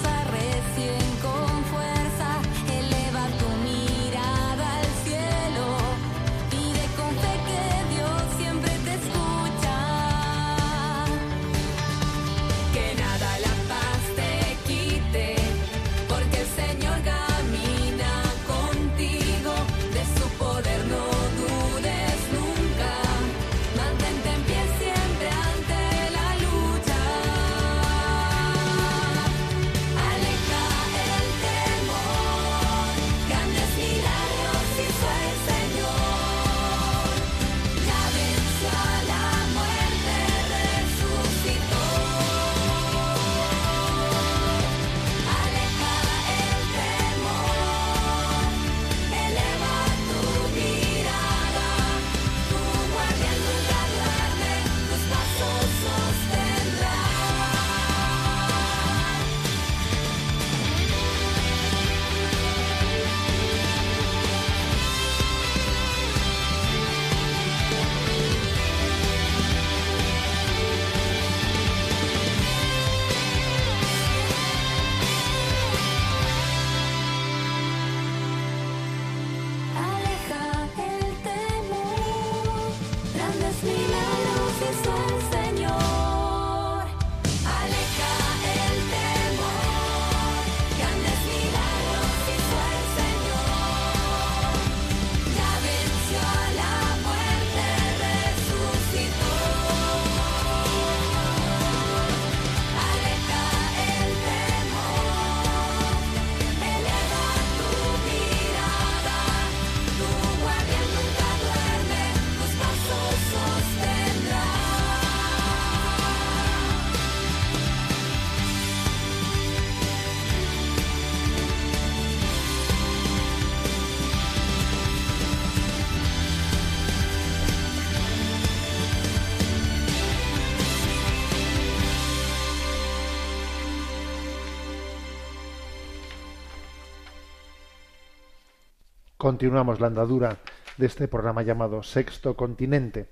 Continuamos 139.22 139.80
la 139.80 139.86
andadura 139.86 140.40
de 140.78 140.88
este 140.88 141.08
programa 141.08 141.44
llamado 141.44 141.84
Sexto 141.84 142.36
Continente. 142.36 143.08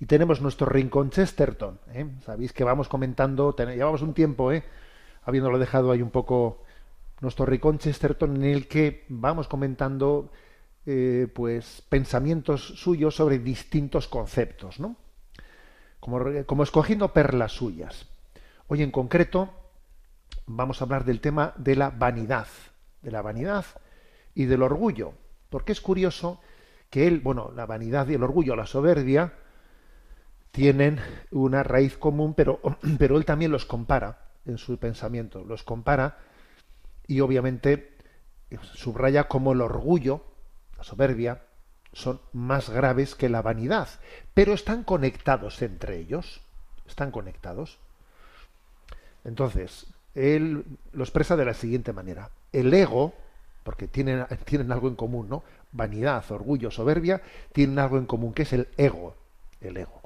Y 0.00 0.06
tenemos 0.06 0.40
nuestro 0.40 0.64
rincón 0.64 1.10
Chesterton. 1.10 1.78
¿eh? 1.92 2.06
Sabéis 2.24 2.54
que 2.54 2.64
vamos 2.64 2.88
comentando, 2.88 3.54
llevamos 3.54 4.00
un 4.00 4.14
tiempo, 4.14 4.50
¿eh? 4.50 4.64
habiéndolo 5.24 5.58
dejado 5.58 5.92
ahí 5.92 6.00
un 6.00 6.10
poco 6.10 6.64
nuestro 7.20 7.44
rincón 7.44 7.76
Chesterton, 7.76 8.36
en 8.36 8.44
el 8.44 8.66
que 8.66 9.04
vamos 9.10 9.46
comentando 9.46 10.30
eh, 10.86 11.28
pues 11.34 11.82
pensamientos 11.90 12.68
suyos 12.80 13.14
sobre 13.14 13.38
distintos 13.38 14.08
conceptos, 14.08 14.80
¿no? 14.80 14.96
Como, 16.00 16.18
como 16.46 16.62
escogiendo 16.62 17.12
perlas 17.12 17.52
suyas. 17.52 18.06
Hoy 18.68 18.82
en 18.82 18.90
concreto 18.90 19.50
vamos 20.46 20.80
a 20.80 20.86
hablar 20.86 21.04
del 21.04 21.20
tema 21.20 21.52
de 21.58 21.76
la 21.76 21.90
vanidad, 21.90 22.46
de 23.02 23.10
la 23.10 23.20
vanidad 23.20 23.66
y 24.38 24.46
del 24.46 24.62
orgullo, 24.62 25.14
porque 25.50 25.72
es 25.72 25.80
curioso 25.80 26.40
que 26.90 27.08
él, 27.08 27.18
bueno, 27.18 27.50
la 27.56 27.66
vanidad 27.66 28.06
y 28.06 28.14
el 28.14 28.22
orgullo, 28.22 28.54
la 28.54 28.66
soberbia, 28.66 29.32
tienen 30.52 31.00
una 31.32 31.64
raíz 31.64 31.98
común, 31.98 32.34
pero, 32.34 32.60
pero 33.00 33.16
él 33.16 33.24
también 33.24 33.50
los 33.50 33.66
compara 33.66 34.28
en 34.46 34.56
su 34.56 34.78
pensamiento, 34.78 35.42
los 35.42 35.64
compara 35.64 36.18
y 37.08 37.18
obviamente 37.18 37.96
subraya 38.74 39.24
como 39.26 39.54
el 39.54 39.60
orgullo, 39.60 40.22
la 40.76 40.84
soberbia, 40.84 41.42
son 41.92 42.20
más 42.32 42.70
graves 42.70 43.16
que 43.16 43.28
la 43.28 43.42
vanidad, 43.42 43.88
pero 44.34 44.52
están 44.52 44.84
conectados 44.84 45.62
entre 45.62 45.98
ellos, 45.98 46.42
están 46.86 47.10
conectados. 47.10 47.80
Entonces, 49.24 49.88
él 50.14 50.64
lo 50.92 51.02
expresa 51.02 51.34
de 51.34 51.44
la 51.44 51.54
siguiente 51.54 51.92
manera. 51.92 52.30
El 52.52 52.72
ego, 52.72 53.14
porque 53.68 53.86
tienen, 53.86 54.24
tienen 54.46 54.72
algo 54.72 54.88
en 54.88 54.94
común, 54.94 55.28
¿no? 55.28 55.42
Vanidad, 55.72 56.24
orgullo, 56.30 56.70
soberbia, 56.70 57.20
tienen 57.52 57.78
algo 57.78 57.98
en 57.98 58.06
común, 58.06 58.32
que 58.32 58.44
es 58.44 58.52
el 58.54 58.68
ego. 58.78 59.14
El 59.60 59.76
ego. 59.76 60.00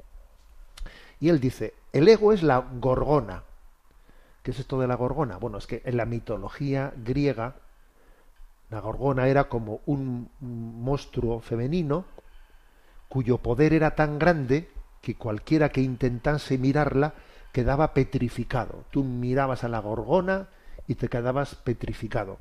Y 1.21 1.29
él 1.29 1.39
dice, 1.39 1.73
el 1.93 2.09
ego 2.09 2.33
es 2.33 2.43
la 2.43 2.57
gorgona. 2.59 3.43
¿Qué 4.41 4.51
es 4.51 4.59
esto 4.59 4.81
de 4.81 4.87
la 4.87 4.95
gorgona? 4.95 5.37
Bueno, 5.37 5.59
es 5.59 5.65
que 5.65 5.81
en 5.85 5.95
la 5.95 6.03
mitología 6.03 6.91
griega, 7.05 7.55
la 8.69 8.81
gorgona 8.81 9.29
era 9.29 9.45
como 9.45 9.79
un 9.85 10.29
monstruo 10.41 11.39
femenino 11.39 12.03
cuyo 13.07 13.37
poder 13.37 13.71
era 13.73 13.95
tan 13.95 14.19
grande 14.19 14.71
que 15.01 15.15
cualquiera 15.15 15.69
que 15.69 15.79
intentase 15.79 16.57
mirarla 16.57 17.13
quedaba 17.53 17.93
petrificado. 17.93 18.83
Tú 18.91 19.05
mirabas 19.05 19.63
a 19.63 19.69
la 19.69 19.79
gorgona 19.79 20.49
y 20.85 20.95
te 20.95 21.07
quedabas 21.07 21.55
petrificado. 21.55 22.39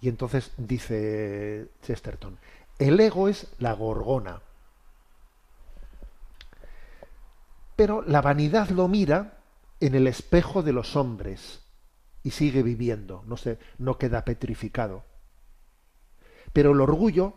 Y 0.00 0.08
entonces 0.08 0.52
dice 0.56 1.68
Chesterton, 1.82 2.38
el 2.78 2.98
ego 3.00 3.28
es 3.28 3.48
la 3.58 3.72
gorgona. 3.72 4.40
Pero 7.74 8.02
la 8.02 8.20
vanidad 8.20 8.70
lo 8.70 8.88
mira 8.88 9.38
en 9.80 9.94
el 9.94 10.06
espejo 10.06 10.62
de 10.62 10.72
los 10.72 10.96
hombres 10.96 11.64
y 12.22 12.30
sigue 12.30 12.62
viviendo, 12.62 13.22
no 13.26 13.36
se, 13.36 13.58
no 13.78 13.98
queda 13.98 14.24
petrificado. 14.24 15.04
Pero 16.52 16.72
el 16.72 16.80
orgullo 16.80 17.34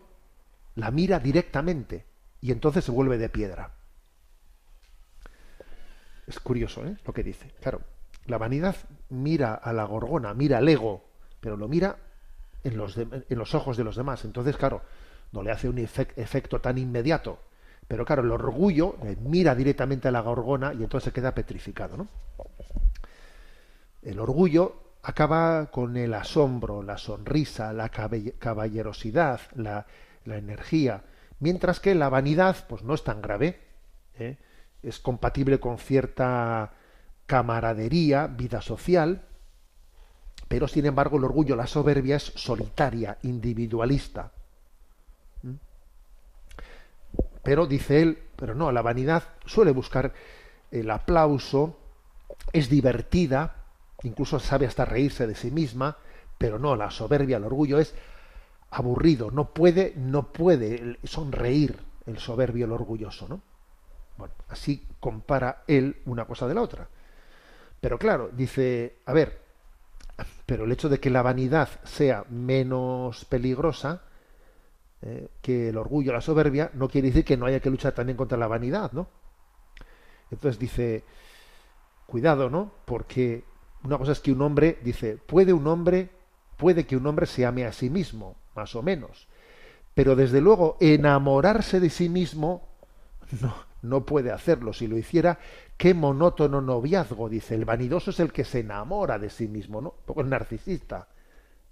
La 0.74 0.90
mira 0.90 1.18
directamente 1.18 2.06
y 2.40 2.50
entonces 2.50 2.84
se 2.84 2.90
vuelve 2.90 3.18
de 3.18 3.28
piedra. 3.28 3.74
Es 6.26 6.40
curioso 6.40 6.86
¿eh? 6.86 6.96
lo 7.04 7.12
que 7.12 7.22
dice. 7.22 7.52
Claro, 7.60 7.82
la 8.24 8.38
vanidad 8.38 8.74
mira 9.10 9.54
a 9.54 9.72
la 9.74 9.84
gorgona, 9.84 10.32
mira 10.32 10.58
al 10.58 10.68
ego, 10.68 11.04
pero 11.40 11.58
lo 11.58 11.68
mira 11.68 11.98
en 12.64 12.76
los, 12.76 12.96
en 12.96 13.24
los 13.30 13.54
ojos 13.54 13.76
de 13.76 13.84
los 13.84 13.96
demás. 13.96 14.24
Entonces, 14.24 14.56
claro, 14.56 14.82
no 15.32 15.42
le 15.42 15.50
hace 15.50 15.68
un 15.68 15.76
efec- 15.76 16.12
efecto 16.16 16.60
tan 16.60 16.78
inmediato. 16.78 17.38
Pero 17.88 18.04
claro, 18.04 18.22
el 18.22 18.30
orgullo 18.30 18.96
mira 19.20 19.54
directamente 19.54 20.08
a 20.08 20.12
la 20.12 20.20
gorgona 20.20 20.72
y 20.72 20.82
entonces 20.82 21.06
se 21.06 21.12
queda 21.12 21.34
petrificado. 21.34 21.96
¿no? 21.96 22.08
El 24.02 24.18
orgullo 24.20 24.76
acaba 25.02 25.66
con 25.70 25.96
el 25.96 26.14
asombro, 26.14 26.82
la 26.82 26.96
sonrisa, 26.96 27.72
la 27.72 27.88
caballerosidad, 27.88 29.40
la, 29.56 29.86
la 30.24 30.36
energía, 30.36 31.02
mientras 31.40 31.80
que 31.80 31.94
la 31.94 32.08
vanidad 32.08 32.56
pues 32.68 32.84
no 32.84 32.94
es 32.94 33.02
tan 33.02 33.20
grave, 33.20 33.60
¿eh? 34.14 34.36
es 34.82 35.00
compatible 35.00 35.58
con 35.58 35.78
cierta 35.78 36.72
camaradería, 37.26 38.28
vida 38.28 38.62
social, 38.62 39.22
pero 40.52 40.68
sin 40.68 40.84
embargo 40.84 41.16
el 41.16 41.24
orgullo, 41.24 41.56
la 41.56 41.66
soberbia 41.66 42.16
es 42.16 42.24
solitaria, 42.24 43.16
individualista. 43.22 44.30
¿Mm? 45.40 45.54
Pero 47.42 47.66
dice 47.66 48.02
él, 48.02 48.18
pero 48.36 48.54
no, 48.54 48.70
la 48.70 48.82
vanidad 48.82 49.22
suele 49.46 49.70
buscar 49.70 50.12
el 50.70 50.90
aplauso, 50.90 51.78
es 52.52 52.68
divertida, 52.68 53.64
incluso 54.02 54.38
sabe 54.38 54.66
hasta 54.66 54.84
reírse 54.84 55.26
de 55.26 55.34
sí 55.34 55.50
misma, 55.50 55.96
pero 56.36 56.58
no, 56.58 56.76
la 56.76 56.90
soberbia, 56.90 57.38
el 57.38 57.44
orgullo 57.44 57.78
es 57.78 57.94
aburrido, 58.72 59.30
no 59.30 59.54
puede, 59.54 59.94
no 59.96 60.34
puede 60.34 60.98
sonreír 61.04 61.78
el 62.04 62.18
soberbio, 62.18 62.66
el 62.66 62.72
orgulloso, 62.72 63.26
¿no? 63.26 63.40
Bueno, 64.18 64.34
así 64.50 64.86
compara 65.00 65.64
él 65.66 66.02
una 66.04 66.26
cosa 66.26 66.46
de 66.46 66.52
la 66.52 66.60
otra. 66.60 66.88
Pero 67.80 67.98
claro, 67.98 68.28
dice, 68.34 68.98
a 69.06 69.14
ver, 69.14 69.41
pero 70.52 70.66
el 70.66 70.72
hecho 70.72 70.90
de 70.90 71.00
que 71.00 71.08
la 71.08 71.22
vanidad 71.22 71.70
sea 71.82 72.26
menos 72.28 73.24
peligrosa 73.24 74.02
eh, 75.00 75.28
que 75.40 75.70
el 75.70 75.78
orgullo, 75.78 76.12
la 76.12 76.20
soberbia, 76.20 76.70
no 76.74 76.90
quiere 76.90 77.08
decir 77.08 77.24
que 77.24 77.38
no 77.38 77.46
haya 77.46 77.60
que 77.60 77.70
luchar 77.70 77.94
también 77.94 78.18
contra 78.18 78.36
la 78.36 78.48
vanidad, 78.48 78.92
¿no? 78.92 79.08
Entonces 80.30 80.58
dice, 80.58 81.04
cuidado, 82.04 82.50
¿no? 82.50 82.70
Porque 82.84 83.44
una 83.82 83.96
cosa 83.96 84.12
es 84.12 84.20
que 84.20 84.30
un 84.30 84.42
hombre, 84.42 84.78
dice, 84.84 85.16
puede 85.16 85.54
un 85.54 85.66
hombre, 85.66 86.10
puede 86.58 86.84
que 86.84 86.98
un 86.98 87.06
hombre 87.06 87.24
se 87.24 87.46
ame 87.46 87.64
a 87.64 87.72
sí 87.72 87.88
mismo, 87.88 88.36
más 88.54 88.76
o 88.76 88.82
menos. 88.82 89.28
Pero 89.94 90.16
desde 90.16 90.42
luego, 90.42 90.76
enamorarse 90.80 91.80
de 91.80 91.88
sí 91.88 92.10
mismo 92.10 92.68
no, 93.40 93.54
no 93.82 94.06
puede 94.06 94.30
hacerlo. 94.30 94.72
Si 94.72 94.86
lo 94.86 94.96
hiciera, 94.96 95.38
qué 95.76 95.92
monótono 95.92 96.60
noviazgo, 96.60 97.28
dice. 97.28 97.54
El 97.54 97.64
vanidoso 97.64 98.10
es 98.10 98.20
el 98.20 98.32
que 98.32 98.44
se 98.44 98.60
enamora 98.60 99.18
de 99.18 99.28
sí 99.28 99.48
mismo, 99.48 99.80
¿no? 99.80 99.90
Un 99.90 100.06
poco 100.06 100.20
el 100.22 100.30
narcisista, 100.30 101.08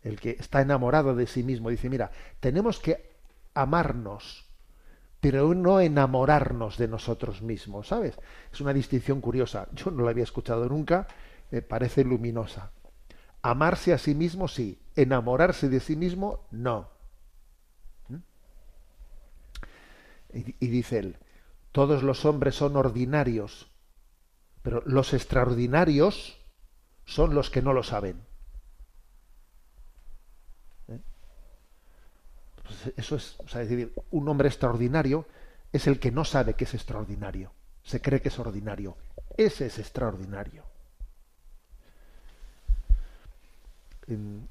el 0.02 0.20
que 0.20 0.30
está 0.38 0.60
enamorado 0.60 1.14
de 1.14 1.26
sí 1.26 1.42
mismo. 1.42 1.70
Dice, 1.70 1.88
mira, 1.88 2.10
tenemos 2.40 2.80
que 2.80 3.10
amarnos, 3.54 4.46
pero 5.20 5.54
no 5.54 5.80
enamorarnos 5.80 6.76
de 6.78 6.88
nosotros 6.88 7.42
mismos, 7.42 7.88
¿sabes? 7.88 8.18
Es 8.52 8.60
una 8.60 8.72
distinción 8.72 9.20
curiosa. 9.20 9.68
Yo 9.72 9.90
no 9.90 10.04
la 10.04 10.10
había 10.10 10.24
escuchado 10.24 10.68
nunca, 10.68 11.06
me 11.50 11.62
parece 11.62 12.04
luminosa. 12.04 12.72
Amarse 13.42 13.92
a 13.92 13.98
sí 13.98 14.14
mismo, 14.14 14.48
sí. 14.48 14.80
Enamorarse 14.96 15.68
de 15.68 15.80
sí 15.80 15.96
mismo, 15.96 16.46
no. 16.50 16.90
¿Mm? 18.08 18.16
Y, 20.34 20.56
y 20.58 20.68
dice 20.68 20.98
él, 20.98 21.16
todos 21.72 22.02
los 22.02 22.24
hombres 22.24 22.54
son 22.54 22.76
ordinarios, 22.76 23.68
pero 24.62 24.82
los 24.86 25.12
extraordinarios 25.14 26.38
son 27.04 27.34
los 27.34 27.50
que 27.50 27.62
no 27.62 27.72
lo 27.72 27.82
saben. 27.82 28.20
¿Eh? 30.88 30.98
Pues 32.62 32.92
eso 32.96 33.16
es, 33.16 33.36
o 33.38 33.48
sea, 33.48 33.60
decir, 33.62 33.92
un 34.10 34.28
hombre 34.28 34.48
extraordinario 34.48 35.26
es 35.72 35.86
el 35.86 35.98
que 36.00 36.10
no 36.10 36.24
sabe 36.24 36.54
que 36.54 36.64
es 36.64 36.74
extraordinario, 36.74 37.52
se 37.82 38.00
cree 38.00 38.20
que 38.20 38.28
es 38.28 38.38
ordinario. 38.38 38.96
Ese 39.36 39.66
es 39.66 39.78
extraordinario. 39.78 40.64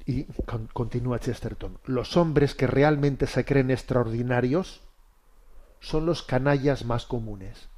Y 0.06 0.24
con- 0.46 0.68
continúa 0.68 1.20
Chesterton, 1.20 1.80
los 1.86 2.16
hombres 2.16 2.56
que 2.56 2.66
realmente 2.66 3.28
se 3.28 3.44
creen 3.44 3.72
extraordinarios 3.72 4.82
son 5.80 6.06
los 6.06 6.24
canallas 6.24 6.86
más 6.86 7.06
comunes. 7.06 7.70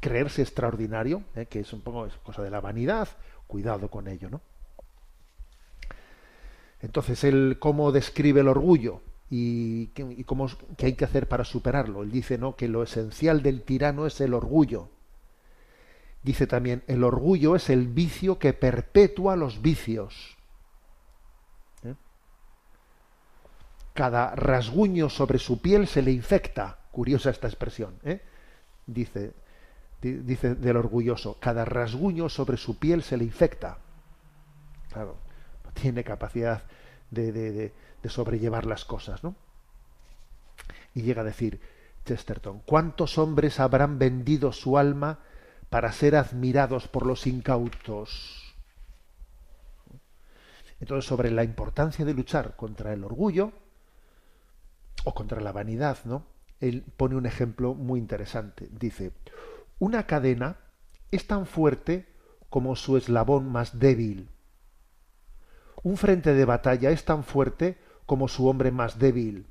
Creerse 0.00 0.42
extraordinario, 0.42 1.22
eh, 1.34 1.46
que 1.46 1.60
es 1.60 1.72
un 1.72 1.82
poco 1.82 2.08
cosa 2.22 2.42
de 2.42 2.50
la 2.50 2.60
vanidad, 2.60 3.08
cuidado 3.46 3.88
con 3.88 4.08
ello, 4.08 4.30
¿no? 4.30 4.40
Entonces, 6.82 7.24
él 7.24 7.58
cómo 7.60 7.92
describe 7.92 8.40
el 8.40 8.48
orgullo 8.48 9.02
y 9.28 9.88
cómo 10.24 10.48
qué 10.76 10.86
hay 10.86 10.92
que 10.94 11.04
hacer 11.04 11.28
para 11.28 11.44
superarlo. 11.44 12.02
Él 12.02 12.10
dice, 12.10 12.38
¿no? 12.38 12.56
Que 12.56 12.68
lo 12.68 12.82
esencial 12.82 13.42
del 13.42 13.62
tirano 13.62 14.06
es 14.06 14.20
el 14.20 14.34
orgullo. 14.34 14.88
Dice 16.22 16.46
también, 16.46 16.82
el 16.86 17.04
orgullo 17.04 17.56
es 17.56 17.70
el 17.70 17.86
vicio 17.86 18.38
que 18.38 18.52
perpetúa 18.52 19.36
los 19.36 19.62
vicios. 19.62 20.36
¿Eh? 21.84 21.94
Cada 23.94 24.34
rasguño 24.34 25.08
sobre 25.08 25.38
su 25.38 25.62
piel 25.62 25.86
se 25.86 26.02
le 26.02 26.12
infecta. 26.12 26.79
Curiosa 26.92 27.30
esta 27.30 27.46
expresión. 27.48 27.98
¿eh? 28.04 28.20
Dice, 28.86 29.32
di- 30.00 30.18
dice 30.18 30.54
del 30.54 30.76
orgulloso, 30.76 31.36
cada 31.40 31.64
rasguño 31.64 32.28
sobre 32.28 32.56
su 32.56 32.78
piel 32.78 33.02
se 33.02 33.16
le 33.16 33.24
infecta. 33.24 33.78
Claro, 34.92 35.16
no 35.64 35.70
tiene 35.72 36.02
capacidad 36.04 36.62
de, 37.10 37.32
de- 37.32 37.52
de- 37.52 37.74
de 38.02 38.08
sobrellevar 38.08 38.66
las 38.66 38.84
cosas, 38.84 39.22
¿no? 39.22 39.34
Y 40.94 41.02
llega 41.02 41.20
a 41.22 41.24
decir 41.24 41.60
Chesterton, 42.04 42.60
¿cuántos 42.64 43.18
hombres 43.18 43.60
habrán 43.60 43.98
vendido 43.98 44.52
su 44.52 44.78
alma 44.78 45.20
para 45.68 45.92
ser 45.92 46.16
admirados 46.16 46.88
por 46.88 47.06
los 47.06 47.26
incautos? 47.26 48.54
Entonces, 50.80 51.06
sobre 51.08 51.30
la 51.30 51.44
importancia 51.44 52.04
de 52.04 52.14
luchar 52.14 52.56
contra 52.56 52.92
el 52.92 53.04
orgullo 53.04 53.52
o 55.04 55.14
contra 55.14 55.40
la 55.40 55.52
vanidad, 55.52 55.98
¿no? 56.04 56.24
Él 56.60 56.84
pone 56.96 57.16
un 57.16 57.26
ejemplo 57.26 57.74
muy 57.74 57.98
interesante. 57.98 58.68
Dice, 58.70 59.12
una 59.78 60.06
cadena 60.06 60.58
es 61.10 61.26
tan 61.26 61.46
fuerte 61.46 62.06
como 62.50 62.76
su 62.76 62.96
eslabón 62.96 63.50
más 63.50 63.78
débil. 63.78 64.28
Un 65.82 65.96
frente 65.96 66.34
de 66.34 66.44
batalla 66.44 66.90
es 66.90 67.04
tan 67.04 67.24
fuerte 67.24 67.78
como 68.04 68.28
su 68.28 68.46
hombre 68.46 68.70
más 68.70 68.98
débil. 68.98 69.46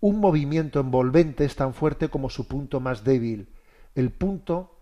Un 0.00 0.20
movimiento 0.20 0.80
envolvente 0.80 1.44
es 1.44 1.56
tan 1.56 1.74
fuerte 1.74 2.08
como 2.08 2.30
su 2.30 2.46
punto 2.46 2.80
más 2.80 3.04
débil, 3.04 3.48
el 3.94 4.10
punto 4.10 4.78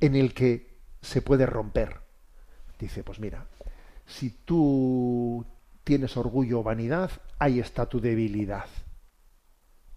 en 0.00 0.14
el 0.16 0.34
que 0.34 0.78
se 1.00 1.22
puede 1.22 1.46
romper. 1.46 2.00
Dice, 2.78 3.02
pues 3.04 3.20
mira, 3.20 3.46
si 4.06 4.30
tú 4.30 5.46
tienes 5.84 6.16
orgullo 6.16 6.60
o 6.60 6.62
vanidad, 6.62 7.10
ahí 7.38 7.60
está 7.60 7.86
tu 7.86 8.00
debilidad. 8.00 8.66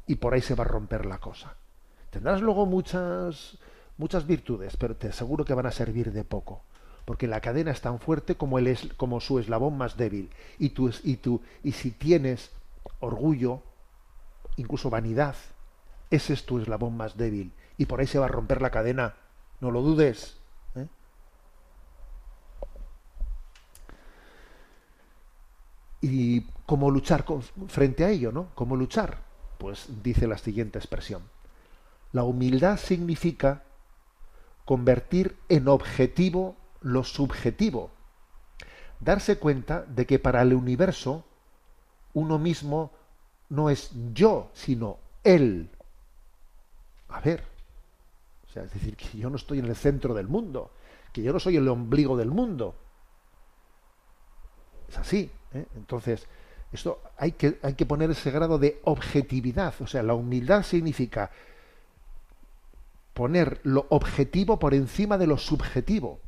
Y 0.08 0.16
por 0.16 0.34
ahí 0.34 0.42
se 0.42 0.56
va 0.56 0.64
a 0.64 0.68
romper 0.68 1.06
la 1.06 1.20
cosa. 1.20 1.56
Tendrás 2.12 2.42
luego 2.42 2.66
muchas 2.66 3.58
muchas 3.98 4.28
virtudes, 4.28 4.76
pero 4.78 4.96
te 4.96 5.08
aseguro 5.10 5.46
que 5.46 5.54
van 5.54 5.66
a 5.68 5.72
servir 5.72 6.12
de 6.12 6.26
poco, 6.26 6.62
porque 7.06 7.28
la 7.28 7.40
cadena 7.40 7.72
es 7.72 7.80
tan 7.82 8.00
fuerte 8.00 8.36
como 8.36 8.60
el 8.60 8.68
es, 8.68 8.90
como 8.98 9.22
su 9.22 9.40
eslabón 9.40 9.78
más 9.78 9.96
débil. 9.98 10.30
Y 10.60 10.70
tú 10.70 10.92
y 11.04 11.18
tú 11.18 11.42
y 11.64 11.72
si 11.72 11.92
tienes 11.92 12.52
orgullo, 13.00 13.62
incluso 14.58 14.90
vanidad, 14.90 15.36
ese 16.12 16.34
es 16.34 16.46
tu 16.46 16.60
eslabón 16.60 16.96
más 16.98 17.18
débil 17.18 17.52
y 17.78 17.86
por 17.86 18.00
ahí 18.00 18.08
se 18.08 18.20
va 18.20 18.26
a 18.26 18.30
romper 18.30 18.62
la 18.62 18.70
cadena. 18.70 19.16
No 19.62 19.72
lo 19.72 19.82
dudes. 19.82 20.38
¿eh? 20.76 20.88
¿Y 26.02 26.42
cómo 26.66 26.92
luchar 26.92 27.26
con- 27.26 27.42
frente 27.42 28.04
a 28.04 28.10
ello, 28.10 28.32
no? 28.32 28.48
¿Cómo 28.56 28.76
luchar? 28.76 29.25
Pues 29.66 29.88
dice 30.04 30.28
la 30.28 30.38
siguiente 30.38 30.78
expresión. 30.78 31.24
La 32.12 32.22
humildad 32.22 32.78
significa 32.78 33.64
convertir 34.64 35.38
en 35.50 35.68
objetivo 35.68 36.56
lo 36.82 37.04
subjetivo. 37.04 37.90
Darse 39.00 39.40
cuenta 39.40 39.82
de 39.88 40.06
que 40.06 40.20
para 40.20 40.44
el 40.44 40.54
universo 40.54 41.26
uno 42.14 42.38
mismo 42.38 42.92
no 43.50 43.72
es 43.72 43.90
yo, 44.14 44.52
sino 44.54 45.00
él. 45.24 45.72
A 47.10 47.20
ver, 47.22 47.44
o 48.48 48.52
sea, 48.52 48.66
es 48.66 48.72
decir, 48.72 48.96
que 48.96 49.18
yo 49.18 49.32
no 49.32 49.36
estoy 49.36 49.58
en 49.58 49.66
el 49.66 49.76
centro 49.76 50.14
del 50.14 50.28
mundo, 50.28 50.74
que 51.12 51.24
yo 51.24 51.34
no 51.34 51.40
soy 51.40 51.56
el 51.56 51.68
ombligo 51.68 52.16
del 52.16 52.30
mundo. 52.30 52.76
Es 54.90 55.00
así. 55.00 55.32
¿eh? 55.56 55.66
Entonces, 55.76 56.28
Esto 56.76 57.02
hay 57.18 57.32
que, 57.32 57.58
hay 57.64 57.74
que 57.74 57.86
poner 57.86 58.12
ese 58.12 58.32
grado 58.32 58.60
de 58.60 58.80
objetividad. 58.84 59.74
O 59.80 59.88
sea, 59.88 60.04
la 60.04 60.14
humildad 60.14 60.64
significa 60.64 61.32
poner 63.14 63.62
lo 63.64 63.88
objetivo 63.90 64.60
por 64.60 64.74
encima 64.74 65.18
de 65.18 65.26
lo 65.26 65.38
subjetivo. 65.38 66.20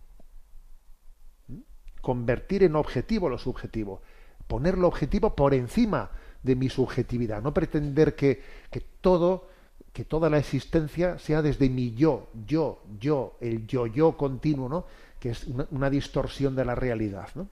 ¿Mm? 1.50 1.58
Convertir 2.02 2.64
en 2.64 2.76
objetivo 2.78 3.30
lo 3.30 3.38
subjetivo. 3.38 4.02
Poner 4.48 4.78
lo 4.78 4.88
objetivo 4.88 5.36
por 5.36 5.54
encima 5.54 6.10
de 6.44 6.56
mi 6.56 6.70
subjetividad. 6.70 7.42
No 7.42 7.54
pretender 7.54 8.16
que, 8.16 8.42
que 8.72 8.82
todo, 9.02 9.50
que 9.92 10.06
toda 10.06 10.30
la 10.30 10.38
existencia 10.38 11.20
sea 11.20 11.42
desde 11.42 11.70
mi 11.70 11.94
yo, 11.94 12.30
yo, 12.48 12.82
yo, 13.00 13.38
el 13.42 13.68
yo-yo 13.68 14.16
continuo, 14.16 14.70
¿no? 14.70 14.86
Que 15.20 15.32
es 15.32 15.46
una, 15.72 15.90
distorsión 15.90 16.56
de 16.56 16.64
la 16.64 16.76
realidad, 16.76 17.28
¿no? 17.36 17.50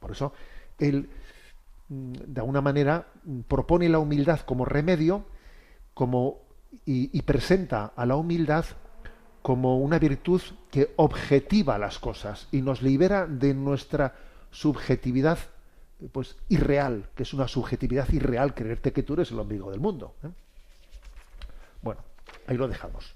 Por 0.00 0.12
eso, 0.12 0.32
mm, 0.78 1.00
de 1.88 2.40
alguna 2.40 2.60
manera, 2.60 3.08
mm, 3.24 3.40
propone 3.42 3.88
la 3.88 3.98
humildad 3.98 4.40
como 4.40 4.64
remedio, 4.64 5.24
como 5.94 6.46
y, 6.84 7.22
presenta 7.22 7.92
a 7.96 8.04
la 8.06 8.16
humildad 8.16 8.64
como 9.42 9.78
una 9.78 9.98
virtud 9.98 10.42
que 10.70 10.92
objetiva 10.96 11.78
las 11.78 11.98
cosas 11.98 12.48
y 12.50 12.62
nos 12.62 12.82
libera 12.82 13.26
de 13.26 13.54
nuestra 13.54 14.14
subjetividad 14.50 15.38
pues 16.12 16.36
irreal, 16.48 17.08
que 17.14 17.22
es 17.22 17.32
una 17.32 17.48
subjetividad 17.48 18.08
irreal 18.12 18.54
creerte 18.54 18.92
que 18.92 19.02
tú 19.02 19.14
eres 19.14 19.30
el 19.30 19.38
ombligo 19.38 19.70
del 19.70 19.80
mundo. 19.80 20.14
¿eh? 20.24 20.28
Bueno, 21.80 22.02
ahí 22.46 22.56
lo 22.56 22.68
dejamos. 22.68 23.14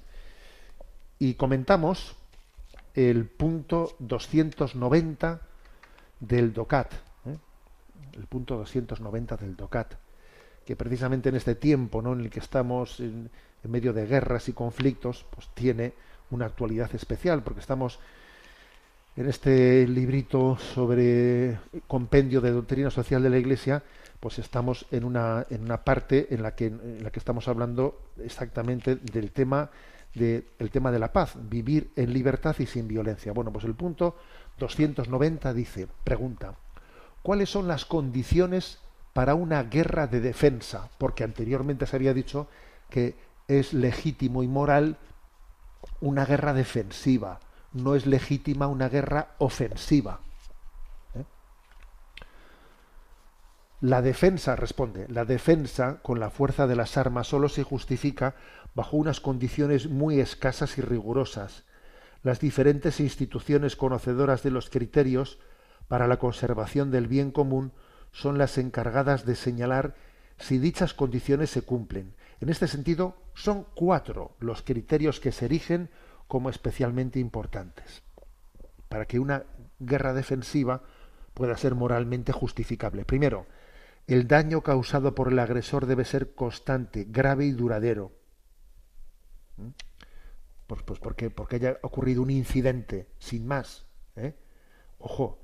Y 1.19 1.35
comentamos 1.35 2.17
el 2.95 3.27
punto 3.27 3.97
290 3.99 5.41
del 6.21 6.53
DOCAT. 6.53 7.10
El 8.21 8.27
punto 8.27 8.57
290 8.57 9.37
del 9.37 9.57
DOCAT, 9.57 9.95
que 10.65 10.77
precisamente 10.77 11.29
en 11.29 11.37
este 11.37 11.55
tiempo 11.55 12.03
¿no? 12.03 12.13
en 12.13 12.21
el 12.21 12.31
que 12.31 12.41
estamos 12.41 13.01
en, 13.01 13.31
medio 13.65 13.93
de 13.93 14.07
guerras 14.07 14.49
y 14.49 14.53
conflictos, 14.53 15.27
pues 15.31 15.49
tiene 15.53 15.93
una 16.31 16.47
actualidad 16.47 16.95
especial, 16.95 17.43
porque 17.43 17.61
estamos 17.61 17.99
en 19.17 19.29
este 19.29 19.87
librito 19.87 20.57
sobre 20.57 21.59
compendio 21.87 22.41
de 22.41 22.53
doctrina 22.53 22.91
social 22.91 23.23
de 23.23 23.31
la 23.31 23.39
Iglesia, 23.39 23.83
pues 24.19 24.39
estamos 24.39 24.87
en 24.91 25.05
una, 25.05 25.47
en 25.51 25.63
una 25.63 25.85
parte 25.85 26.33
en 26.33 26.43
la 26.43 26.55
que 26.55 26.67
en 26.67 27.03
la 27.03 27.11
que 27.11 27.19
estamos 27.19 27.49
hablando 27.49 28.13
exactamente 28.19 28.97
del 28.97 29.31
tema 29.33 29.71
de, 30.15 30.47
el 30.59 30.71
tema 30.71 30.91
de 30.91 30.99
la 30.99 31.13
paz, 31.13 31.35
vivir 31.49 31.91
en 31.97 32.13
libertad 32.13 32.57
y 32.59 32.67
sin 32.67 32.89
violencia. 32.89 33.33
Bueno, 33.33 33.53
pues 33.53 33.65
el 33.65 33.75
punto 33.75 34.17
290 34.59 35.53
dice, 35.55 35.87
pregunta, 36.05 36.55
¿cuáles 37.23 37.51
son 37.51 37.69
las 37.69 37.85
condiciones 37.85 38.79
para 39.13 39.35
una 39.35 39.63
guerra 39.65 40.07
de 40.07 40.21
defensa? 40.21 40.91
Porque 40.99 41.25
anteriormente 41.25 41.87
se 41.87 41.97
había 41.97 42.15
dicho 42.15 42.49
que 42.89 43.17
es 43.49 43.73
legítimo 43.73 44.43
y 44.43 44.49
moral 44.49 44.99
una 46.01 46.25
guerra 46.25 46.53
defensiva, 46.53 47.41
no 47.73 47.95
es 47.95 48.07
legítima 48.07 48.67
una 48.67 48.89
guerra 48.89 49.35
ofensiva. 49.39 50.21
¿Eh? 51.15 51.25
La 53.81 54.03
defensa, 54.03 54.57
responde, 54.57 55.07
la 55.09 55.25
defensa 55.25 56.01
con 56.03 56.21
la 56.21 56.31
fuerza 56.31 56.67
de 56.67 56.77
las 56.77 56.97
armas 56.97 57.27
solo 57.27 57.49
se 57.49 57.63
justifica 57.63 58.35
bajo 58.75 58.97
unas 58.97 59.21
condiciones 59.21 59.89
muy 59.89 60.21
escasas 60.21 60.79
y 60.79 60.83
rigurosas. 60.83 61.65
Las 62.23 62.41
diferentes 62.41 63.01
instituciones 63.01 63.77
conocedoras 63.77 64.43
de 64.43 64.51
los 64.51 64.69
criterios 64.69 65.39
para 65.91 66.07
la 66.07 66.21
conservación 66.21 66.93
del 66.93 67.09
bien 67.09 67.33
común 67.33 67.73
son 68.13 68.39
las 68.39 68.59
encargadas 68.59 69.27
de 69.27 69.35
señalar 69.35 69.97
si 70.39 70.59
dichas 70.59 70.95
condiciones 70.95 71.51
se 71.51 71.63
cumplen. 71.63 72.15
En 72.41 72.49
este 72.49 72.69
sentido, 72.69 73.17
son 73.35 73.67
cuatro 73.75 74.37
los 74.39 74.63
criterios 74.63 75.19
que 75.19 75.33
se 75.33 75.47
erigen 75.47 75.91
como 76.29 76.49
especialmente 76.49 77.19
importantes 77.19 78.05
para 78.89 79.07
que 79.07 79.19
una 79.19 79.43
guerra 79.81 80.15
defensiva 80.15 80.85
pueda 81.35 81.57
ser 81.57 81.75
moralmente 81.75 82.31
justificable. 82.31 83.05
Primero, 83.05 83.47
el 84.07 84.29
daño 84.29 84.61
causado 84.63 85.17
por 85.17 85.27
el 85.27 85.41
agresor 85.41 85.87
debe 85.87 86.05
ser 86.05 86.37
constante, 86.37 87.05
grave 87.09 87.47
y 87.47 87.51
duradero. 87.51 88.13
¿Mm? 89.57 89.71
Pues, 90.69 90.83
pues 90.85 91.01
porque, 91.01 91.31
porque 91.31 91.57
haya 91.57 91.79
ocurrido 91.83 92.23
un 92.23 92.31
incidente, 92.31 93.09
sin 93.19 93.45
más. 93.45 93.87
¿eh? 94.15 94.37
Ojo, 95.01 95.41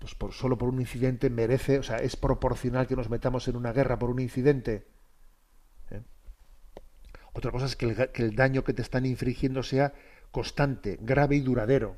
pues 0.00 0.14
por, 0.14 0.32
solo 0.32 0.58
por 0.58 0.68
un 0.68 0.80
incidente 0.80 1.30
merece, 1.30 1.78
o 1.78 1.82
sea, 1.82 1.98
es 1.98 2.16
proporcional 2.16 2.86
que 2.86 2.96
nos 2.96 3.10
metamos 3.10 3.46
en 3.46 3.56
una 3.56 3.72
guerra 3.72 3.98
por 3.98 4.10
un 4.10 4.18
incidente. 4.18 4.86
¿eh? 5.90 6.02
Otra 7.32 7.52
cosa 7.52 7.66
es 7.66 7.76
que 7.76 7.86
el, 7.86 8.10
que 8.10 8.22
el, 8.22 8.34
daño 8.34 8.64
que 8.64 8.72
te 8.72 8.82
están 8.82 9.06
infligiendo 9.06 9.62
sea 9.62 9.92
constante, 10.32 10.98
grave 11.00 11.36
y 11.36 11.40
duradero. 11.40 11.96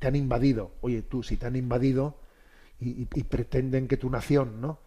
Te 0.00 0.08
han 0.08 0.16
invadido. 0.16 0.74
Oye, 0.80 1.02
tú, 1.02 1.22
si 1.22 1.36
te 1.36 1.46
han 1.46 1.54
invadido 1.54 2.18
y 2.80 3.04
pretenden 3.24 3.86
que 3.86 3.98
tu 3.98 4.08
nación, 4.08 4.60
¿no? 4.60 4.80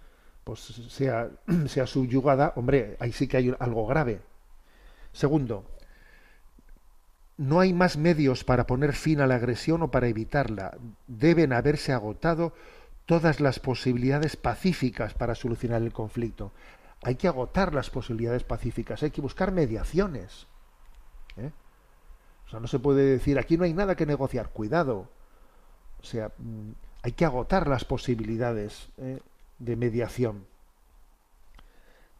Pues 0.44 0.60
sea, 0.60 1.30
sea 1.68 1.88
subyugada, 1.88 2.54
hombre, 2.56 2.98
ahí 3.00 3.12
sí 3.12 3.28
que 3.28 3.38
hay 3.38 3.56
algo 3.60 3.88
grave. 3.88 4.22
Segundo, 5.12 5.70
no 7.38 7.60
hay 7.60 7.74
más 7.74 7.98
medios 7.98 8.44
para 8.44 8.68
poner 8.68 8.94
fin 8.94 9.22
a 9.22 9.28
la 9.28 9.36
agresión 9.36 9.82
o 9.82 9.92
para 9.92 10.08
evitarla. 10.08 10.78
Deben 11.08 11.54
haberse 11.54 11.92
agotado 11.92 12.54
todas 13.06 13.40
las 13.40 13.60
posibilidades 13.60 14.36
pacíficas 14.36 15.14
para 15.14 15.36
solucionar 15.36 15.82
el 15.82 15.94
conflicto. 15.94 16.52
Hay 17.02 17.16
que 17.16 17.28
agotar 17.28 17.74
las 17.74 17.90
posibilidades 17.90 18.44
pacíficas, 18.44 19.04
hay 19.04 19.12
que 19.12 19.22
buscar 19.22 19.52
mediaciones. 19.52 20.48
¿eh? 21.38 21.52
O 22.46 22.50
sea, 22.50 22.60
no 22.60 22.68
se 22.68 22.80
puede 22.80 23.04
decir 23.04 23.40
aquí 23.40 23.58
no 23.58 23.66
hay 23.66 23.74
nada 23.74 23.96
que 23.96 24.06
negociar, 24.06 24.50
cuidado. 24.50 25.10
O 26.02 26.06
sea, 26.06 26.32
hay 27.02 27.12
que 27.12 27.26
agotar 27.26 27.68
las 27.68 27.84
posibilidades 27.84 28.90
¿eh? 28.98 29.20
de 29.60 29.76
mediación. 29.76 30.46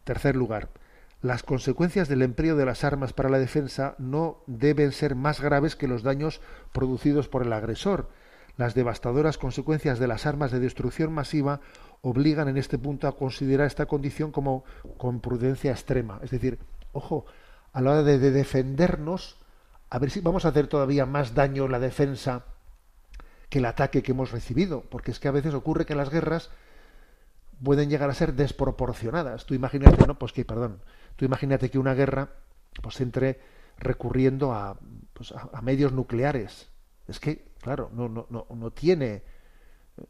Tercer 0.04 0.36
lugar, 0.36 0.68
las 1.24 1.42
consecuencias 1.42 2.06
del 2.06 2.20
empleo 2.20 2.54
de 2.54 2.66
las 2.66 2.84
armas 2.84 3.14
para 3.14 3.30
la 3.30 3.38
defensa 3.38 3.94
no 3.96 4.42
deben 4.46 4.92
ser 4.92 5.14
más 5.14 5.40
graves 5.40 5.74
que 5.74 5.88
los 5.88 6.02
daños 6.02 6.42
producidos 6.70 7.28
por 7.28 7.42
el 7.42 7.54
agresor. 7.54 8.10
Las 8.58 8.74
devastadoras 8.74 9.38
consecuencias 9.38 9.98
de 9.98 10.06
las 10.06 10.26
armas 10.26 10.52
de 10.52 10.60
destrucción 10.60 11.14
masiva 11.14 11.62
obligan 12.02 12.48
en 12.48 12.58
este 12.58 12.76
punto 12.76 13.08
a 13.08 13.16
considerar 13.16 13.66
esta 13.66 13.86
condición 13.86 14.32
como 14.32 14.64
con 14.98 15.20
prudencia 15.20 15.70
extrema. 15.70 16.20
Es 16.22 16.30
decir, 16.30 16.58
ojo, 16.92 17.24
a 17.72 17.80
la 17.80 17.92
hora 17.92 18.02
de, 18.02 18.18
de 18.18 18.30
defendernos, 18.30 19.38
a 19.88 19.98
ver 19.98 20.10
si 20.10 20.20
vamos 20.20 20.44
a 20.44 20.48
hacer 20.48 20.66
todavía 20.66 21.06
más 21.06 21.34
daño 21.34 21.64
en 21.64 21.72
la 21.72 21.80
defensa 21.80 22.44
que 23.48 23.60
el 23.60 23.64
ataque 23.64 24.02
que 24.02 24.12
hemos 24.12 24.30
recibido, 24.30 24.82
porque 24.90 25.10
es 25.10 25.20
que 25.20 25.28
a 25.28 25.32
veces 25.32 25.54
ocurre 25.54 25.86
que 25.86 25.94
las 25.94 26.10
guerras 26.10 26.50
pueden 27.64 27.90
llegar 27.90 28.10
a 28.10 28.14
ser 28.14 28.34
desproporcionadas. 28.34 29.46
Tú 29.46 29.54
imagínate, 29.54 30.06
¿no? 30.06 30.18
Pues 30.18 30.32
que, 30.32 30.44
perdón, 30.44 30.80
tú 31.16 31.24
imagínate 31.24 31.70
que 31.70 31.78
una 31.78 31.94
guerra 31.94 32.28
pues 32.82 33.00
entre 33.00 33.40
recurriendo 33.78 34.52
a, 34.52 34.78
pues, 35.12 35.32
a, 35.32 35.60
medios 35.62 35.92
nucleares. 35.92 36.68
Es 37.08 37.20
que, 37.20 37.46
claro, 37.60 37.90
no, 37.92 38.08
no, 38.08 38.26
no, 38.30 38.46
no 38.54 38.70
tiene, 38.70 39.22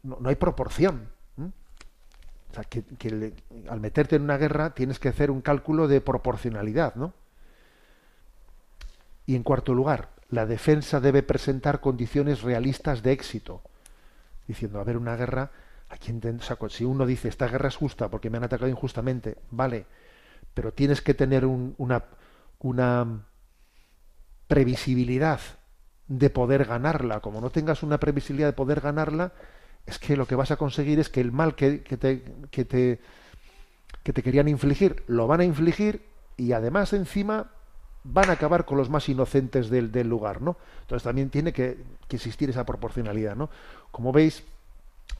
no, 0.03 0.17
hay 0.27 0.35
proporción. 0.35 1.09
O 1.37 2.53
sea, 2.55 2.63
que, 2.63 2.83
que 2.83 3.33
al 3.69 3.81
meterte 3.81 4.15
en 4.15 4.21
una 4.21 4.37
guerra 4.37 4.73
tienes 4.73 4.97
que 4.97 5.09
hacer 5.09 5.29
un 5.29 5.41
cálculo 5.41 5.89
de 5.89 5.99
proporcionalidad, 5.99 6.95
¿no? 6.95 7.13
Y 9.25 9.35
en 9.35 9.43
cuarto 9.43 9.73
lugar, 9.73 10.11
la 10.29 10.45
defensa 10.45 10.99
debe 10.99 11.21
presentar 11.21 11.81
condiciones 11.81 12.43
realistas 12.43 13.03
de 13.03 13.11
éxito, 13.11 13.61
diciendo, 14.47 14.79
a 14.79 14.83
ver, 14.83 14.95
una 14.95 15.15
guerra, 15.15 15.51
si 16.69 16.85
uno 16.85 17.05
dice, 17.05 17.27
esta 17.27 17.47
guerra 17.47 17.69
es 17.69 17.75
justa 17.75 18.09
porque 18.09 18.29
me 18.29 18.37
han 18.37 18.43
atacado 18.43 18.69
injustamente, 18.69 19.37
vale, 19.51 19.85
pero 20.53 20.73
tienes 20.73 21.01
que 21.01 21.13
tener 21.13 21.45
un, 21.45 21.75
una, 21.77 22.05
una 22.59 23.25
previsibilidad 24.47 25.39
de 26.07 26.29
poder 26.29 26.65
ganarla. 26.65 27.19
Como 27.19 27.41
no 27.41 27.49
tengas 27.49 27.83
una 27.83 27.99
previsibilidad 27.99 28.49
de 28.49 28.53
poder 28.53 28.81
ganarla, 28.81 29.33
es 29.85 29.99
que 29.99 30.17
lo 30.17 30.27
que 30.27 30.35
vas 30.35 30.51
a 30.51 30.57
conseguir 30.57 30.99
es 30.99 31.09
que 31.09 31.21
el 31.21 31.31
mal 31.31 31.55
que, 31.55 31.81
que, 31.83 31.97
te, 31.97 32.23
que, 32.51 32.65
te, 32.65 32.99
que 34.03 34.13
te 34.13 34.23
querían 34.23 34.47
infligir, 34.47 35.03
lo 35.07 35.27
van 35.27 35.41
a 35.41 35.45
infligir 35.45 36.05
y 36.37 36.51
además 36.53 36.93
encima 36.93 37.51
van 38.03 38.29
a 38.29 38.33
acabar 38.33 38.65
con 38.65 38.77
los 38.77 38.89
más 38.89 39.09
inocentes 39.09 39.69
del, 39.69 39.91
del 39.91 40.07
lugar, 40.07 40.41
¿no? 40.41 40.57
Entonces 40.81 41.03
también 41.03 41.29
tiene 41.29 41.53
que, 41.53 41.83
que, 42.07 42.15
existir 42.17 42.49
esa 42.49 42.65
proporcionalidad, 42.65 43.35
¿no? 43.35 43.49
Como 43.91 44.11
veis, 44.11 44.43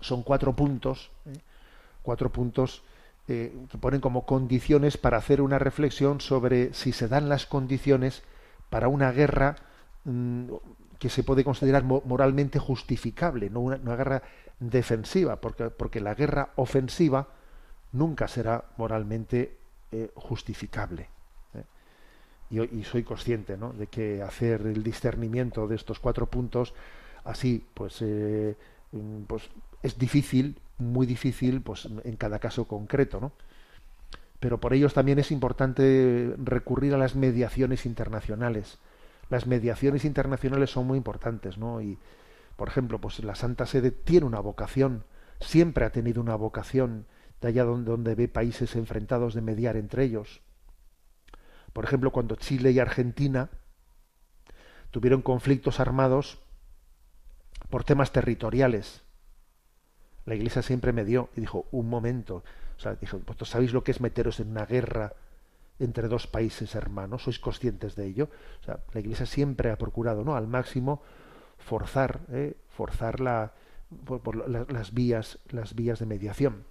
son 0.01 0.23
cuatro 0.23 0.53
puntos, 0.53 1.11
¿eh? 1.25 1.37
cuatro 2.01 2.31
puntos 2.31 2.83
eh, 3.27 3.51
que 3.71 3.77
ponen 3.77 4.01
como 4.01 4.25
condiciones 4.25 4.97
para 4.97 5.17
hacer 5.17 5.41
una 5.41 5.57
reflexión 5.57 6.21
sobre 6.21 6.73
si 6.73 6.91
se 6.91 7.07
dan 7.07 7.27
las 7.27 7.47
condiciones 7.47 8.21
para 8.69 8.87
una 8.87 9.11
guerra 9.11 9.55
mmm, 10.03 10.53
que 10.99 11.09
se 11.09 11.23
puede 11.23 11.43
considerar 11.43 11.83
moralmente 11.83 12.59
justificable, 12.59 13.49
no 13.49 13.59
una, 13.61 13.95
guerra 13.95 14.21
defensiva, 14.59 15.41
porque, 15.41 15.69
porque 15.69 15.99
la 15.99 16.13
guerra 16.13 16.49
ofensiva 16.55 17.27
nunca 17.91 18.27
será 18.27 18.65
moralmente 18.77 19.57
eh, 19.91 20.11
justificable. 20.15 21.09
Y, 22.51 22.83
soy 22.83 23.03
consciente 23.03 23.57
¿no? 23.57 23.73
de 23.73 23.87
que 23.87 24.21
hacer 24.21 24.61
el 24.61 24.83
discernimiento 24.83 25.67
de 25.67 25.75
estos 25.75 25.99
cuatro 25.99 26.27
puntos 26.27 26.75
así, 27.23 27.65
pues, 27.73 28.01
mm, 28.01 29.23
pues 29.27 29.49
es 29.85 29.99
difícil, 29.99 30.59
muy 30.79 31.05
difícil, 31.05 31.61
pues 31.61 31.87
en 32.03 32.15
cada 32.17 32.39
caso 32.39 32.65
concreto, 32.65 33.19
¿no? 33.19 33.31
Pero 34.39 34.59
por 34.59 34.73
ello 34.73 34.89
también 34.89 35.19
es 35.19 35.31
importante 35.31 36.33
recurrir 36.37 36.93
a 36.95 36.97
las 36.97 37.15
mediaciones 37.15 37.85
internacionales. 37.85 38.79
Las 39.29 39.45
mediaciones 39.45 40.03
internacionales 40.03 40.71
son 40.71 40.87
muy 40.87 40.97
importantes, 40.97 41.59
¿no? 41.59 41.81
Y, 41.81 41.99
por 42.55 42.67
ejemplo, 42.67 42.99
pues 42.99 43.23
la 43.23 43.35
Santa 43.35 43.67
Sede 43.67 43.91
tiene 43.91 44.25
una 44.25 44.39
vocación, 44.39 45.03
siempre 45.39 45.85
ha 45.85 45.91
tenido 45.91 46.19
una 46.19 46.35
vocación 46.35 47.05
de 47.41 47.49
allá 47.49 47.63
donde, 47.63 47.91
donde 47.91 48.15
ve 48.15 48.27
países 48.27 48.75
enfrentados 48.75 49.35
de 49.35 49.41
mediar 49.41 49.77
entre 49.77 50.03
ellos. 50.03 50.41
Por 51.73 51.85
ejemplo, 51.85 52.11
cuando 52.11 52.35
Chile 52.35 52.71
y 52.71 52.79
Argentina 52.79 53.49
tuvieron 54.89 55.21
conflictos 55.21 55.79
armados 55.79 56.39
por 57.69 57.83
temas 57.83 58.11
territoriales, 58.11 59.04
la 60.25 60.35
Iglesia 60.35 60.61
siempre 60.61 60.91
medió 60.93 61.29
y 61.35 61.41
dijo, 61.41 61.65
un 61.71 61.89
momento, 61.89 62.43
o 62.77 62.79
sea, 62.79 62.95
dijo, 62.95 63.19
¿vosotros 63.19 63.49
sabéis 63.49 63.73
lo 63.73 63.83
que 63.83 63.91
es 63.91 64.01
meteros 64.01 64.39
en 64.39 64.49
una 64.51 64.65
guerra 64.65 65.13
entre 65.79 66.07
dos 66.07 66.27
países 66.27 66.73
hermanos? 66.75 67.23
¿Sois 67.23 67.39
conscientes 67.39 67.95
de 67.95 68.05
ello? 68.07 68.29
O 68.61 68.63
sea, 68.63 68.79
la 68.93 68.99
Iglesia 68.99 69.25
siempre 69.25 69.69
ha 69.71 69.77
procurado, 69.77 70.23
¿no? 70.23 70.35
Al 70.35 70.47
máximo 70.47 71.01
forzar, 71.57 72.21
¿eh? 72.31 72.55
forzar 72.69 73.19
la, 73.19 73.53
por, 74.05 74.21
por 74.21 74.49
la- 74.49 74.65
las 74.69 74.93
vías, 74.93 75.39
las 75.51 75.75
vías 75.75 75.99
de 75.99 76.05
mediación. 76.05 76.63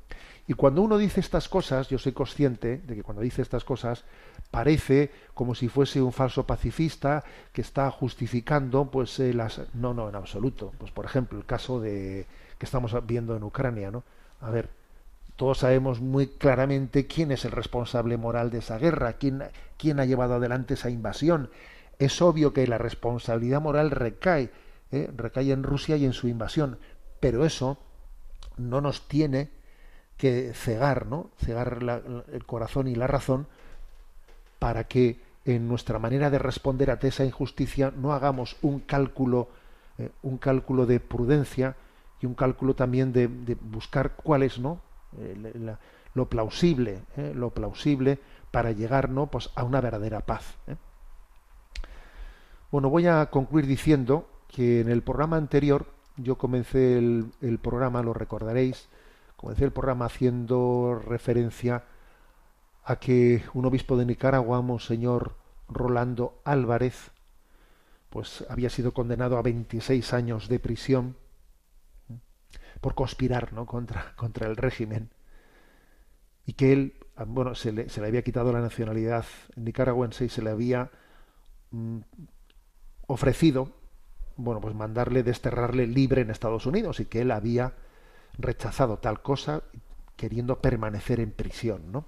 Y 0.47 0.53
cuando 0.55 0.83
uno 0.83 0.99
dice 0.99 1.21
estas 1.21 1.49
cosas, 1.49 1.89
yo 1.89 1.99
soy 1.99 2.13
consciente 2.13 2.79
de 2.79 2.95
que 2.95 3.03
cuando 3.03 3.23
dice 3.23 3.41
estas 3.41 3.65
cosas 3.65 4.05
parece 4.51 5.11
como 5.33 5.55
si 5.55 5.69
fuese 5.69 6.03
un 6.03 6.13
falso 6.13 6.47
pacifista 6.47 7.25
que 7.53 7.63
está 7.63 7.91
justificando, 7.91 8.91
pues 8.91 9.19
eh, 9.21 9.33
las, 9.33 9.63
no, 9.75 9.95
no, 9.95 10.09
en 10.09 10.15
absoluto. 10.17 10.73
Pues 10.79 10.91
por 10.93 11.07
ejemplo 11.07 11.39
el 11.39 11.47
caso 11.47 11.81
de 11.81 12.27
estamos 12.65 12.95
viendo 13.07 13.37
en 13.37 13.45
Ucrania, 13.45 13.91
¿no? 13.91 14.03
A 14.41 14.51
ver, 14.51 14.69
todos 15.37 15.59
sabemos 15.59 16.01
muy 16.01 16.29
claramente 16.29 17.07
quién 17.07 17.33
es 17.33 17.45
el 17.45 17.51
responsable 17.51 18.17
moral 18.17 18.51
de 18.51 18.59
esa 18.59 18.79
guerra, 18.79 19.15
quién, 19.15 19.43
quién 19.79 19.99
ha 20.01 20.05
llevado 20.05 20.35
adelante 20.35 20.75
esa 20.75 20.91
invasión. 20.91 21.51
Es 21.99 22.23
obvio 22.23 22.53
que 22.53 22.67
la 22.67 22.79
responsabilidad 22.79 23.61
moral 23.61 23.91
recae, 23.91 24.51
¿eh? 24.93 25.11
recae 25.17 25.51
en 25.51 25.63
Rusia 25.63 25.97
y 25.97 26.05
en 26.05 26.13
su 26.13 26.29
invasión, 26.29 26.79
pero 27.21 27.45
eso 27.45 27.79
no 28.57 28.81
nos 28.81 29.09
tiene 29.09 29.51
que 30.17 30.53
cegar, 30.55 31.07
¿no? 31.07 31.31
Cegar 31.39 31.79
el 32.33 32.47
corazón 32.47 32.87
y 32.87 32.95
la 32.95 33.09
razón 33.09 33.49
para 34.59 34.85
que 34.85 35.19
en 35.45 35.69
nuestra 35.69 35.99
manera 35.99 36.31
de 36.31 36.39
responder 36.39 36.91
a 36.91 36.99
esa 37.03 37.25
injusticia 37.25 37.93
no 37.95 38.13
hagamos 38.13 38.57
un 38.63 38.81
cálculo, 38.81 39.49
eh, 39.99 40.11
un 40.23 40.39
cálculo 40.39 40.87
de 40.87 41.01
prudencia 41.01 41.77
y 42.25 42.27
un 42.27 42.35
cálculo 42.35 42.75
también 42.75 43.13
de, 43.13 43.27
buscar 43.61 44.17
cuál 44.17 44.43
es, 44.43 44.59
¿no? 44.59 44.81
Eh, 45.19 45.53
la- 45.61 45.79
lo 46.15 46.29
plausible, 46.31 47.03
¿eh? 47.19 47.33
lo 47.35 47.51
plausible 47.51 48.19
para 48.51 48.71
llegar, 48.73 49.11
¿no? 49.11 49.27
Pues 49.27 49.51
a 49.57 49.65
una 49.65 49.81
verdadera 49.83 50.21
paz. 50.21 50.57
¿eh? 50.69 50.77
Bueno, 52.71 52.89
voy 52.89 53.07
a 53.07 53.27
concluir 53.27 53.67
diciendo 53.67 54.27
que 54.49 54.81
en 54.81 54.89
el 54.89 55.03
programa 55.03 55.37
anterior 55.37 55.87
yo 56.17 56.39
comencé 56.39 56.97
el, 56.97 57.27
el 57.43 57.59
programa, 57.59 58.03
lo 58.03 58.15
recordaréis, 58.15 58.89
comencé 59.37 59.65
el 59.65 59.73
programa 59.73 60.07
haciendo 60.07 61.03
referencia 61.05 61.85
a 62.85 62.97
que 62.97 63.43
un 63.53 63.67
obispo 63.67 63.97
de 63.99 64.07
Nicaragua, 64.07 64.63
Monseñor 64.63 65.35
Rolando 65.69 66.41
Álvarez, 66.45 67.11
pues 68.09 68.47
había 68.49 68.71
sido 68.71 68.95
condenado 68.95 69.37
a 69.37 69.43
26 69.43 70.15
años 70.15 70.49
de 70.49 70.59
prisión. 70.61 71.17
Por 72.81 72.95
conspirar 72.95 73.53
¿no? 73.53 73.67
contra, 73.67 74.13
contra 74.17 74.47
el 74.47 74.57
régimen 74.57 75.11
y 76.47 76.55
que 76.55 76.73
él, 76.73 76.95
ah, 77.17 77.25
bueno, 77.27 77.55
se 77.55 77.73
le, 77.73 77.89
se 77.89 78.01
le 78.01 78.09
había 78.09 78.23
quitado 78.23 78.53
la 78.53 78.61
nacionalidad 78.61 79.25
nicaragüense 79.57 80.27
y 80.27 80.29
se 80.29 80.43
le 80.43 80.51
había 80.51 80.91
mm, 81.71 81.99
ofrecido, 83.07 83.73
bueno, 84.37 84.61
pues 84.61 84.75
mandarle 84.75 85.23
desterrarle 85.23 85.87
libre 85.87 86.23
en 86.23 86.31
Estados 86.31 86.67
Unidos 86.67 87.01
y 87.01 87.07
que 87.07 87.23
él 87.23 87.31
había 87.31 87.75
rechazado 88.39 88.99
tal 88.99 89.23
cosa 89.23 89.63
queriendo 90.17 90.61
permanecer 90.61 91.21
en 91.21 91.31
prisión, 91.31 91.93
¿no? 91.93 92.07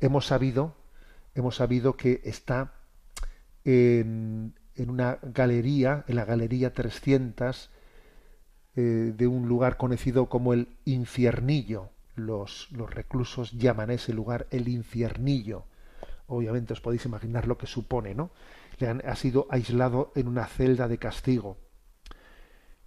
Hemos 0.00 0.26
sabido, 0.26 0.74
hemos 1.34 1.56
sabido 1.56 1.96
que 1.96 2.20
está 2.24 2.72
en, 3.64 4.54
en 4.74 4.90
una 4.90 5.18
galería, 5.22 6.04
en 6.06 6.16
la 6.16 6.24
galería 6.24 6.72
300 6.72 7.70
eh, 8.76 9.12
de 9.16 9.26
un 9.26 9.48
lugar 9.48 9.76
conocido 9.76 10.26
como 10.26 10.52
el 10.52 10.68
Infiernillo. 10.84 11.88
Los, 12.14 12.68
los 12.72 12.92
reclusos 12.92 13.52
llaman 13.52 13.90
a 13.90 13.94
ese 13.94 14.12
lugar 14.12 14.46
el 14.50 14.68
Infiernillo. 14.68 15.64
Obviamente 16.28 16.72
os 16.72 16.80
podéis 16.80 17.04
imaginar 17.04 17.46
lo 17.46 17.58
que 17.58 17.66
supone, 17.66 18.14
¿no? 18.14 18.30
Le 18.78 18.88
han, 18.88 19.02
ha 19.06 19.16
sido 19.16 19.46
aislado 19.50 20.12
en 20.14 20.28
una 20.28 20.46
celda 20.46 20.88
de 20.88 20.98
castigo. 20.98 21.56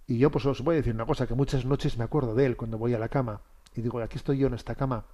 Y 0.06 0.18
yo 0.18 0.30
pues 0.30 0.44
os 0.46 0.62
voy 0.62 0.74
a 0.74 0.78
decir 0.78 0.94
una 0.94 1.06
cosa, 1.06 1.26
que 1.26 1.34
muchas 1.34 1.64
noches 1.64 1.96
me 1.96 2.04
acuerdo 2.04 2.34
de 2.34 2.46
él 2.46 2.56
cuando 2.56 2.78
voy 2.78 2.94
a 2.94 2.98
la 2.98 3.08
cama. 3.08 3.42
Y 3.76 3.80
digo, 3.80 4.00
aquí 4.00 4.16
estoy 4.16 4.38
yo 4.38 4.48
en 4.48 4.54
esta 4.54 4.74
cama. 4.74 5.04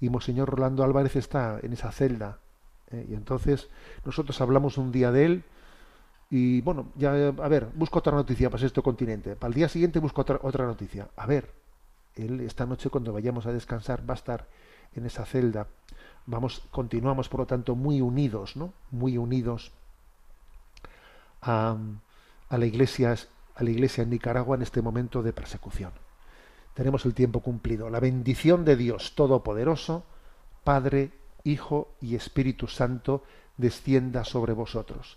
Y 0.00 0.08
Monseñor 0.08 0.48
Rolando 0.48 0.84
Álvarez 0.84 1.16
está 1.16 1.58
en 1.62 1.72
esa 1.72 1.92
celda. 1.92 2.38
¿eh? 2.90 3.06
Y 3.10 3.14
entonces 3.14 3.68
nosotros 4.04 4.40
hablamos 4.40 4.78
un 4.78 4.92
día 4.92 5.12
de 5.12 5.24
él. 5.24 5.44
Y 6.30 6.60
bueno, 6.60 6.92
ya, 6.96 7.12
a 7.28 7.48
ver, 7.48 7.68
busco 7.74 8.00
otra 8.00 8.12
noticia 8.12 8.50
para 8.50 8.64
este 8.64 8.82
continente. 8.82 9.34
Para 9.36 9.48
el 9.48 9.54
día 9.54 9.68
siguiente 9.68 9.98
busco 9.98 10.20
otra, 10.20 10.38
otra 10.42 10.66
noticia. 10.66 11.08
A 11.16 11.26
ver, 11.26 11.50
él 12.16 12.40
esta 12.40 12.66
noche 12.66 12.90
cuando 12.90 13.12
vayamos 13.12 13.46
a 13.46 13.52
descansar 13.52 14.08
va 14.08 14.14
a 14.14 14.16
estar 14.16 14.46
en 14.94 15.06
esa 15.06 15.24
celda. 15.24 15.66
Vamos, 16.26 16.62
continuamos 16.70 17.28
por 17.28 17.40
lo 17.40 17.46
tanto 17.46 17.74
muy 17.74 18.02
unidos, 18.02 18.56
¿no? 18.56 18.74
Muy 18.90 19.16
unidos 19.16 19.72
a, 21.40 21.76
a 22.50 22.58
la 22.58 22.66
iglesia, 22.66 23.14
a 23.54 23.64
la 23.64 23.70
iglesia 23.70 24.02
en 24.02 24.10
Nicaragua 24.10 24.56
en 24.56 24.62
este 24.62 24.82
momento 24.82 25.22
de 25.22 25.32
persecución. 25.32 25.92
Tenemos 26.74 27.06
el 27.06 27.14
tiempo 27.14 27.40
cumplido. 27.40 27.88
La 27.88 28.00
bendición 28.00 28.66
de 28.66 28.76
Dios 28.76 29.14
Todopoderoso, 29.14 30.04
Padre, 30.62 31.12
Hijo 31.42 31.94
y 32.02 32.14
Espíritu 32.14 32.68
Santo, 32.68 33.24
descienda 33.56 34.24
sobre 34.24 34.52
vosotros. 34.52 35.16